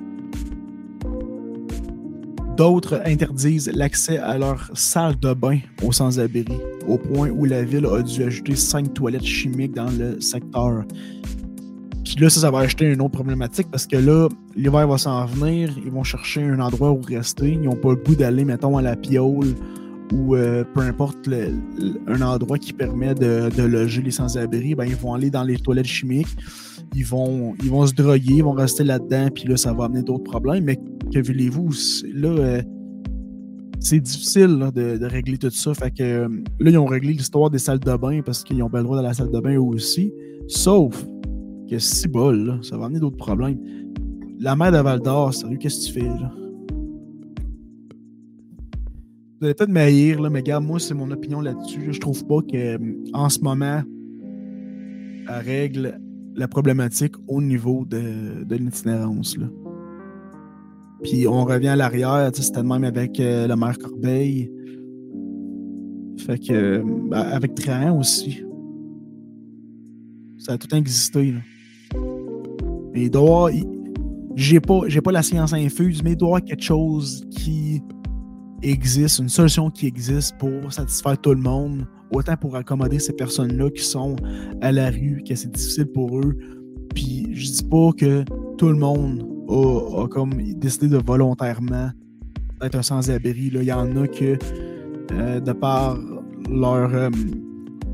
D'autres 2.57 3.03
interdisent 3.05 3.73
l'accès 3.75 4.19
à 4.19 4.39
leur 4.39 4.71
salle 4.75 5.19
de 5.19 5.35
bain 5.35 5.59
aux 5.83 5.91
sans-abri, 5.91 6.45
au 6.87 6.97
point 6.97 7.29
où 7.31 7.45
la 7.45 7.65
ville 7.65 7.87
a 7.87 8.01
dû 8.03 8.23
ajouter 8.23 8.55
cinq 8.55 8.95
toilettes 8.95 9.25
chimiques 9.25 9.75
dans 9.75 9.91
le 9.91 10.21
secteur. 10.21 10.85
Puis 12.05 12.17
là, 12.21 12.29
ça, 12.29 12.41
ça 12.41 12.51
va 12.51 12.61
acheter 12.61 12.85
une 12.85 13.01
autre 13.01 13.13
problématique 13.13 13.69
parce 13.71 13.87
que 13.87 13.97
là, 13.97 14.29
l'hiver 14.55 14.87
va 14.87 14.99
s'en 14.99 15.25
venir, 15.27 15.71
ils 15.85 15.91
vont 15.91 16.05
chercher 16.05 16.43
un 16.43 16.61
endroit 16.61 16.91
où 16.91 17.01
rester. 17.01 17.53
Ils 17.53 17.63
n'ont 17.63 17.77
pas 17.77 17.91
le 17.91 17.97
goût 17.97 18.15
d'aller, 18.15 18.45
mettons, 18.45 18.77
à 18.77 18.83
la 18.83 18.95
piole 18.95 19.55
ou 20.13 20.37
euh, 20.37 20.65
peu 20.75 20.81
importe 20.81 21.29
un 22.07 22.21
endroit 22.21 22.59
qui 22.59 22.73
permet 22.73 23.15
de, 23.15 23.63
loger 23.63 24.03
les 24.03 24.11
sans-abri. 24.11 24.75
Ben, 24.75 24.85
ils 24.85 24.97
vont 24.97 25.15
aller 25.15 25.31
dans 25.31 25.43
les 25.43 25.57
toilettes 25.57 25.87
chimiques. 25.87 26.37
Ils 26.95 27.07
vont, 27.07 27.55
ils 27.63 27.71
vont 27.71 27.87
se 27.87 27.95
droguer, 27.95 28.35
ils 28.35 28.45
vont 28.45 28.53
rester 28.53 28.85
là-dedans, 28.85 29.29
puis 29.35 29.45
là, 29.45 29.57
ça 29.57 29.73
va 29.73 29.87
amener 29.87 30.03
d'autres 30.03 30.25
problèmes. 30.25 30.65
Mais 30.65 30.79
que 31.13 31.27
voulez-vous? 31.27 31.71
Là, 32.13 32.29
euh, 32.29 32.63
c'est 33.81 34.01
difficile 34.01 34.71
de, 34.75 35.05
régler 35.05 35.39
tout 35.39 35.51
ça. 35.51 35.75
Fait 35.75 35.91
que 35.91 36.03
euh, 36.03 36.29
là, 36.61 36.71
ils 36.71 36.79
ont 36.79 36.87
réglé 36.87 37.13
l'histoire 37.13 37.51
des 37.51 37.59
salles 37.59 37.81
de 37.81 37.97
bain 37.97 38.21
parce 38.25 38.45
qu'ils 38.45 38.63
ont 38.63 38.71
pas 38.71 38.79
le 38.79 38.85
droit 38.85 38.97
dans 38.97 39.03
la 39.03 39.15
salle 39.15 39.31
de 39.31 39.41
bain 39.41 39.59
aussi. 39.59 40.13
Sauf 40.47 41.05
que 41.69 41.79
si 41.79 42.09
bol, 42.09 42.47
là, 42.47 42.59
ça 42.63 42.77
va 42.77 42.87
amener 42.87 43.01
d'autres 43.01 43.17
problèmes. 43.17 43.59
La 44.39 44.57
mère 44.57 44.73
de 44.73 44.79
Val 44.79 45.01
d'Or, 45.01 45.33
sérieux, 45.33 45.59
qu'est-ce 45.59 45.89
que 45.89 45.93
tu 45.93 46.01
fais, 46.01 46.09
là? 46.09 46.33
Vous 49.41 49.47
allez 49.47 49.55
peut-être 49.55 49.71
m'haïr, 49.71 50.21
mais 50.31 50.41
regarde, 50.41 50.65
moi, 50.65 50.79
c'est 50.79 50.95
mon 50.95 51.11
opinion 51.11 51.41
là-dessus. 51.41 51.93
Je 51.93 52.01
trouve 52.01 52.25
pas 52.27 52.41
que 52.41 52.79
en 53.13 53.29
ce 53.29 53.41
moment, 53.41 53.83
elle 55.29 55.45
règle 55.45 56.01
la 56.35 56.49
problématique 56.49 57.15
au 57.29 57.43
niveau 57.43 57.85
de, 57.85 58.45
de 58.45 58.57
l'itinérance. 58.57 59.37
Puis 61.03 61.29
on 61.29 61.45
revient 61.45 61.69
à 61.69 61.77
l'arrière, 61.77 62.31
c'était 62.33 62.63
le 62.63 62.69
même 62.69 62.85
avec 62.85 63.21
euh, 63.21 63.47
le 63.47 63.57
maire 63.57 63.77
Corbeil. 63.79 64.51
Fait 66.19 66.39
que, 66.39 66.83
ben, 67.11 67.21
avec 67.21 67.55
Train 67.55 67.93
aussi. 67.93 68.43
Ça 70.39 70.53
a 70.53 70.59
tout 70.59 70.75
existé. 70.75 71.33
Là. 71.33 71.41
Mais 72.95 73.03
il 73.03 73.11
doit 73.11 73.51
J'ai 74.37 74.61
pas, 74.61 74.81
j'ai 74.87 75.01
pas 75.01 75.13
la 75.13 75.23
science 75.23 75.53
infuse, 75.53 76.03
mais 76.03 76.13
il 76.13 76.17
doit 76.17 76.29
y 76.29 76.31
avoir 76.31 76.45
quelque 76.45 76.63
chose 76.63 77.25
qui 77.31 77.83
existe, 78.63 79.19
une 79.19 79.29
solution 79.29 79.71
qui 79.71 79.87
existe 79.87 80.37
pour 80.39 80.73
satisfaire 80.73 81.21
tout 81.21 81.35
le 81.35 81.41
monde, 81.41 81.87
autant 82.13 82.37
pour 82.37 82.57
accommoder 82.57 82.99
ces 82.99 83.13
personnes-là 83.13 83.71
qui 83.71 83.83
sont 83.83 84.17
à 84.63 84.73
la 84.73 84.91
rue, 84.91 85.23
que 85.29 85.35
c'est 85.35 85.53
difficile 85.53 85.87
pour 85.87 86.19
eux. 86.19 86.37
Puis 86.95 87.29
je 87.33 87.53
dis 87.53 87.65
pas 87.65 87.91
que 87.97 88.25
tout 88.57 88.69
le 88.69 88.77
monde 88.77 89.27
a, 89.49 90.07
comme 90.09 90.33
décidé 90.55 90.89
de 90.89 90.99
volontairement 90.99 91.91
être 92.63 92.77
un 92.77 92.83
sans-abri. 92.83 93.51
Il 93.53 93.63
y 93.63 93.73
en 93.73 93.95
a 93.97 94.07
que, 94.07 94.39
euh, 95.13 95.41
de 95.41 95.53
par 95.53 95.99
leurs 96.49 97.11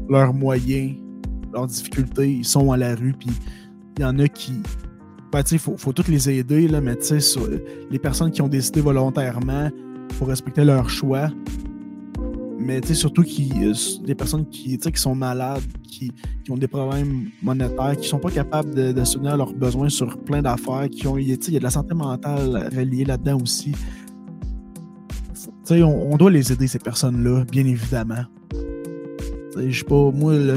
leur 0.09 0.34
moyens, 0.34 0.96
leurs 1.53 1.66
difficultés, 1.66 2.32
ils 2.32 2.44
sont 2.44 2.72
à 2.72 2.76
la 2.76 2.94
rue. 2.94 3.14
Puis 3.18 3.30
il 3.96 4.03
y 4.03 4.05
en 4.05 4.18
a 4.18 4.28
qui, 4.28 4.53
ben, 5.33 5.43
il 5.51 5.59
faut, 5.59 5.76
faut 5.76 5.93
toutes 5.93 6.09
les 6.09 6.28
aider, 6.28 6.66
là, 6.66 6.81
mais 6.81 7.01
sur, 7.20 7.49
les 7.91 7.99
personnes 7.99 8.31
qui 8.31 8.43
ont 8.43 8.49
décidé 8.49 8.81
volontairement, 8.81 9.70
il 10.09 10.14
faut 10.16 10.24
respecter 10.24 10.64
leur 10.64 10.91
choix. 10.91 11.28
Mais 12.59 12.83
surtout 12.93 13.22
qui, 13.22 13.51
euh, 13.62 14.14
personnes 14.14 14.47
qui, 14.49 14.76
qui 14.76 15.01
sont 15.01 15.14
malades, 15.14 15.62
qui, 15.83 16.12
qui, 16.45 16.51
ont 16.51 16.59
des 16.59 16.68
problèmes 16.68 17.31
monétaires, 17.43 17.97
qui 17.97 18.07
sont 18.07 18.18
pas 18.18 18.31
capables 18.31 18.74
de, 18.74 18.93
de 18.93 19.05
soutenir 19.05 19.37
leurs 19.37 19.55
besoins 19.55 19.89
sur 19.89 20.18
plein 20.18 20.43
d'affaires, 20.43 20.89
qui 20.91 21.07
ont, 21.07 21.16
il 21.16 21.28
y 21.28 21.33
a 21.33 21.59
de 21.59 21.62
la 21.62 21.70
santé 21.70 21.95
mentale 21.95 22.68
reliée 22.76 23.05
là-dedans 23.05 23.39
aussi. 23.41 23.72
On, 25.70 26.09
on, 26.12 26.16
doit 26.16 26.33
les 26.33 26.53
aider, 26.53 26.66
ces 26.66 26.81
personnes-là, 26.81 27.45
bien 27.51 27.64
évidemment. 27.64 28.24
Je 29.57 29.78
sais 29.78 29.85
pas, 29.85 30.11
moi, 30.11 30.35
là, 30.35 30.57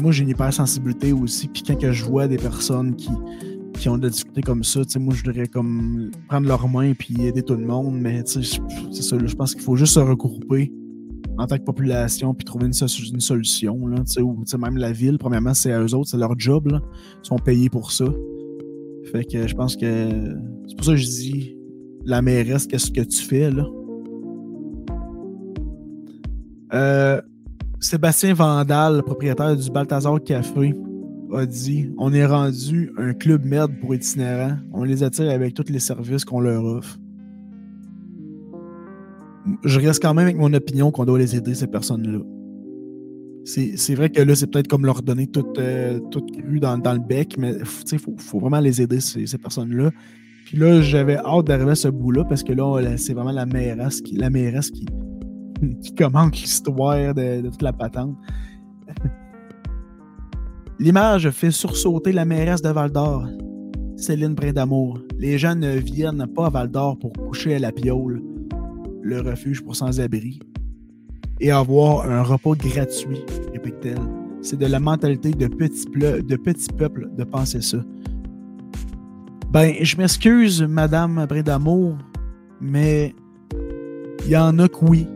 moi 0.00 0.12
j'ai 0.12 0.22
une 0.22 0.30
hypersensibilité 0.30 1.12
aussi. 1.12 1.48
Puis 1.48 1.62
quand 1.66 1.76
que 1.76 1.92
je 1.92 2.04
vois 2.04 2.28
des 2.28 2.36
personnes 2.36 2.94
qui, 2.96 3.10
qui 3.78 3.88
ont 3.88 3.98
de 3.98 4.04
la 4.04 4.10
difficulté 4.10 4.42
comme 4.42 4.64
ça, 4.64 4.80
moi 4.96 5.14
je 5.14 5.24
voudrais 5.24 5.46
comme 5.46 6.10
prendre 6.28 6.46
leurs 6.48 6.68
mains 6.68 6.94
puis 6.94 7.22
aider 7.22 7.42
tout 7.42 7.54
le 7.54 7.66
monde. 7.66 7.98
Mais 8.00 8.22
c'est 8.24 8.42
ça, 8.42 9.16
je 9.24 9.34
pense 9.34 9.54
qu'il 9.54 9.62
faut 9.62 9.76
juste 9.76 9.94
se 9.94 10.00
regrouper 10.00 10.72
en 11.36 11.46
tant 11.46 11.58
que 11.58 11.64
population, 11.64 12.32
puis 12.34 12.44
trouver 12.44 12.66
une, 12.66 12.72
solution. 12.72 13.86
Là, 13.86 14.02
ou 14.22 14.44
même 14.58 14.76
la 14.76 14.92
ville, 14.92 15.18
premièrement, 15.18 15.54
c'est 15.54 15.72
à 15.72 15.80
eux 15.82 15.94
autres, 15.94 16.10
c'est 16.10 16.16
leur 16.16 16.38
job. 16.38 16.68
Ils 16.70 17.26
sont 17.26 17.38
payés 17.38 17.68
pour 17.68 17.90
ça. 17.92 18.06
Fait 19.10 19.24
que 19.24 19.46
je 19.46 19.54
pense 19.54 19.76
que. 19.76 20.08
C'est 20.66 20.76
pour 20.76 20.84
ça 20.86 20.92
que 20.92 20.96
je 20.96 21.06
dis 21.06 21.56
la 22.04 22.22
mairesse, 22.22 22.66
qu'est-ce 22.66 22.90
que 22.90 23.00
tu 23.00 23.22
fais 23.22 23.50
là? 23.50 23.66
Euh, 26.72 27.20
Sébastien 27.84 28.34
Vandal, 28.34 29.02
propriétaire 29.02 29.56
du 29.56 29.70
Balthazar 29.70 30.22
Café, 30.22 30.74
a 31.34 31.46
dit 31.46 31.92
On 31.98 32.12
est 32.12 32.24
rendu 32.26 32.90
un 32.96 33.12
club 33.12 33.44
merde 33.44 33.72
pour 33.80 33.94
itinérants. 33.94 34.56
On 34.72 34.84
les 34.84 35.02
attire 35.02 35.30
avec 35.30 35.54
tous 35.54 35.70
les 35.70 35.80
services 35.80 36.24
qu'on 36.24 36.40
leur 36.40 36.64
offre 36.64 36.98
je 39.64 39.80
reste 39.80 40.02
quand 40.02 40.14
même 40.14 40.26
avec 40.26 40.38
mon 40.38 40.52
opinion 40.54 40.90
qu'on 40.90 41.04
doit 41.04 41.18
les 41.18 41.36
aider, 41.36 41.54
ces 41.54 41.66
personnes-là. 41.66 42.20
C'est 43.44 43.94
vrai 43.94 44.08
que 44.08 44.22
là, 44.22 44.34
c'est 44.34 44.46
peut-être 44.46 44.68
comme 44.68 44.86
leur 44.86 45.02
donner 45.02 45.26
toute, 45.26 45.58
euh, 45.58 46.00
crue 46.10 46.60
dans, 46.60 46.76
le 46.76 47.06
bec, 47.06 47.36
mais 47.38 47.54
il 47.92 47.98
faut, 47.98 48.38
vraiment 48.38 48.60
les 48.60 48.80
aider, 48.80 49.00
ces, 49.00 49.26
personnes-là. 49.36 49.90
Puis 50.46 50.56
là, 50.56 50.80
j'avais 50.80 51.16
hâte 51.16 51.46
d'arriver 51.46 51.72
à 51.72 51.74
ce 51.74 51.88
bout-là 51.88 52.24
parce 52.24 52.42
que 52.42 52.54
là, 52.54 52.96
c'est 52.96 53.12
vraiment 53.12 53.32
la 53.32 53.44
mairesse 53.44 54.00
qui, 54.00 54.16
la 54.16 54.30
qui, 54.30 54.86
qui 55.80 55.94
commente 55.94 56.40
l'histoire 56.40 57.14
de, 57.14 57.42
toute 57.48 57.62
la 57.62 57.72
patente. 57.72 58.16
L'image 60.78 61.30
fait 61.30 61.50
sursauter 61.50 62.12
la 62.12 62.24
mairesse 62.24 62.62
de 62.62 62.68
Val 62.70 62.90
d'Or, 62.90 63.26
Céline 63.96 64.34
Brindamour. 64.34 64.98
Les 65.18 65.38
gens 65.38 65.54
ne 65.54 65.76
viennent 65.76 66.26
pas 66.34 66.46
à 66.46 66.50
Val 66.50 66.70
d'Or 66.70 66.98
pour 66.98 67.12
coucher 67.12 67.54
à 67.54 67.58
la 67.58 67.72
piole 67.72 68.22
le 69.02 69.20
refuge 69.20 69.62
pour 69.62 69.76
sans-abri 69.76 70.40
et 71.40 71.50
avoir 71.50 72.10
un 72.10 72.22
repas 72.22 72.54
gratuit, 72.54 73.22
répète-t-elle. 73.52 73.98
C'est 74.40 74.58
de 74.58 74.66
la 74.66 74.80
mentalité 74.80 75.30
de 75.30 75.46
petit, 75.46 75.86
de 75.86 76.36
peuple 76.76 77.08
de 77.16 77.24
penser 77.24 77.60
ça. 77.60 77.78
Ben, 79.50 79.74
je 79.80 79.96
m'excuse, 79.96 80.62
Madame 80.62 81.26
Brédamour, 81.28 81.96
mais 82.60 83.14
il 84.24 84.30
y 84.30 84.36
en 84.36 84.58
a 84.58 84.68
que 84.68 84.84
oui. 84.84 85.06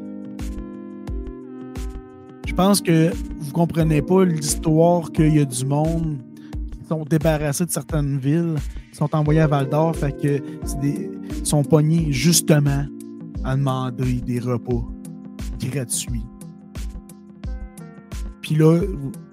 Je 2.58 2.62
pense 2.64 2.80
que 2.80 3.12
vous 3.38 3.52
comprenez 3.52 4.02
pas 4.02 4.24
l'histoire 4.24 5.12
qu'il 5.12 5.36
y 5.36 5.38
a 5.38 5.44
du 5.44 5.64
monde 5.64 6.18
qui 6.72 6.88
sont 6.88 7.04
débarrassés 7.04 7.64
de 7.64 7.70
certaines 7.70 8.18
villes, 8.18 8.56
qui 8.90 8.96
sont 8.96 9.14
envoyés 9.14 9.42
à 9.42 9.46
Val 9.46 9.68
d'Or, 9.68 9.94
fait 9.94 10.10
que 10.10 10.42
des, 10.80 11.08
sont 11.44 11.62
pognés 11.62 12.10
justement 12.10 12.84
à 13.44 13.54
demander 13.54 14.14
des 14.14 14.40
repas 14.40 14.84
gratuits. 15.60 16.26
Puis 18.42 18.56
là, 18.56 18.80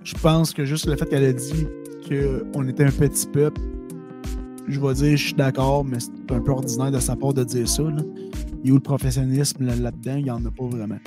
je 0.04 0.14
pense 0.22 0.54
que 0.54 0.64
juste 0.64 0.86
le 0.86 0.96
fait 0.96 1.10
qu'elle 1.10 1.26
a 1.26 1.34
dit 1.34 1.66
qu'on 2.08 2.68
était 2.68 2.84
un 2.84 2.92
petit 2.92 3.26
peuple, 3.26 3.60
je 4.68 4.80
vais 4.80 4.94
dire, 4.94 5.18
je 5.18 5.26
suis 5.26 5.34
d'accord, 5.34 5.84
mais 5.84 6.00
c'est 6.00 6.32
un 6.32 6.42
peu 6.42 6.52
ordinaire 6.52 6.92
de 6.92 7.00
sa 7.00 7.16
part 7.16 7.34
de 7.34 7.44
dire 7.44 7.68
ça. 7.68 7.82
Là. 7.82 8.04
Et 8.64 8.72
où 8.72 8.76
le 8.76 8.82
professionnalisme 8.82 9.66
là-dedans, 9.66 10.16
il 10.16 10.26
n'y 10.26 10.32
en 10.32 10.46
a 10.46 10.52
pas 10.52 10.68
vraiment. 10.68 11.00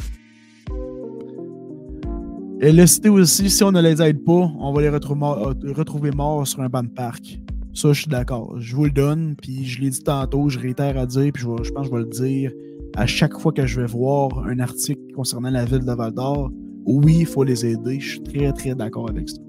Elle 2.61 2.81
a 2.81 2.87
cité 2.89 3.09
aussi, 3.09 3.51
si 3.51 3.63
on 3.63 3.71
ne 3.71 3.81
les 3.81 4.03
aide 4.03 4.25
pas, 4.25 4.53
on 4.59 4.73
va 4.73 4.83
les 4.83 4.89
retrouver 4.89 6.11
morts, 6.11 6.47
sur 6.47 6.61
un 6.61 6.69
banc 6.69 6.83
de 6.83 6.89
parc. 6.89 7.41
Ça, 7.73 7.93
je 7.93 8.01
suis 8.01 8.11
d'accord. 8.11 8.59
Je 8.59 8.75
vous 8.75 8.87
le 8.87 8.91
donne, 8.91 9.37
puis 9.41 9.65
je 9.65 9.81
l'ai 9.81 9.91
dit 9.91 10.03
tantôt, 10.03 10.49
je 10.49 10.59
réitère 10.59 10.99
à 10.99 11.07
dire, 11.07 11.31
puis 11.33 11.45
je, 11.45 11.63
je 11.63 11.71
pense 11.71 11.89
que 11.89 11.95
je 11.95 11.97
vais 11.97 12.05
le 12.05 12.11
dire 12.11 12.53
à 12.97 13.07
chaque 13.07 13.39
fois 13.39 13.53
que 13.53 13.65
je 13.65 13.81
vais 13.81 13.87
voir 13.87 14.45
un 14.45 14.59
article 14.59 15.01
concernant 15.15 15.51
la 15.51 15.65
ville 15.65 15.85
de 15.85 15.93
Val 15.93 16.13
d'Or, 16.13 16.51
oui, 16.85 17.19
il 17.21 17.27
faut 17.27 17.45
les 17.45 17.65
aider. 17.65 18.01
Je 18.01 18.09
suis 18.11 18.23
très, 18.23 18.53
très 18.53 18.75
d'accord 18.75 19.09
avec 19.09 19.29
ça. 19.29 19.41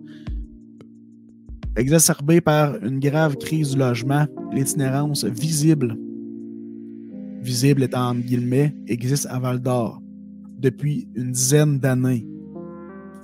Exacerbé 1.75 2.41
par 2.41 2.75
une 2.83 2.99
grave 2.99 3.37
crise 3.37 3.71
du 3.71 3.79
logement, 3.79 4.27
l'itinérance 4.51 5.23
visible, 5.23 5.97
visible 7.41 7.83
étant 7.83 8.09
entre 8.09 8.21
guillemets, 8.21 8.75
existe 8.87 9.25
à 9.31 9.39
Val 9.39 9.59
d'Or 9.59 9.99
depuis 10.59 11.07
une 11.15 11.31
dizaine 11.31 11.79
d'années. 11.79 12.27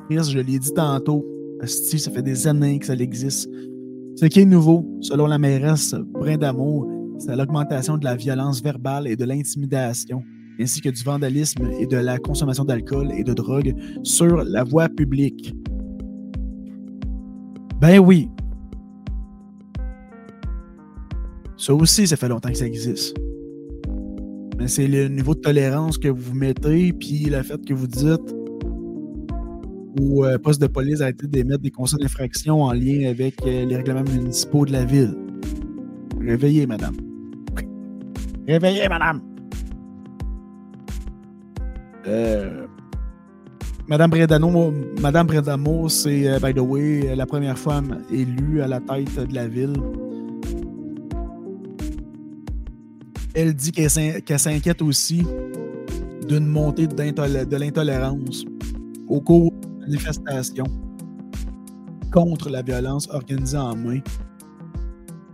Je 0.10 0.39
l'ai 0.39 0.60
dit 0.60 0.74
tantôt, 0.74 1.26
ça 1.64 2.12
fait 2.12 2.22
des 2.22 2.47
années 2.47 2.80
que 2.80 2.86
ça 2.86 2.93
existe. 2.93 3.49
Ce 4.16 4.26
qui 4.26 4.41
est 4.41 4.45
nouveau, 4.45 4.86
selon 5.01 5.26
la 5.26 5.38
mairesse 5.38 5.95
Brin 6.14 6.38
d'Amour, 6.38 6.88
c'est 7.18 7.36
l'augmentation 7.36 7.97
de 7.97 8.06
la 8.06 8.16
violence 8.16 8.62
verbale 8.62 9.08
et 9.08 9.16
de 9.16 9.26
l'intimidation, 9.26 10.22
ainsi 10.60 10.80
que 10.80 10.89
du 10.89 11.03
vandalisme 11.03 11.70
et 11.80 11.88
de 11.88 11.97
la 11.97 12.18
consommation 12.20 12.64
d'alcool 12.64 13.12
et 13.12 13.24
de 13.24 13.34
drogue 13.34 13.74
sur 14.03 14.43
la 14.43 14.64
voie 14.64 14.89
publique. 14.89 15.53
Ben 17.82 17.99
oui. 17.99 18.30
Ça 21.58 21.74
aussi, 21.74 22.06
ça 22.08 22.16
fait 22.16 22.30
longtemps 22.30 22.49
que 22.49 22.58
ça 22.58 22.68
existe. 22.68 23.18
Mais 24.58 24.68
c'est 24.68 24.88
le 24.88 25.08
niveau 25.08 25.34
de 25.34 25.39
tolérance 25.39 25.97
que 25.97 26.08
vous 26.08 26.34
mettez, 26.34 26.93
puis 26.93 27.26
le 27.26 27.41
fait 27.43 27.64
que 27.66 27.74
vous 27.74 27.88
dites 27.88 28.36
au 30.00 30.26
euh, 30.26 30.38
poste 30.38 30.62
de 30.62 30.68
police 30.68 31.02
a 31.02 31.10
été 31.10 31.28
d'émettre 31.28 31.62
des 31.62 31.72
constats 31.72 31.98
d'infraction 31.98 32.64
en 32.64 32.74
lien 32.74 33.10
avec 33.10 33.36
euh, 33.46 33.66
les 33.66 33.76
règlements 33.78 34.04
municipaux 34.04 34.66
de 34.66 34.74
la 34.74 34.86
ville. 34.86 35.16
Réveillez, 36.20 36.66
madame. 36.66 36.96
Réveillez, 38.48 38.89
madame. 38.89 39.22
Euh, 42.08 42.68
madame 43.88 44.12
Bredano, 44.12 44.74
Madame 45.02 45.28
Bredamo, 45.28 45.89
c'est, 45.89 46.39
by 46.39 46.54
the 46.54 46.60
way, 46.60 47.16
la 47.16 47.26
première 47.26 47.58
femme 47.58 48.04
élue 48.12 48.62
à 48.62 48.68
la 48.68 48.80
tête 48.80 49.28
de 49.28 49.34
la 49.34 49.48
ville. 49.48 49.74
Elle 53.34 53.54
dit 53.54 53.72
qu'elle 53.72 54.39
s'inquiète 54.39 54.82
aussi 54.82 55.26
d'une 56.28 56.46
montée 56.46 56.88
de 56.88 57.58
l'intolérance 57.58 58.46
au 59.08 59.22
cours 59.22 59.52
de 59.86 59.92
manifestations 59.92 60.66
contre 62.12 62.50
la 62.50 62.62
violence 62.62 63.08
organisée 63.12 63.58
en 63.58 63.76
mai, 63.76 64.02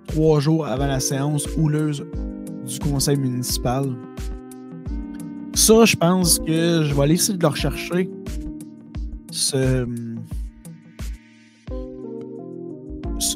trois 0.07 0.39
jours 0.39 0.65
avant 0.65 0.87
la 0.87 0.99
séance 0.99 1.47
houleuse 1.57 2.03
du 2.65 2.79
conseil 2.79 3.17
municipal. 3.17 3.85
Ça, 5.53 5.85
je 5.85 5.95
pense 5.95 6.39
que 6.39 6.83
je 6.83 6.93
vais 6.93 7.01
aller 7.01 7.13
essayer 7.13 7.37
de 7.37 7.43
le 7.43 7.47
rechercher. 7.47 8.09
Ce. 9.31 9.85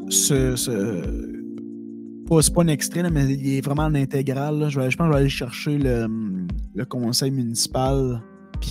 Ce. 0.09 0.55
ce 0.55 1.31
c'est 2.41 2.53
pas 2.53 2.63
un 2.63 2.67
extrait, 2.67 3.07
mais 3.11 3.25
il 3.25 3.57
est 3.57 3.61
vraiment 3.61 3.83
en 3.83 3.93
intégral. 3.93 4.67
Je, 4.69 4.89
je 4.89 4.97
pense 4.97 5.05
que 5.05 5.05
je 5.05 5.09
vais 5.09 5.15
aller 5.15 5.29
chercher 5.29 5.77
le, 5.77 6.07
le 6.73 6.85
conseil 6.85 7.29
municipal. 7.29 8.21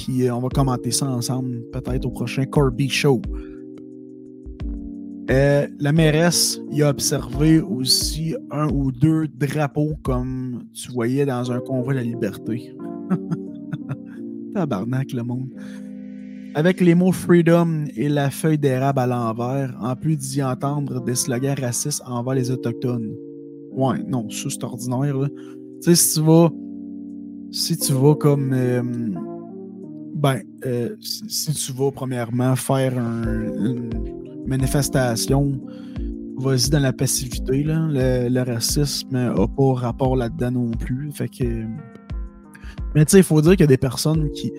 Euh, 0.09 0.31
on 0.31 0.41
va 0.41 0.49
commenter 0.49 0.91
ça 0.91 1.07
ensemble, 1.07 1.63
peut-être 1.73 2.05
au 2.07 2.11
prochain 2.11 2.45
Corby 2.45 2.89
Show. 2.89 3.21
Euh, 5.31 5.67
la 5.79 5.93
mairesse 5.93 6.61
y 6.71 6.83
a 6.83 6.91
observé 6.91 7.61
aussi 7.61 8.35
un 8.51 8.69
ou 8.69 8.93
deux 8.93 9.27
drapeaux 9.27 9.95
comme 10.03 10.65
tu 10.75 10.93
voyais 10.93 11.25
dans 11.25 11.51
un 11.51 11.61
convoi 11.61 11.95
de 11.95 11.99
la 11.99 12.05
liberté. 12.05 12.77
Tabarnak, 14.55 15.13
le 15.13 15.23
monde. 15.23 15.49
Avec 16.55 16.81
les 16.81 16.95
mots 16.95 17.11
freedom 17.11 17.87
et 17.97 18.09
la 18.09 18.31
feuille 18.31 18.59
d'érable 18.59 19.01
à 19.01 19.07
l'envers, 19.07 19.75
en 19.81 19.97
plus 19.97 20.17
d'y 20.17 20.43
entendre 20.43 21.01
des 21.03 21.15
slogans 21.15 21.57
racistes 21.59 22.03
envers 22.07 22.35
les 22.35 22.51
Autochtones. 22.51 23.15
Ouais, 23.73 24.03
non, 24.07 24.29
c'est 24.31 24.63
ordinaire. 24.63 25.17
Tu 25.83 25.95
sais, 25.95 25.95
si 25.97 26.15
tu 26.15 26.25
vas. 26.25 26.51
Si 27.51 27.77
tu 27.77 27.93
vas 27.93 28.15
comme. 28.15 28.53
Euh, 28.53 28.83
ben, 30.25 30.41
euh, 30.65 30.97
si 31.03 31.53
tu 31.53 31.73
vas 31.75 31.91
premièrement 31.91 32.57
faire 32.57 32.99
un, 32.99 33.45
manifestation, 34.47 35.53
vas-y 36.39 36.71
dans 36.71 36.79
la 36.79 36.95
passivité. 36.95 37.63
Là. 37.63 37.89
Le, 37.91 38.43
racisme 38.43 39.11
n'a 39.11 39.35
pas 39.35 39.75
rapport 39.75 40.17
là-dedans 40.17 40.53
non 40.53 40.71
plus. 40.71 41.13
Fait 41.13 41.29
que. 41.29 41.45
Mais 42.95 43.05
tu 43.05 43.11
sais, 43.11 43.19
il 43.19 43.23
faut 43.23 43.43
dire 43.43 43.51
qu'il 43.51 43.61
y 43.61 43.65
a 43.65 43.67
des 43.67 43.77
personnes 43.77 44.31
qui. 44.31 44.51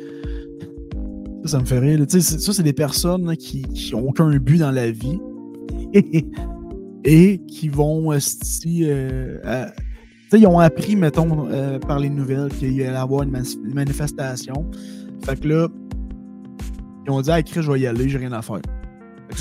Ça, 1.45 1.57
me 1.57 1.65
fait 1.65 1.79
rire. 1.79 2.05
Ça, 2.07 2.53
c'est 2.53 2.61
des 2.61 2.71
personnes 2.71 3.35
qui 3.35 3.65
n'ont 3.91 4.09
aucun 4.09 4.29
but 4.37 4.59
dans 4.59 4.71
la 4.71 4.91
vie 4.91 5.19
et, 7.03 7.41
qui 7.47 7.69
vont. 7.69 8.11
Euh, 8.13 8.19
euh 9.45 9.65
ils 10.31 10.45
ont 10.47 10.59
appris, 10.59 10.95
mettons, 10.95 11.47
euh, 11.49 11.79
par 11.79 11.97
les 11.97 12.09
nouvelles 12.09 12.49
qu'il 12.49 12.81
allait 12.83 12.95
avoir 12.95 13.23
une, 13.23 13.31
manifestation. 13.73 14.69
Fait 15.25 15.39
que 15.39 15.47
là, 15.47 15.67
ils 17.05 17.11
ont 17.11 17.21
dit, 17.21 17.31
ah, 17.31 17.39
écrit, 17.39 17.61
je 17.61 17.71
vais 17.71 17.79
y 17.79 17.87
aller, 17.87 18.09
j'ai 18.09 18.17
rien 18.17 18.31
à 18.31 18.41
faire 18.41 18.61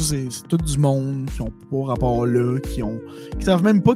c'est 0.02 0.28
tout 0.48 0.56
du 0.56 0.78
monde 0.78 1.28
qui 1.34 1.40
ont 1.40 1.52
pas 1.70 1.92
rapport 1.92 2.26
là, 2.26 2.58
qui 2.60 2.82
ont. 2.82 3.00
qui 3.38 3.44
savent 3.44 3.62
même 3.62 3.82
pas 3.82 3.94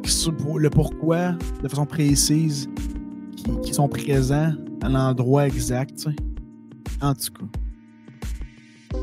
le 0.56 0.70
pourquoi 0.70 1.32
de 1.62 1.68
façon 1.68 1.86
précise, 1.86 2.68
qui, 3.62 3.74
sont 3.74 3.88
présents 3.88 4.52
à 4.82 4.88
l'endroit 4.88 5.46
exact, 5.46 6.08
En 7.00 7.14
tout 7.14 7.32
cas. 7.32 8.98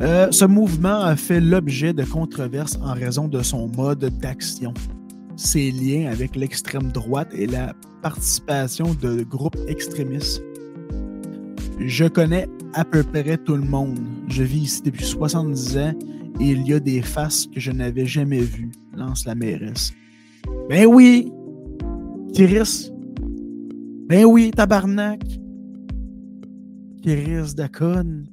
Euh, 0.00 0.28
ce 0.30 0.46
mouvement 0.46 1.00
a 1.02 1.14
fait 1.14 1.40
l'objet 1.40 1.92
de 1.92 2.04
controverses 2.04 2.78
en 2.82 2.94
raison 2.94 3.28
de 3.28 3.42
son 3.42 3.68
mode 3.68 4.06
d'action, 4.18 4.72
ses 5.36 5.70
liens 5.70 6.10
avec 6.10 6.36
l'extrême 6.36 6.90
droite 6.90 7.28
et 7.34 7.46
la 7.46 7.74
participation 8.00 8.94
de 8.94 9.22
groupes 9.22 9.58
extrémistes. 9.68 10.42
Je 11.80 12.04
connais 12.06 12.46
à 12.74 12.84
peu 12.84 13.02
près 13.02 13.38
tout 13.38 13.56
le 13.56 13.62
monde. 13.62 13.98
Je 14.28 14.42
vis 14.42 14.64
ici 14.64 14.82
depuis 14.82 15.04
70 15.04 15.78
ans 15.78 15.94
et 16.38 16.50
il 16.50 16.66
y 16.66 16.74
a 16.74 16.80
des 16.80 17.00
faces 17.00 17.46
que 17.46 17.58
je 17.58 17.72
n'avais 17.72 18.04
jamais 18.04 18.40
vues, 18.40 18.70
lance 18.94 19.24
la 19.24 19.34
mairesse. 19.34 19.92
Ben 20.68 20.86
oui! 20.86 21.32
Kiris! 22.34 22.92
Ben 24.08 24.26
oui, 24.26 24.50
tabarnak! 24.50 25.22
Kiris 27.02 27.54
Dacon! 27.54 28.24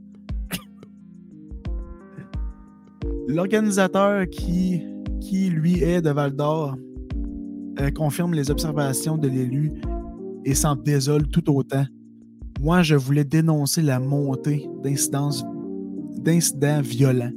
L'organisateur 3.30 4.28
qui, 4.30 4.82
qui, 5.22 5.50
lui, 5.50 5.82
est 5.82 6.02
de 6.02 6.10
Val 6.10 6.36
d'Or 6.36 6.76
euh, 7.80 7.92
confirme 7.92 8.34
les 8.34 8.52
observations 8.52 9.18
de 9.18 9.30
l'élu 9.30 9.72
et 10.44 10.54
s'en 10.54 10.76
désole 10.76 11.28
tout 11.28 11.50
autant. 11.56 11.86
Moi, 12.60 12.82
je 12.82 12.96
voulais 12.96 13.24
dénoncer 13.24 13.82
la 13.82 14.00
montée 14.00 14.68
d'incidents 14.84 16.82
violents. 16.82 17.32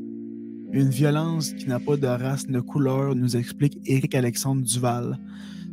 Une 0.72 0.88
violence 0.88 1.52
qui 1.52 1.68
n'a 1.68 1.78
pas 1.78 1.96
de 1.96 2.06
race 2.06 2.46
ni 2.46 2.54
de 2.54 2.60
couleur, 2.60 3.14
nous 3.14 3.36
explique 3.36 3.78
Éric 3.84 4.14
Alexandre 4.14 4.62
Duval. 4.62 5.18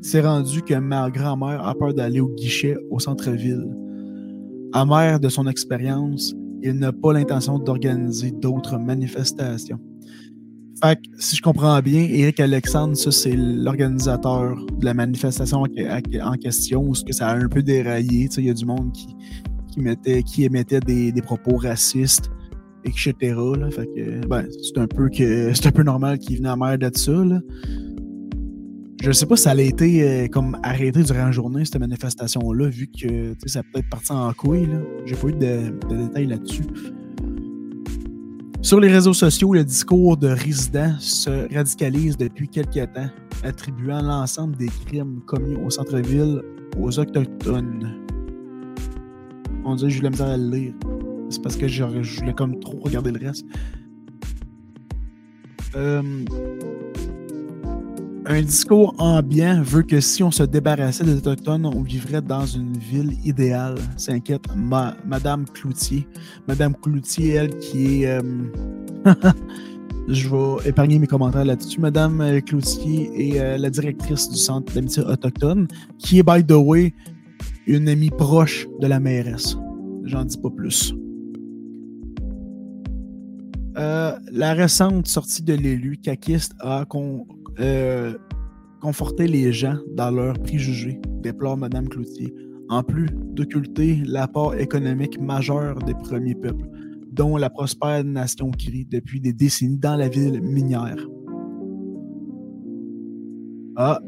C'est 0.02 0.22
rendu 0.22 0.62
que 0.62 0.74
ma 0.74 1.10
grand-mère 1.10 1.66
a 1.66 1.74
peur 1.76 1.94
d'aller 1.94 2.20
au 2.20 2.30
guichet 2.30 2.76
au 2.90 3.00
centre-ville. 3.00 3.66
Amer 4.74 5.20
de 5.20 5.30
son 5.30 5.48
expérience, 5.48 6.34
il 6.62 6.74
n'a 6.74 6.92
pas 6.92 7.14
l'intention 7.14 7.58
d'organiser 7.58 8.32
d'autres 8.32 8.78
manifestations. 8.78 9.80
Fait 10.82 11.00
si 11.18 11.36
je 11.36 11.42
comprends 11.42 11.80
bien, 11.80 12.02
Éric 12.02 12.40
Alexandre, 12.40 12.96
ça, 12.96 13.12
c'est 13.12 13.36
l'organisateur 13.36 14.56
de 14.56 14.86
la 14.86 14.94
manifestation 14.94 15.64
en 15.64 16.34
question, 16.34 16.84
où 16.84 16.94
que 16.94 17.14
ça 17.14 17.30
a 17.30 17.36
un 17.36 17.48
peu 17.48 17.64
déraillé. 17.64 18.30
Il 18.38 18.46
y 18.46 18.50
a 18.50 18.54
du 18.54 18.66
monde 18.66 18.92
qui, 18.94 19.16
mettait, 19.80 20.22
qui 20.24 20.44
émettait 20.44 20.80
des, 20.80 21.22
propos 21.22 21.58
racistes, 21.58 22.30
etc. 22.86 23.14
Fait 23.72 23.88
que, 23.96 24.28
ben, 24.28 24.46
c'est 24.62 24.80
un 24.80 24.88
peu 24.88 25.10
que 25.10 25.52
c'est 25.56 25.68
un 25.68 25.72
peu 25.72 25.84
normal 25.84 26.20
qu'il 26.20 26.38
venait 26.38 26.50
à 26.50 26.56
mer 26.56 26.78
de 26.78 26.92
ça. 26.94 27.12
Là. 27.12 27.40
Je 29.02 29.12
sais 29.12 29.26
pas 29.26 29.36
si 29.36 29.44
ça 29.44 29.52
a 29.52 29.62
été 29.62 30.04
euh, 30.04 30.28
comme 30.28 30.58
arrêté 30.64 31.04
durant 31.04 31.26
la 31.26 31.32
journée, 31.32 31.66
cette 31.66 31.80
manifestation-là, 31.80 32.68
vu 32.70 32.88
que 32.88 33.36
ça 33.46 33.62
peut 33.64 33.80
être 33.80 33.90
parti 33.90 34.12
en 34.12 34.32
couille. 34.34 34.70
J'ai 35.06 35.16
pas 35.16 35.28
eu 35.28 35.34
de 35.34 35.96
détails 35.96 36.28
là-dessus. 36.28 36.64
Sur 38.62 38.80
les 38.80 38.92
réseaux 38.92 39.14
sociaux, 39.14 39.54
le 39.54 39.64
discours 39.64 40.18
de 40.18 40.28
résidents 40.28 40.96
se 41.00 41.54
radicalise 41.54 42.18
depuis 42.18 42.50
quelques 42.50 42.92
temps, 42.92 43.10
attribuant 43.44 44.02
l'ensemble 44.02 44.58
des 44.58 44.70
crimes 44.86 45.22
commis 45.26 45.56
au 45.56 45.70
centre-ville 45.70 46.42
aux 46.78 47.00
Autochtones. 47.00 47.96
On 49.64 49.76
dirait 49.76 49.90
que 49.90 49.94
je 49.94 49.98
voulais 50.00 50.10
me 50.10 50.22
à 50.22 50.38
le 50.38 50.50
lire. 50.50 50.74
C'est 51.30 51.42
parce 51.42 51.56
que 51.56 51.68
je 51.68 51.84
voulais 51.84 52.34
comme 52.34 52.60
trop 52.60 52.80
regarder 52.80 53.12
le 53.12 53.26
reste. 53.26 53.46
Euh, 55.76 56.02
un 58.30 58.42
discours 58.42 58.94
ambiant 58.98 59.62
veut 59.62 59.84
que 59.84 60.02
si 60.02 60.22
on 60.22 60.32
se 60.32 60.44
débarrassait 60.44 61.06
des 61.06 61.16
Autochtones, 61.16 61.66
on 61.66 61.82
vivrait 61.82 62.22
dans 62.22 62.46
une 62.46 62.78
ville 62.78 63.14
idéale, 63.24 63.76
s'inquiète 63.96 64.44
Madame 64.56 65.46
Cloutier. 65.46 66.06
Madame 66.48 66.76
Cloutier, 66.76 67.34
elle, 67.34 67.58
qui 67.58 68.04
est. 68.04 68.08
Euh, 68.08 68.22
je 70.10 70.30
vais 70.30 70.70
épargner 70.70 71.00
mes 71.00 71.08
commentaires 71.08 71.46
là-dessus. 71.46 71.80
Madame 71.80 72.20
euh, 72.20 72.42
Cloutier 72.42 73.10
est 73.16 73.40
euh, 73.40 73.58
la 73.58 73.70
directrice 73.70 74.30
du 74.30 74.36
Centre 74.36 74.74
d'amitié 74.74 75.04
autochtone, 75.04 75.68
qui 75.98 76.20
est, 76.20 76.24
by 76.24 76.44
the 76.44 76.52
way, 76.52 76.94
une 77.66 77.88
amie 77.88 78.10
proche 78.10 78.68
de 78.82 78.88
la 78.88 79.00
mairesse. 79.00 79.58
J'en 80.04 80.26
dis 80.26 80.38
pas 80.38 80.50
plus. 80.50 80.94
la 84.32 84.54
récente 84.54 85.08
sortie 85.08 85.44
de 85.44 85.54
l'élu 85.54 85.98
caquiste 85.98 86.54
a 86.60 86.86
euh, 87.60 88.14
conforter 88.82 89.28
les 89.28 89.52
gens 89.52 89.78
dans 89.96 90.12
leurs 90.12 90.40
préjugés, 90.40 91.00
déplore 91.22 91.58
Mme 91.58 91.90
Cloutier, 91.90 92.34
en 92.70 92.84
plus 92.84 93.08
d'occulter 93.34 94.02
l'apport 94.06 94.56
économique 94.56 95.20
majeur 95.20 95.80
des 95.80 95.94
premiers 95.94 96.36
peuples, 96.36 96.68
dont 97.12 97.38
la 97.38 97.50
prospère 97.50 98.04
nation 98.04 98.52
crie 98.52 98.86
depuis 98.86 99.20
des 99.20 99.34
décennies 99.34 99.78
dans 99.78 99.96
la 99.96 100.10
ville 100.10 100.42
minière. 100.42 101.08
Ah, 103.76 104.00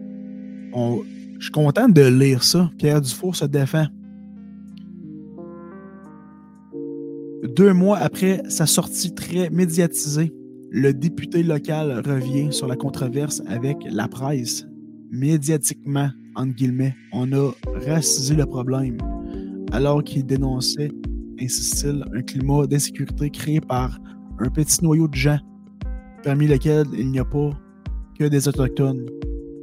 je 0.73 1.43
suis 1.43 1.51
content 1.51 1.87
de 1.89 2.01
lire 2.01 2.43
ça. 2.43 2.69
Pierre 2.77 3.01
Dufour 3.01 3.35
se 3.35 3.45
défend. 3.45 3.85
Deux 7.55 7.73
mois 7.73 7.97
après 7.97 8.41
sa 8.49 8.65
sortie 8.65 9.13
très 9.13 9.49
médiatisée, 9.49 10.33
le 10.72 10.93
député 10.93 11.43
local 11.43 12.01
revient 12.05 12.51
sur 12.51 12.67
la 12.67 12.76
controverse 12.76 13.41
avec 13.47 13.78
la 13.89 14.07
presse. 14.07 14.65
Médiatiquement, 15.11 16.09
entre 16.36 16.53
guillemets, 16.53 16.95
on 17.11 17.32
a 17.34 17.51
racisé 17.88 18.36
le 18.36 18.45
problème, 18.45 18.97
alors 19.72 20.03
qu'il 20.03 20.26
dénonçait, 20.26 20.91
insiste-t-il, 21.41 22.03
un 22.13 22.22
climat 22.22 22.67
d'insécurité 22.67 23.30
créé 23.30 23.59
par 23.59 23.99
un 24.39 24.49
petit 24.49 24.84
noyau 24.84 25.07
de 25.07 25.15
gens, 25.15 25.39
parmi 26.24 26.47
lesquels 26.47 26.88
il 26.93 27.09
n'y 27.09 27.20
a 27.20 27.26
pas 27.26 27.49
que 28.20 28.26
des 28.26 28.47
Autochtones, 28.47 29.05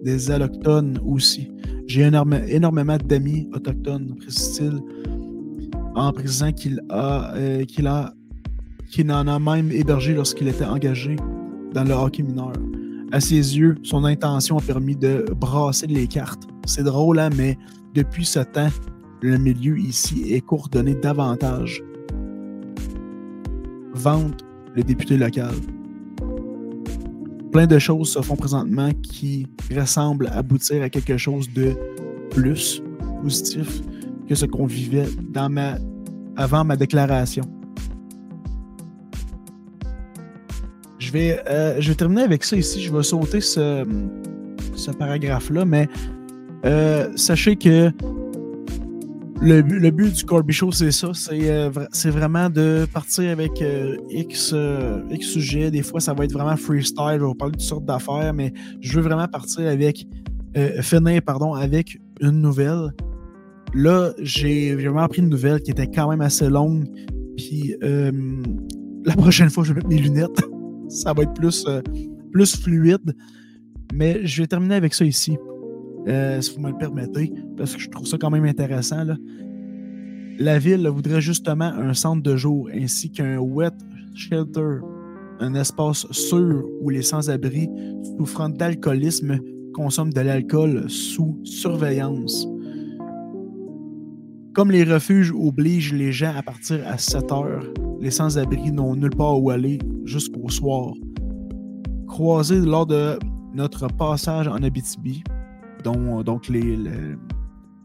des 0.02 0.30
Allochtones 0.30 0.98
aussi. 1.04 1.50
J'ai 1.86 2.02
énormément 2.02 2.96
d'amis 2.96 3.48
autochtones, 3.54 4.16
précise-t-il, 4.16 4.80
en 5.94 6.12
précisant 6.12 6.52
qu'il 6.52 6.82
a, 6.88 7.34
euh, 7.36 7.64
qu'il 7.64 7.86
a 7.86 8.12
qui 8.90 9.04
n'en 9.04 9.26
a 9.26 9.38
même 9.38 9.70
hébergé 9.70 10.14
lorsqu'il 10.14 10.48
était 10.48 10.64
engagé 10.64 11.16
dans 11.72 11.84
le 11.84 11.92
hockey 11.92 12.22
mineur. 12.22 12.52
À 13.12 13.20
ses 13.20 13.56
yeux, 13.56 13.76
son 13.82 14.04
intention 14.04 14.58
a 14.58 14.60
permis 14.60 14.96
de 14.96 15.24
brasser 15.36 15.86
les 15.86 16.06
cartes. 16.06 16.44
C'est 16.66 16.82
drôle, 16.82 17.18
hein, 17.18 17.30
mais 17.36 17.56
depuis 17.94 18.24
ce 18.24 18.40
temps, 18.40 18.70
le 19.22 19.38
milieu 19.38 19.78
ici 19.78 20.32
est 20.32 20.40
coordonné 20.40 20.94
davantage. 20.94 21.82
Vente 23.94 24.44
le 24.74 24.82
député 24.82 25.16
local. 25.16 25.54
Plein 27.52 27.66
de 27.66 27.78
choses 27.78 28.10
se 28.10 28.20
font 28.20 28.36
présentement 28.36 28.90
qui 29.02 29.46
ressemblent 29.74 30.26
à 30.26 30.38
aboutir 30.38 30.82
à 30.82 30.90
quelque 30.90 31.16
chose 31.16 31.50
de 31.54 31.74
plus 32.30 32.82
positif 33.22 33.80
que 34.28 34.34
ce 34.34 34.44
qu'on 34.44 34.66
vivait 34.66 35.06
avant 36.36 36.64
ma 36.64 36.76
déclaration. 36.76 37.44
Je 41.06 41.12
vais, 41.12 41.40
euh, 41.48 41.80
je 41.80 41.88
vais 41.90 41.94
terminer 41.94 42.22
avec 42.22 42.42
ça 42.42 42.56
ici. 42.56 42.82
Je 42.82 42.92
vais 42.92 43.04
sauter 43.04 43.40
ce, 43.40 43.84
ce 44.74 44.90
paragraphe-là, 44.90 45.64
mais 45.64 45.88
euh, 46.64 47.08
sachez 47.14 47.54
que 47.54 47.92
le, 49.40 49.62
but 49.62 50.12
du 50.12 50.24
Corby 50.24 50.52
Show, 50.52 50.72
c'est 50.72 50.90
ça. 50.90 51.12
C'est 51.14 51.48
euh, 51.48 51.70
vraiment 52.06 52.50
de 52.50 52.88
partir 52.92 53.30
avec 53.30 53.62
X, 54.10 54.52
X 55.08 55.26
sujets. 55.28 55.70
Des 55.70 55.82
fois, 55.82 56.00
ça 56.00 56.12
va 56.12 56.24
être 56.24 56.32
vraiment 56.32 56.56
freestyle. 56.56 57.04
Je 57.12 57.20
vais 57.20 57.26
vous 57.26 57.34
parler 57.36 57.52
de 57.52 57.58
toutes 57.58 57.68
sortes 57.68 57.84
d'affaires, 57.84 58.34
mais 58.34 58.52
je 58.80 58.96
veux 58.96 59.02
vraiment 59.02 59.28
partir 59.28 59.68
avec. 59.68 60.04
finir, 60.80 61.22
pardon, 61.22 61.54
avec 61.54 62.00
une 62.20 62.40
nouvelle. 62.40 62.92
Là, 63.74 64.12
j'ai 64.18 64.74
vraiment 64.74 65.02
appris 65.02 65.22
une 65.22 65.28
nouvelle 65.28 65.60
qui 65.60 65.70
était 65.70 65.86
quand 65.86 66.10
même 66.10 66.20
assez 66.20 66.48
longue. 66.48 66.84
Puis 67.36 67.76
la 67.80 69.14
prochaine 69.16 69.50
fois, 69.50 69.62
je 69.62 69.68
vais 69.68 69.76
mettre 69.76 69.88
mes 69.88 69.98
lunettes 69.98 70.42
ça 70.88 71.12
va 71.12 71.22
être 71.22 71.34
plus, 71.34 71.64
euh, 71.66 71.82
plus 72.32 72.56
fluide. 72.56 73.14
Mais 73.94 74.26
je 74.26 74.42
vais 74.42 74.46
terminer 74.46 74.74
avec 74.74 74.94
ça 74.94 75.04
ici, 75.04 75.36
euh, 76.08 76.40
si 76.40 76.54
vous 76.54 76.60
me 76.60 76.70
le 76.70 76.76
permettez, 76.76 77.32
parce 77.56 77.74
que 77.74 77.80
je 77.80 77.88
trouve 77.88 78.06
ça 78.06 78.18
quand 78.18 78.30
même 78.30 78.44
intéressant. 78.44 79.04
La 80.38 80.58
ville 80.58 80.86
voudrait 80.88 81.20
justement 81.20 81.64
un 81.64 81.94
centre 81.94 82.22
de 82.22 82.36
jour 82.36 82.68
ainsi 82.74 83.10
qu'un 83.10 83.38
wet 83.38 83.72
shelter, 84.14 84.80
un 85.40 85.54
espace 85.54 86.06
sûr 86.10 86.64
où 86.80 86.90
les 86.90 87.02
sans-abri 87.02 87.68
souffrant 88.18 88.48
d'alcoolisme 88.48 89.38
consomment 89.72 90.12
de 90.12 90.20
l'alcool 90.20 90.88
sous 90.88 91.38
surveillance. 91.44 92.46
Comme 94.56 94.70
les 94.70 94.84
refuges 94.84 95.32
obligent 95.32 95.92
les 95.92 96.12
gens 96.12 96.32
à 96.34 96.42
partir 96.42 96.80
à 96.88 96.96
7 96.96 97.30
heures, 97.30 97.62
les 98.00 98.10
sans-abri 98.10 98.72
n'ont 98.72 98.96
nulle 98.96 99.14
part 99.14 99.38
où 99.38 99.50
aller 99.50 99.78
jusqu'au 100.06 100.48
soir. 100.48 100.94
Croisés 102.08 102.60
lors 102.60 102.86
de 102.86 103.18
notre 103.52 103.86
passage 103.86 104.48
en 104.48 104.62
Abitibi, 104.62 105.22
dont 105.84 106.22
donc 106.22 106.48
les, 106.48 106.74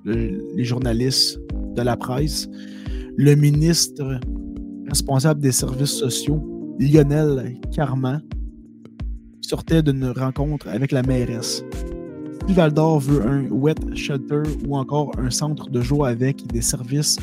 les, 0.05 0.63
journalistes 0.63 1.41
de 1.76 1.82
la 1.82 1.97
presse, 1.97 2.47
le 3.17 3.36
ministre 3.36 4.22
responsable 4.88 5.41
des 5.41 5.51
services 5.51 5.97
sociaux, 5.99 6.41
Lionel 6.80 7.59
Carman, 7.76 8.22
sortait 9.41 9.84
d'une 9.84 10.05
rencontre 10.05 10.69
avec 10.69 10.93
la 10.93 11.03
mairesse. 11.03 11.65
Si 12.47 12.53
Val 12.53 12.73
d'Or 12.73 12.99
veut 12.99 13.25
un 13.25 13.47
wet 13.49 13.75
shelter 13.93 14.43
ou 14.67 14.75
encore 14.75 15.11
un 15.17 15.29
centre 15.29 15.69
de 15.69 15.81
jour 15.81 16.05
avec 16.05 16.45
des 16.47 16.61
services 16.61 17.17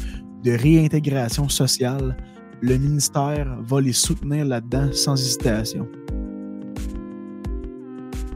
de 0.45 0.53
réintégration 0.53 1.49
sociale, 1.49 2.17
le 2.61 2.77
ministère 2.77 3.59
va 3.63 3.81
les 3.81 3.93
soutenir 3.93 4.45
là-dedans 4.45 4.89
sans 4.93 5.21
hésitation. 5.21 5.87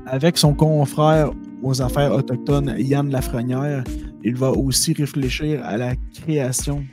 Avec 0.06 0.36
son 0.36 0.54
confrère 0.54 1.30
aux 1.62 1.80
affaires 1.80 2.12
autochtones, 2.12 2.74
Yann 2.78 3.10
Lafrenière, 3.10 3.84
il 4.24 4.36
va 4.36 4.50
aussi 4.50 4.92
réfléchir 4.92 5.64
à 5.64 5.76
la 5.76 5.94
création 6.12 6.84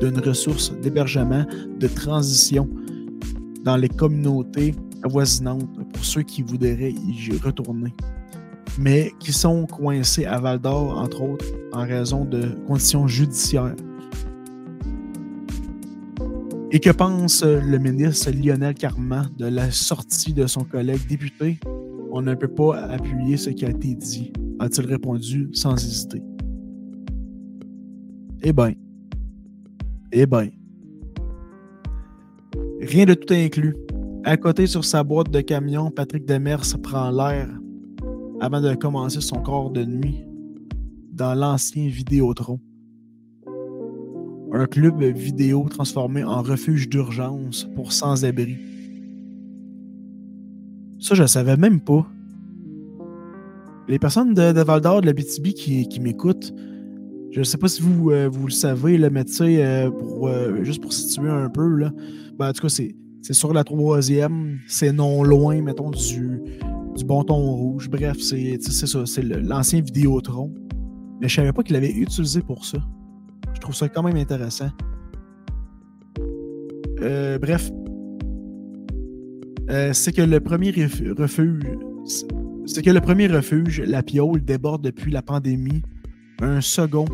d'une 0.00 0.18
ressource 0.18 0.72
d'hébergement 0.80 1.44
de 1.78 1.86
transition 1.86 2.68
dans 3.64 3.76
les 3.76 3.88
communautés 3.88 4.74
avoisinantes 5.04 5.68
pour 5.92 6.04
ceux 6.04 6.22
qui 6.22 6.42
voudraient 6.42 6.92
y 6.92 7.38
retourner, 7.38 7.94
mais 8.78 9.12
qui 9.18 9.32
sont 9.32 9.66
coincés 9.66 10.24
à 10.24 10.38
Val 10.38 10.58
d'Or, 10.58 10.98
entre 10.98 11.22
autres, 11.22 11.46
en 11.72 11.82
raison 11.82 12.24
de 12.24 12.56
conditions 12.66 13.06
judiciaires. 13.06 13.74
Et 16.72 16.80
que 16.80 16.90
pense 16.90 17.42
le 17.42 17.78
ministre 17.78 18.30
Lionel 18.30 18.74
Carman 18.74 19.30
de 19.38 19.46
la 19.46 19.70
sortie 19.70 20.32
de 20.32 20.46
son 20.46 20.64
collègue 20.64 21.06
député? 21.08 21.58
On 22.10 22.22
ne 22.22 22.34
peut 22.34 22.48
pas 22.48 22.76
appuyer 22.86 23.36
ce 23.36 23.50
qui 23.50 23.64
a 23.64 23.70
été 23.70 23.94
dit, 23.94 24.32
a-t-il 24.58 24.86
répondu 24.86 25.48
sans 25.52 25.74
hésiter. 25.76 26.22
Eh 28.42 28.52
bien, 28.52 28.72
eh 30.12 30.26
bien, 30.26 30.48
rien 32.80 33.04
de 33.06 33.14
tout 33.14 33.32
inclus. 33.32 33.76
À 34.24 34.36
côté 34.36 34.66
sur 34.66 34.84
sa 34.84 35.04
boîte 35.04 35.30
de 35.30 35.40
camion, 35.40 35.90
Patrick 35.90 36.26
Demers 36.26 36.64
prend 36.82 37.10
l'air 37.10 37.48
avant 38.40 38.60
de 38.60 38.74
commencer 38.74 39.20
son 39.20 39.36
corps 39.36 39.70
de 39.70 39.84
nuit 39.84 40.24
dans 41.12 41.34
l'ancien 41.34 41.88
Vidéotron. 41.88 42.60
Un 44.52 44.66
club 44.66 45.02
vidéo 45.02 45.66
transformé 45.68 46.24
en 46.24 46.42
refuge 46.42 46.88
d'urgence 46.88 47.68
pour 47.74 47.92
sans-abri. 47.92 48.56
Ça, 50.98 51.14
je 51.14 51.22
ne 51.22 51.26
savais 51.26 51.56
même 51.56 51.80
pas. 51.80 52.06
Les 53.88 53.98
personnes 53.98 54.34
de, 54.34 54.62
Val 54.62 54.80
d'Or, 54.80 55.00
de 55.00 55.06
la 55.06 55.12
BTB 55.12 55.48
qui, 55.54 55.88
qui 55.88 56.00
m'écoutent, 56.00 56.52
je 57.32 57.40
ne 57.40 57.44
sais 57.44 57.58
pas 57.58 57.68
si 57.68 57.82
vous, 57.82 58.10
euh, 58.10 58.28
vous 58.28 58.46
le 58.46 58.52
savez, 58.52 58.96
le 58.96 59.10
médecin, 59.10 59.46
euh, 59.46 59.90
pour, 59.90 60.28
euh, 60.28 60.62
juste 60.64 60.80
pour 60.80 60.92
situer 60.92 61.28
un 61.28 61.50
peu, 61.50 61.68
là, 61.68 61.92
ben, 62.38 62.48
en 62.48 62.52
tout 62.52 62.62
cas, 62.62 62.68
c'est 62.68 62.94
c'est 63.26 63.32
sur 63.32 63.52
la 63.52 63.64
troisième, 63.64 64.60
c'est 64.68 64.92
non 64.92 65.24
loin, 65.24 65.60
mettons, 65.60 65.90
du, 65.90 66.42
du 66.96 67.04
bon 67.04 67.22
ton 67.24 67.36
rouge. 67.36 67.88
Bref, 67.88 68.18
c'est 68.20 68.60
ça, 68.60 69.06
c'est 69.06 69.22
l'ancien 69.22 69.80
Vidéotron. 69.80 70.52
Mais 71.20 71.28
je 71.28 71.36
savais 71.36 71.52
pas 71.52 71.62
qu'il 71.62 71.74
l'avait 71.74 71.92
utilisé 71.92 72.40
pour 72.42 72.64
ça. 72.64 72.78
Je 73.54 73.60
trouve 73.60 73.74
ça 73.74 73.88
quand 73.88 74.02
même 74.02 74.16
intéressant. 74.16 74.70
Euh, 77.00 77.38
bref. 77.38 77.70
Euh, 79.70 79.92
c'est 79.92 80.12
que 80.12 80.22
le 80.22 80.40
premier 80.40 80.70
refuge. 80.70 81.64
C'est 82.66 82.82
que 82.82 82.90
le 82.90 83.00
premier 83.00 83.26
refuge, 83.26 83.80
la 83.80 84.02
Piole, 84.02 84.44
déborde 84.44 84.82
depuis 84.82 85.10
la 85.10 85.22
pandémie. 85.22 85.82
Un 86.40 86.60
second 86.60 87.06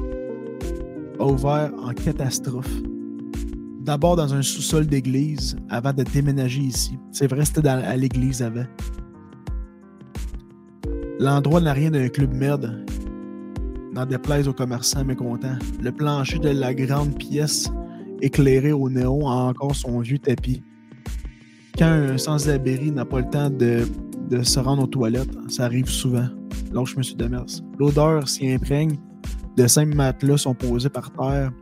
a 1.19 1.25
ouvert 1.25 1.73
en 1.83 1.93
catastrophe 1.93 2.83
d'abord 3.85 4.17
dans 4.17 4.33
un 4.33 4.43
sous-sol 4.43 4.87
d'église 4.87 5.57
avant 5.69 5.93
de 5.93 6.03
déménager 6.03 6.61
ici. 6.61 6.99
C'est 7.11 7.27
vrai, 7.27 7.45
c'était 7.45 7.69
à 7.69 7.97
l'église 7.97 8.43
avant. 8.43 8.65
L'endroit 11.23 11.61
n'a 11.61 11.73
rien 11.73 11.93
d'un 11.93 12.09
club 12.09 12.35
merde. 12.35 12.85
N'en 13.93 14.05
déplaise 14.07 14.49
aux 14.49 14.53
commerçants 14.53 15.05
mécontents. 15.05 15.57
Le 15.81 15.93
plancher 15.93 16.41
de 16.41 16.49
la 16.49 16.75
grande 16.75 17.17
pièce 17.17 17.71
éclairé 18.21 18.73
au 18.73 18.91
néon 18.91 19.29
a 19.29 19.35
encore 19.35 19.77
son 19.77 20.01
vieux 20.01 20.19
tapis. 20.19 20.65
Quand 21.79 21.87
un 21.87 22.19
sans-abri 22.19 22.91
n'a 22.91 23.05
pas 23.05 23.21
le 23.21 23.31
temps 23.31 23.51
de, 23.51 23.85
se 24.43 24.59
rendre 24.59 24.83
aux 24.83 24.89
toilettes, 24.89 25.31
ça 25.47 25.67
arrive 25.67 25.89
souvent. 25.89 26.27
Lâche 26.73 26.97
M. 26.97 27.05
Demers. 27.17 27.63
L'odeur 27.79 28.27
s'y 28.27 28.51
imprègne. 28.51 28.99
De 29.57 29.69
simples 29.69 29.95
matelas 29.95 30.39
sont 30.39 30.55
posés 30.55 30.91
par 30.91 31.13
terre 31.13 31.53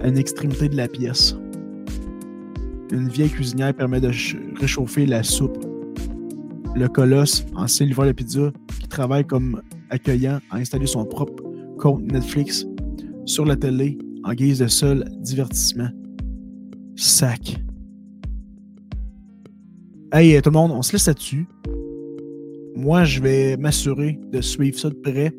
à 0.00 0.08
une 0.08 0.16
extrémité 0.16 0.70
de 0.70 0.78
la 0.78 0.88
pièce. 0.88 1.36
Une 2.90 3.10
vieille 3.10 3.28
cuisinière 3.28 3.74
permet 3.74 4.00
de 4.00 4.10
réchauffer 4.58 5.04
la 5.04 5.22
soupe. 5.24 5.69
Le 6.74 6.88
colosse, 6.88 7.44
en 7.56 7.66
livreur 7.84 8.06
la 8.06 8.14
pizza, 8.14 8.52
qui 8.80 8.88
travaille 8.88 9.26
comme 9.26 9.60
accueillant, 9.90 10.38
a 10.50 10.56
installé 10.56 10.86
son 10.86 11.04
propre 11.04 11.42
compte 11.78 12.02
Netflix 12.10 12.66
sur 13.24 13.44
la 13.44 13.56
télé 13.56 13.98
en 14.24 14.32
guise 14.34 14.60
de 14.60 14.68
seul 14.68 15.04
divertissement. 15.18 15.88
Sac. 16.96 17.60
Hey 20.12 20.40
tout 20.42 20.50
le 20.50 20.54
monde, 20.54 20.70
on 20.72 20.82
se 20.82 20.92
laisse 20.92 21.06
là-dessus. 21.06 21.46
Moi, 22.76 23.04
je 23.04 23.20
vais 23.20 23.56
m'assurer 23.56 24.18
de 24.32 24.40
suivre 24.40 24.78
ça 24.78 24.90
de 24.90 24.94
près. 24.94 25.32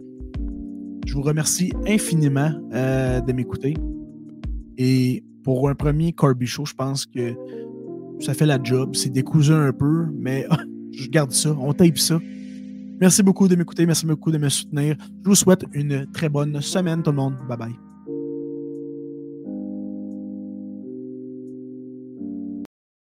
Je 1.05 1.13
vous 1.13 1.21
remercie 1.21 1.71
infiniment 1.87 2.51
euh, 2.73 3.21
de 3.21 3.33
m'écouter. 3.33 3.73
Et 4.77 5.23
pour 5.43 5.69
un 5.69 5.75
premier 5.75 6.13
Corby 6.13 6.45
Show, 6.45 6.65
je 6.65 6.73
pense 6.73 7.05
que 7.05 7.35
ça 8.19 8.33
fait 8.33 8.45
la 8.45 8.59
job. 8.61 8.95
C'est 8.95 9.09
décousu 9.09 9.53
un 9.53 9.73
peu, 9.73 10.05
mais 10.13 10.45
je 10.93 11.09
garde 11.09 11.31
ça. 11.31 11.55
On 11.59 11.73
tape 11.73 11.97
ça. 11.97 12.19
Merci 12.99 13.23
beaucoup 13.23 13.47
de 13.47 13.55
m'écouter. 13.55 13.85
Merci 13.85 14.05
beaucoup 14.05 14.31
de 14.31 14.37
me 14.37 14.49
soutenir. 14.49 14.95
Je 15.23 15.29
vous 15.29 15.35
souhaite 15.35 15.65
une 15.73 16.05
très 16.11 16.29
bonne 16.29 16.61
semaine, 16.61 17.01
tout 17.01 17.11
le 17.11 17.17
monde. 17.17 17.35
Bye 17.47 17.57
bye. 17.57 17.90